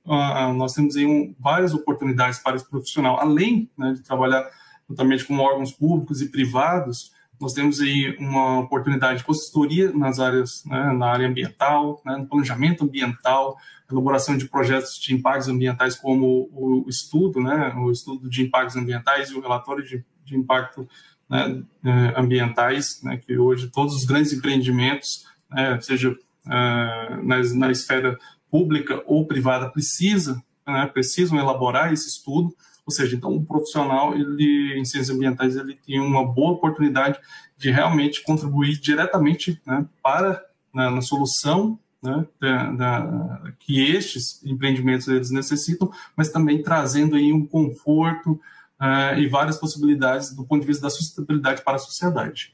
[0.06, 4.50] uh, nós temos aí um, várias oportunidades para esse profissional, além né, de trabalhar
[4.90, 7.12] juntamente com órgãos públicos e privados,
[7.44, 12.26] nós temos aí uma oportunidade de consultoria nas áreas, né, na área ambiental, né, no
[12.26, 13.58] planejamento ambiental,
[13.92, 19.30] elaboração de projetos de impactos ambientais, como o estudo, né, o estudo de impactos ambientais
[19.30, 20.88] e o relatório de, de impacto
[21.30, 27.72] né, eh, ambientais, né, que hoje todos os grandes empreendimentos, né, seja uh, na, na
[27.72, 28.18] esfera
[28.50, 32.56] pública ou privada, precisa, né, precisam elaborar esse estudo.
[32.86, 37.20] Ou seja, então o profissional ele, em ciências ambientais ele tem uma boa oportunidade
[37.58, 40.44] de realmente contribuir diretamente né, para
[40.74, 47.32] na, na solução né, da, da, que estes empreendimentos eles necessitam, mas também trazendo aí
[47.32, 48.34] um conforto
[48.82, 52.54] uh, e várias possibilidades do ponto de vista da sustentabilidade para a sociedade.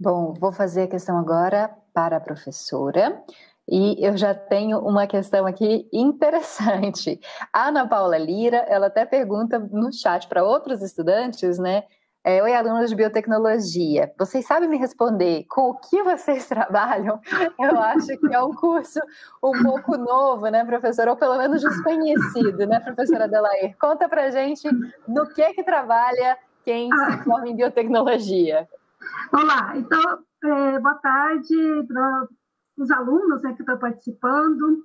[0.00, 3.22] Bom, vou fazer a questão agora para a professora.
[3.68, 7.18] E eu já tenho uma questão aqui interessante.
[7.52, 11.84] A Ana Paula Lira, ela até pergunta no chat para outros estudantes, né?
[12.26, 14.10] É, Oi, alunos de biotecnologia.
[14.18, 17.20] Vocês sabem me responder com o que vocês trabalham?
[17.58, 18.98] Eu acho que é um curso
[19.42, 21.10] um pouco novo, né, professora?
[21.10, 23.76] Ou pelo menos desconhecido, né, professora Adelair?
[23.78, 24.66] Conta pra gente
[25.06, 28.66] no que que trabalha quem se forma em biotecnologia.
[29.30, 31.54] Olá, então, é, boa tarde
[32.76, 34.84] os alunos né, que estão participando.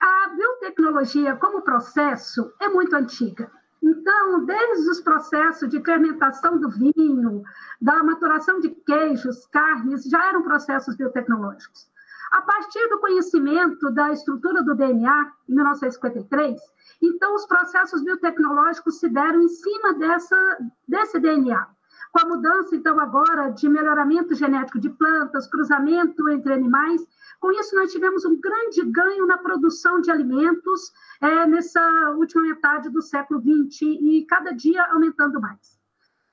[0.00, 3.50] A biotecnologia, como processo, é muito antiga.
[3.82, 7.42] Então, desde os processos de fermentação do vinho,
[7.80, 11.88] da maturação de queijos, carnes, já eram processos biotecnológicos.
[12.32, 16.60] A partir do conhecimento da estrutura do DNA, em 1953,
[17.00, 20.58] então os processos biotecnológicos se deram em cima dessa,
[20.88, 21.75] desse DNA.
[22.16, 27.06] Com a mudança, então, agora de melhoramento genético de plantas, cruzamento entre animais,
[27.38, 31.78] com isso, nós tivemos um grande ganho na produção de alimentos é, nessa
[32.16, 35.78] última metade do século XX e cada dia aumentando mais.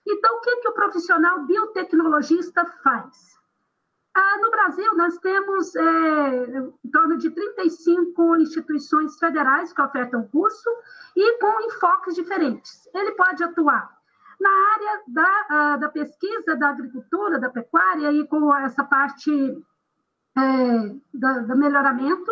[0.08, 3.38] Então, o que, que o profissional biotecnologista faz?
[4.16, 10.70] Ah, no Brasil, nós temos é, em torno de 35 instituições federais que ofertam curso
[11.14, 12.88] e com enfoques diferentes.
[12.94, 14.02] Ele pode atuar
[14.44, 19.32] na área da, ah, da pesquisa, da agricultura, da pecuária, e com essa parte
[20.38, 22.32] é, da, do melhoramento,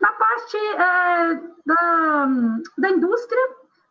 [0.00, 1.34] na parte é,
[1.66, 2.28] da,
[2.78, 3.42] da indústria,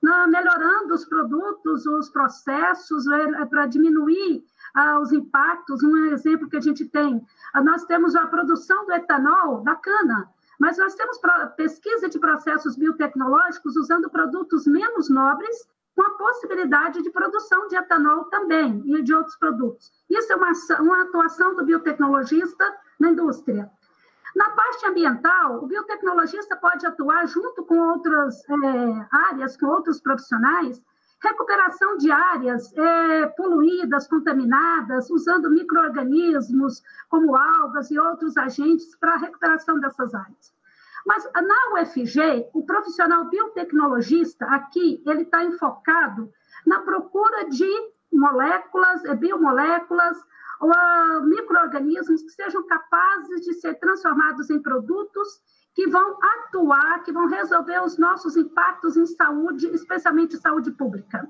[0.01, 4.43] na, melhorando os produtos, os processos, é, para diminuir
[4.73, 5.83] ah, os impactos.
[5.83, 7.23] Um exemplo que a gente tem,
[7.53, 10.27] ah, nós temos a produção do etanol da cana,
[10.59, 11.19] mas nós temos
[11.55, 18.25] pesquisa de processos biotecnológicos usando produtos menos nobres com a possibilidade de produção de etanol
[18.25, 19.91] também e de outros produtos.
[20.09, 22.65] Isso é uma, uma atuação do biotecnologista
[22.99, 23.69] na indústria.
[24.35, 30.81] Na parte ambiental, o biotecnologista pode atuar junto com outras é, áreas, com outros profissionais,
[31.21, 39.17] recuperação de áreas é, poluídas, contaminadas, usando micro-organismos como algas e outros agentes para a
[39.17, 40.52] recuperação dessas áreas.
[41.05, 46.31] Mas na UFG, o profissional biotecnologista aqui, ele está enfocado
[46.65, 47.69] na procura de
[48.11, 50.17] moléculas, é, biomoléculas,
[50.61, 55.41] ou micro-organismos que sejam capazes de ser transformados em produtos
[55.75, 61.27] que vão atuar, que vão resolver os nossos impactos em saúde, especialmente saúde pública.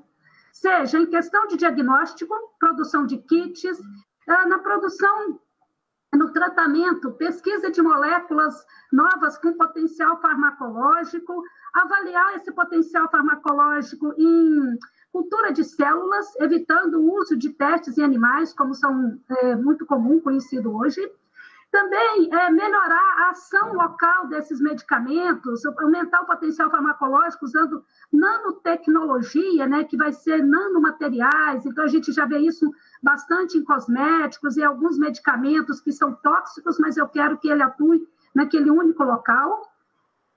[0.52, 3.80] Seja em questão de diagnóstico, produção de kits,
[4.28, 5.40] ah, na produção
[6.14, 11.42] no tratamento, pesquisa de moléculas novas com potencial farmacológico,
[11.72, 14.78] avaliar esse potencial farmacológico em
[15.12, 20.20] cultura de células, evitando o uso de testes em animais, como são é, muito comum,
[20.20, 21.00] conhecido hoje.
[21.74, 29.82] Também é, melhorar a ação local desses medicamentos, aumentar o potencial farmacológico usando nanotecnologia, né,
[29.82, 31.66] que vai ser nanomateriais.
[31.66, 32.70] Então, a gente já vê isso
[33.02, 38.06] bastante em cosméticos e alguns medicamentos que são tóxicos, mas eu quero que ele atue
[38.32, 39.68] naquele único local.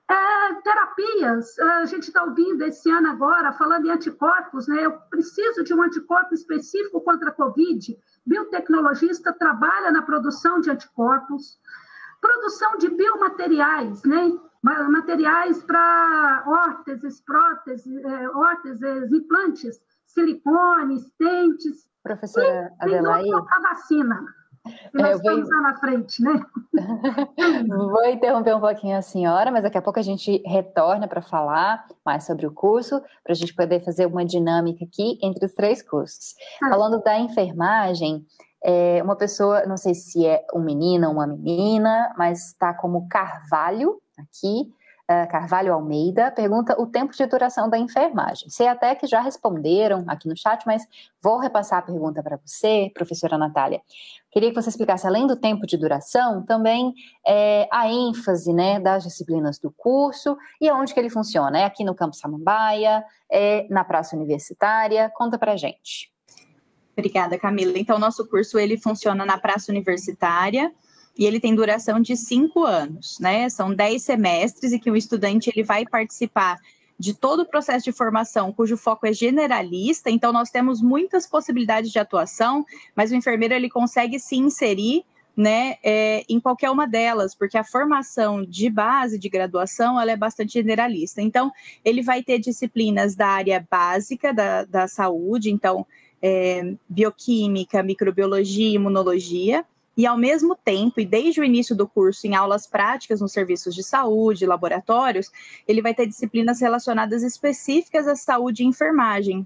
[0.09, 4.85] É, terapias, a gente está ouvindo esse ano agora, falando em anticorpos, né?
[4.85, 7.95] Eu preciso de um anticorpo específico contra a Covid
[8.27, 11.57] biotecnologista trabalha na produção de anticorpos,
[12.21, 14.31] produção de biomateriais, né?
[14.89, 21.87] materiais para órteses, próteses, é, órteses, implantes, silicones, dentes.
[22.03, 23.31] Professora Adelaide.
[23.33, 24.25] A vacina.
[24.93, 25.31] E nós é, vou...
[25.39, 26.41] estamos lá na frente, né?
[27.67, 31.85] vou interromper um pouquinho a senhora, mas daqui a pouco a gente retorna para falar
[32.05, 35.81] mais sobre o curso, para a gente poder fazer uma dinâmica aqui entre os três
[35.81, 36.35] cursos.
[36.63, 36.69] Ah.
[36.69, 38.25] Falando da enfermagem,
[38.63, 43.07] é uma pessoa, não sei se é um menino ou uma menina, mas está como
[43.07, 44.71] Carvalho aqui,
[45.29, 48.49] Carvalho Almeida, pergunta o tempo de duração da enfermagem.
[48.49, 50.85] Sei até que já responderam aqui no chat, mas
[51.21, 53.81] vou repassar a pergunta para você, professora Natália.
[54.29, 56.93] Queria que você explicasse, além do tempo de duração, também
[57.25, 61.57] é, a ênfase né, das disciplinas do curso e aonde que ele funciona.
[61.57, 65.09] É aqui no Campo Samambaia, é na Praça Universitária?
[65.15, 66.11] Conta para gente.
[66.97, 67.77] Obrigada, Camila.
[67.77, 70.73] Então, nosso curso ele funciona na Praça Universitária,
[71.17, 73.49] e ele tem duração de cinco anos, né?
[73.49, 76.59] São dez semestres e que o estudante ele vai participar
[76.99, 81.91] de todo o processo de formação, cujo foco é generalista, então nós temos muitas possibilidades
[81.91, 82.65] de atuação,
[82.95, 85.03] mas o enfermeiro ele consegue se inserir
[85.35, 90.17] né, é, em qualquer uma delas, porque a formação de base de graduação ela é
[90.17, 91.21] bastante generalista.
[91.21, 91.51] Então,
[91.85, 95.85] ele vai ter disciplinas da área básica da, da saúde, então,
[96.19, 99.63] é, bioquímica, microbiologia, imunologia,
[99.97, 103.73] e, ao mesmo tempo, e desde o início do curso, em aulas práticas nos serviços
[103.73, 105.31] de saúde, laboratórios,
[105.67, 109.45] ele vai ter disciplinas relacionadas específicas à saúde e enfermagem,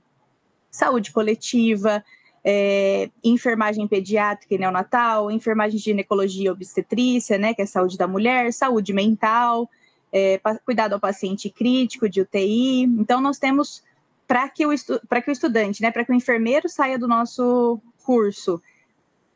[0.69, 2.03] saúde coletiva,
[2.43, 8.07] é, enfermagem pediátrica e neonatal, enfermagem de ginecologia e obstetrícia, né, que é saúde da
[8.07, 9.69] mulher, saúde mental,
[10.11, 12.83] é, cuidado ao paciente crítico de UTI.
[12.83, 13.81] Então, nós temos
[14.27, 18.61] para que, o que o estudante, né, para que o enfermeiro saia do nosso curso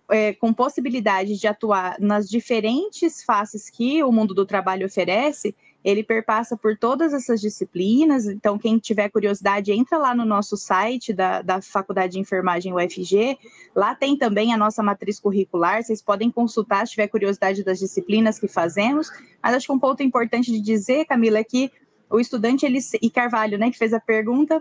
[0.10, 6.04] é, com possibilidade de atuar nas diferentes faces que o mundo do trabalho oferece, ele
[6.04, 8.26] perpassa por todas essas disciplinas.
[8.26, 13.38] Então, quem tiver curiosidade, entra lá no nosso site da, da Faculdade de Enfermagem UFG.
[13.76, 15.84] Lá tem também a nossa matriz curricular.
[15.84, 19.12] Vocês podem consultar se tiver curiosidade das disciplinas que fazemos.
[19.44, 21.72] Mas acho que um ponto importante de dizer, Camila, é que
[22.10, 24.60] o estudante, ele, e Carvalho, né, que fez a pergunta,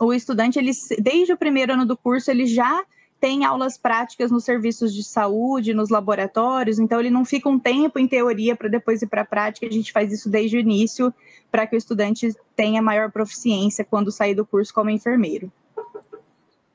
[0.00, 2.82] o estudante, ele, desde o primeiro ano do curso, ele já
[3.20, 7.98] tem aulas práticas nos serviços de saúde, nos laboratórios, então ele não fica um tempo
[7.98, 11.12] em teoria para depois ir para a prática, a gente faz isso desde o início
[11.50, 15.50] para que o estudante tenha maior proficiência quando sair do curso como enfermeiro.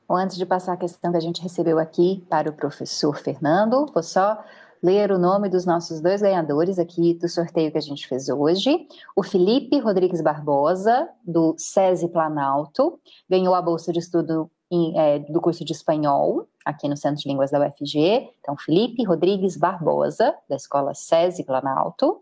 [0.06, 3.86] Bom, antes de passar a questão que a gente recebeu aqui para o professor Fernando,
[3.92, 4.38] vou só
[4.82, 8.86] ler o nome dos nossos dois ganhadores aqui do sorteio que a gente fez hoje.
[9.16, 15.40] O Felipe Rodrigues Barbosa, do SESI Planalto, ganhou a bolsa de estudo em, é, do
[15.40, 18.30] curso de espanhol, aqui no Centro de Línguas da UFG.
[18.40, 22.20] Então, Felipe Rodrigues Barbosa, da escola SESI Planalto.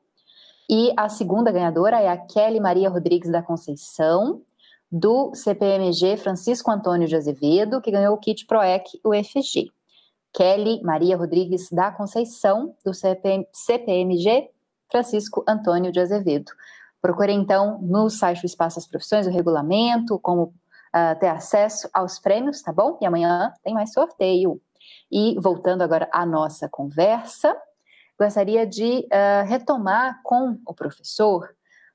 [0.68, 4.42] E a segunda ganhadora é a Kelly Maria Rodrigues da Conceição,
[4.90, 9.72] do CPMG Francisco Antônio de Azevedo, que ganhou o kit PROEC UFG.
[10.32, 14.50] Kelly Maria Rodrigues da Conceição, do CPM, CPMG
[14.90, 16.52] Francisco Antônio de Azevedo.
[17.00, 20.54] Procure então no site do Espaço das Profissões o regulamento, como
[20.94, 22.98] uh, ter acesso aos prêmios, tá bom?
[23.00, 24.60] E amanhã tem mais sorteio.
[25.10, 27.56] E voltando agora à nossa conversa,
[28.18, 31.48] gostaria de uh, retomar com o professor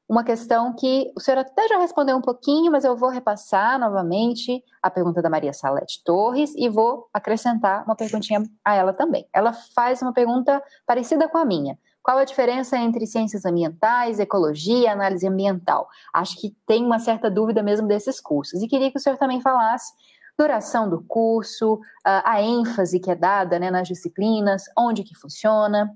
[0.10, 4.64] uma questão que o senhor até já respondeu um pouquinho, mas eu vou repassar novamente
[4.82, 9.28] a pergunta da Maria Salete Torres e vou acrescentar uma perguntinha a ela também.
[9.34, 11.78] Ela faz uma pergunta parecida com a minha.
[12.08, 15.90] Qual a diferença entre ciências ambientais, ecologia análise ambiental?
[16.14, 18.64] Acho que tem uma certa dúvida mesmo desses cursos.
[18.64, 19.92] E queria que o senhor também falasse
[20.40, 25.94] duração do curso, a ênfase que é dada né, nas disciplinas, onde que funciona.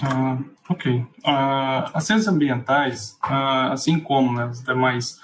[0.00, 0.38] Ah,
[0.70, 1.00] ok.
[1.00, 5.18] Uh, as ciências ambientais, uh, assim como né, as demais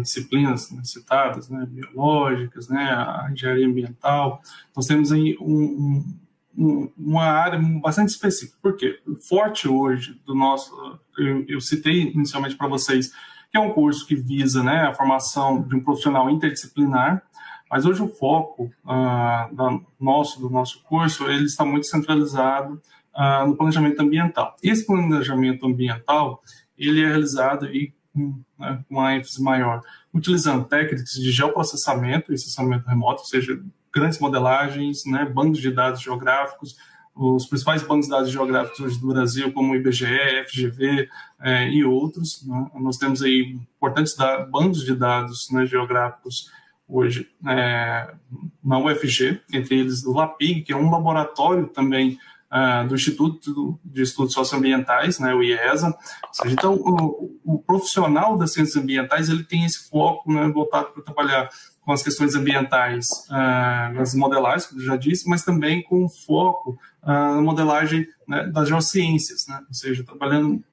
[0.00, 4.40] disciplinas né, citadas, né, biológicas, né, a engenharia ambiental,
[4.74, 6.16] nós temos aí um, um,
[6.56, 8.56] uma área bastante específica.
[8.62, 8.98] Por quê?
[9.06, 13.12] O forte hoje do nosso, eu, eu citei inicialmente para vocês,
[13.50, 17.22] que é um curso que visa né, a formação de um profissional interdisciplinar,
[17.70, 22.80] mas hoje o foco da, nosso, do nosso curso, ele está muito centralizado
[23.12, 24.56] ah, no planejamento ambiental.
[24.62, 26.42] Esse planejamento ambiental
[26.78, 27.66] ele é realizado
[28.12, 33.60] com né, uma ênfase maior, utilizando técnicas de geoprocessamento e processamento remoto, ou seja,
[33.96, 36.76] grandes modelagens, né, bancos de dados geográficos,
[37.14, 41.08] os principais bancos de dados geográficos hoje do Brasil, como o IBGE, FGV
[41.40, 42.46] eh, e outros.
[42.46, 42.70] Né?
[42.74, 44.14] Nós temos aí importantes
[44.50, 46.52] bancos de dados né, geográficos
[46.86, 48.14] hoje eh,
[48.62, 52.18] na UFG, entre eles o LAPIG, que é um laboratório também
[52.50, 55.96] uh, do Instituto de Estudos Socioambientais, né, o IESA.
[56.32, 61.02] Seja, então, o, o, profissional das ciências ambientais ele tem esse foco né, voltado para
[61.02, 61.48] trabalhar
[61.86, 66.76] com as questões ambientais uh, nas modelagens, como eu já disse, mas também com foco
[67.04, 70.64] uh, na modelagem né, das geociências, né, ou seja, trabalhando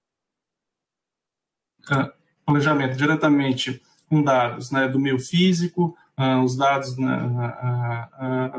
[1.91, 2.11] uh,
[2.43, 3.79] planejamento diretamente
[4.09, 7.15] com dados né, do meio físico, uh, os dados né,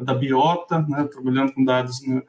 [0.02, 2.22] da biota, né, trabalhando com dados né,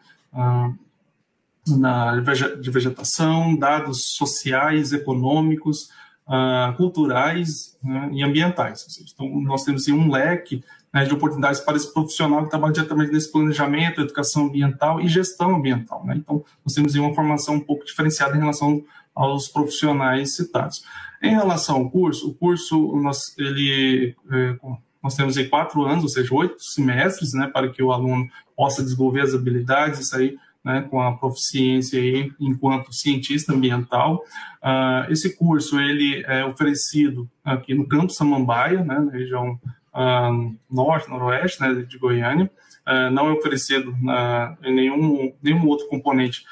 [1.68, 5.92] na, de vegetação, dados sociais, econômicos,
[6.28, 8.86] uh, culturais né, e ambientais.
[9.14, 13.32] Então, nós temos um leque né, de oportunidades para esse profissional que trabalha diretamente nesse
[13.32, 16.06] planejamento, educação ambiental e gestão ambiental.
[16.06, 16.16] Né?
[16.18, 18.84] Então, nós temos uma formação um pouco diferenciada em relação
[19.14, 20.84] aos profissionais citados.
[21.22, 24.56] Em relação ao curso, o curso, nós, ele, é,
[25.02, 28.84] nós temos aí quatro anos, ou seja, oito semestres, né, para que o aluno possa
[28.84, 34.24] desenvolver as habilidades e sair né, com a proficiência aí enquanto cientista ambiental.
[34.64, 39.60] Uh, esse curso ele é oferecido aqui no Campo Samambaia, né, na região
[39.94, 42.50] uh, norte, noroeste né, de Goiânia.
[42.88, 43.96] Uh, não é oferecido
[44.64, 46.44] em nenhum, nenhum outro componente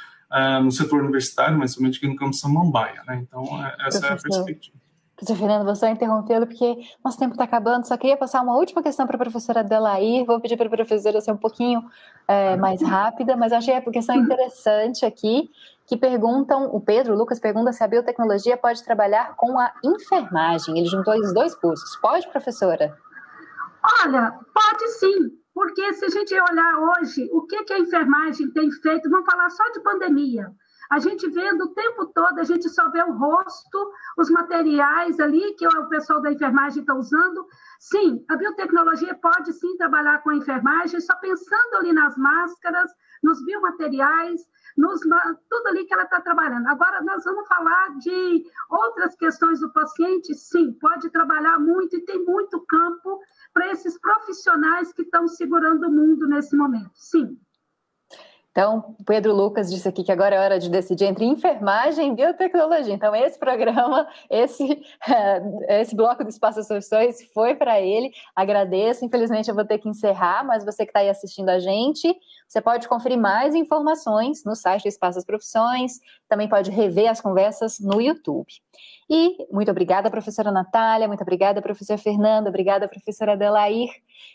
[0.63, 3.03] no setor universitário, mas somente aqui no Campo Samambaia.
[3.05, 3.23] Né?
[3.27, 4.07] Então, é, essa Professor.
[4.07, 4.83] é a perspectiva.
[5.15, 6.75] Professor Fernando, vou só interrompê-lo porque
[7.05, 7.87] nosso tempo está acabando.
[7.87, 10.25] Só queria passar uma última questão para a professora Adelair.
[10.25, 11.83] Vou pedir para a professora ser um pouquinho
[12.27, 15.49] é, mais rápida, mas achei a questão interessante aqui,
[15.85, 20.77] que perguntam, o Pedro, o Lucas pergunta se a biotecnologia pode trabalhar com a enfermagem.
[20.77, 21.95] Ele juntou os dois cursos.
[21.97, 22.97] Pode, professora?
[24.03, 28.71] Olha, pode sim, porque se a gente olhar hoje, o que, que a enfermagem tem
[28.71, 30.49] feito, vamos falar só de pandemia.
[30.89, 35.53] A gente vendo o tempo todo, a gente só vê o rosto, os materiais ali
[35.55, 37.45] que o pessoal da enfermagem está usando.
[37.83, 42.89] Sim, a biotecnologia pode sim trabalhar com a enfermagem, só pensando ali nas máscaras,
[43.21, 44.39] nos biomateriais,
[44.77, 46.65] nos, tudo ali que ela está trabalhando.
[46.67, 50.33] Agora, nós vamos falar de outras questões do paciente.
[50.33, 53.19] Sim, pode trabalhar muito e tem muito campo
[53.53, 56.91] para esses profissionais que estão segurando o mundo nesse momento.
[56.93, 57.37] Sim.
[58.53, 62.93] Então, Pedro Lucas disse aqui que agora é hora de decidir entre enfermagem e biotecnologia.
[62.93, 64.79] Então, esse programa, esse,
[65.67, 68.11] esse bloco do Espaço Soluções foi para ele.
[68.35, 69.03] Agradeço.
[69.03, 72.15] Infelizmente, eu vou ter que encerrar, mas você que está aí assistindo a gente,
[72.47, 75.99] você pode conferir mais informações no site do Espaço das Profissões,
[76.29, 78.53] também pode rever as conversas no YouTube.
[79.09, 83.89] E muito obrigada, professora Natália, muito obrigada, professor Fernando, obrigada, professora Adelair.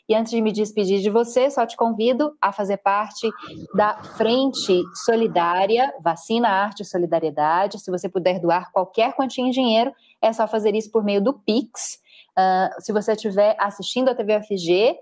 [0.09, 3.29] E antes de me despedir de você, só te convido a fazer parte
[3.75, 7.79] da Frente Solidária, Vacina, Arte e Solidariedade.
[7.79, 9.93] Se você puder doar qualquer quantia em dinheiro,
[10.23, 12.01] é só fazer isso por meio do Pix.
[12.39, 14.97] Uh, se você estiver assistindo a TV UFG,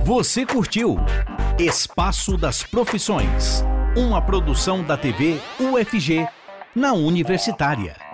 [0.03, 0.97] Você curtiu
[1.59, 3.63] Espaço das Profissões,
[3.95, 6.27] uma produção da TV UFG
[6.75, 8.10] na Universitária.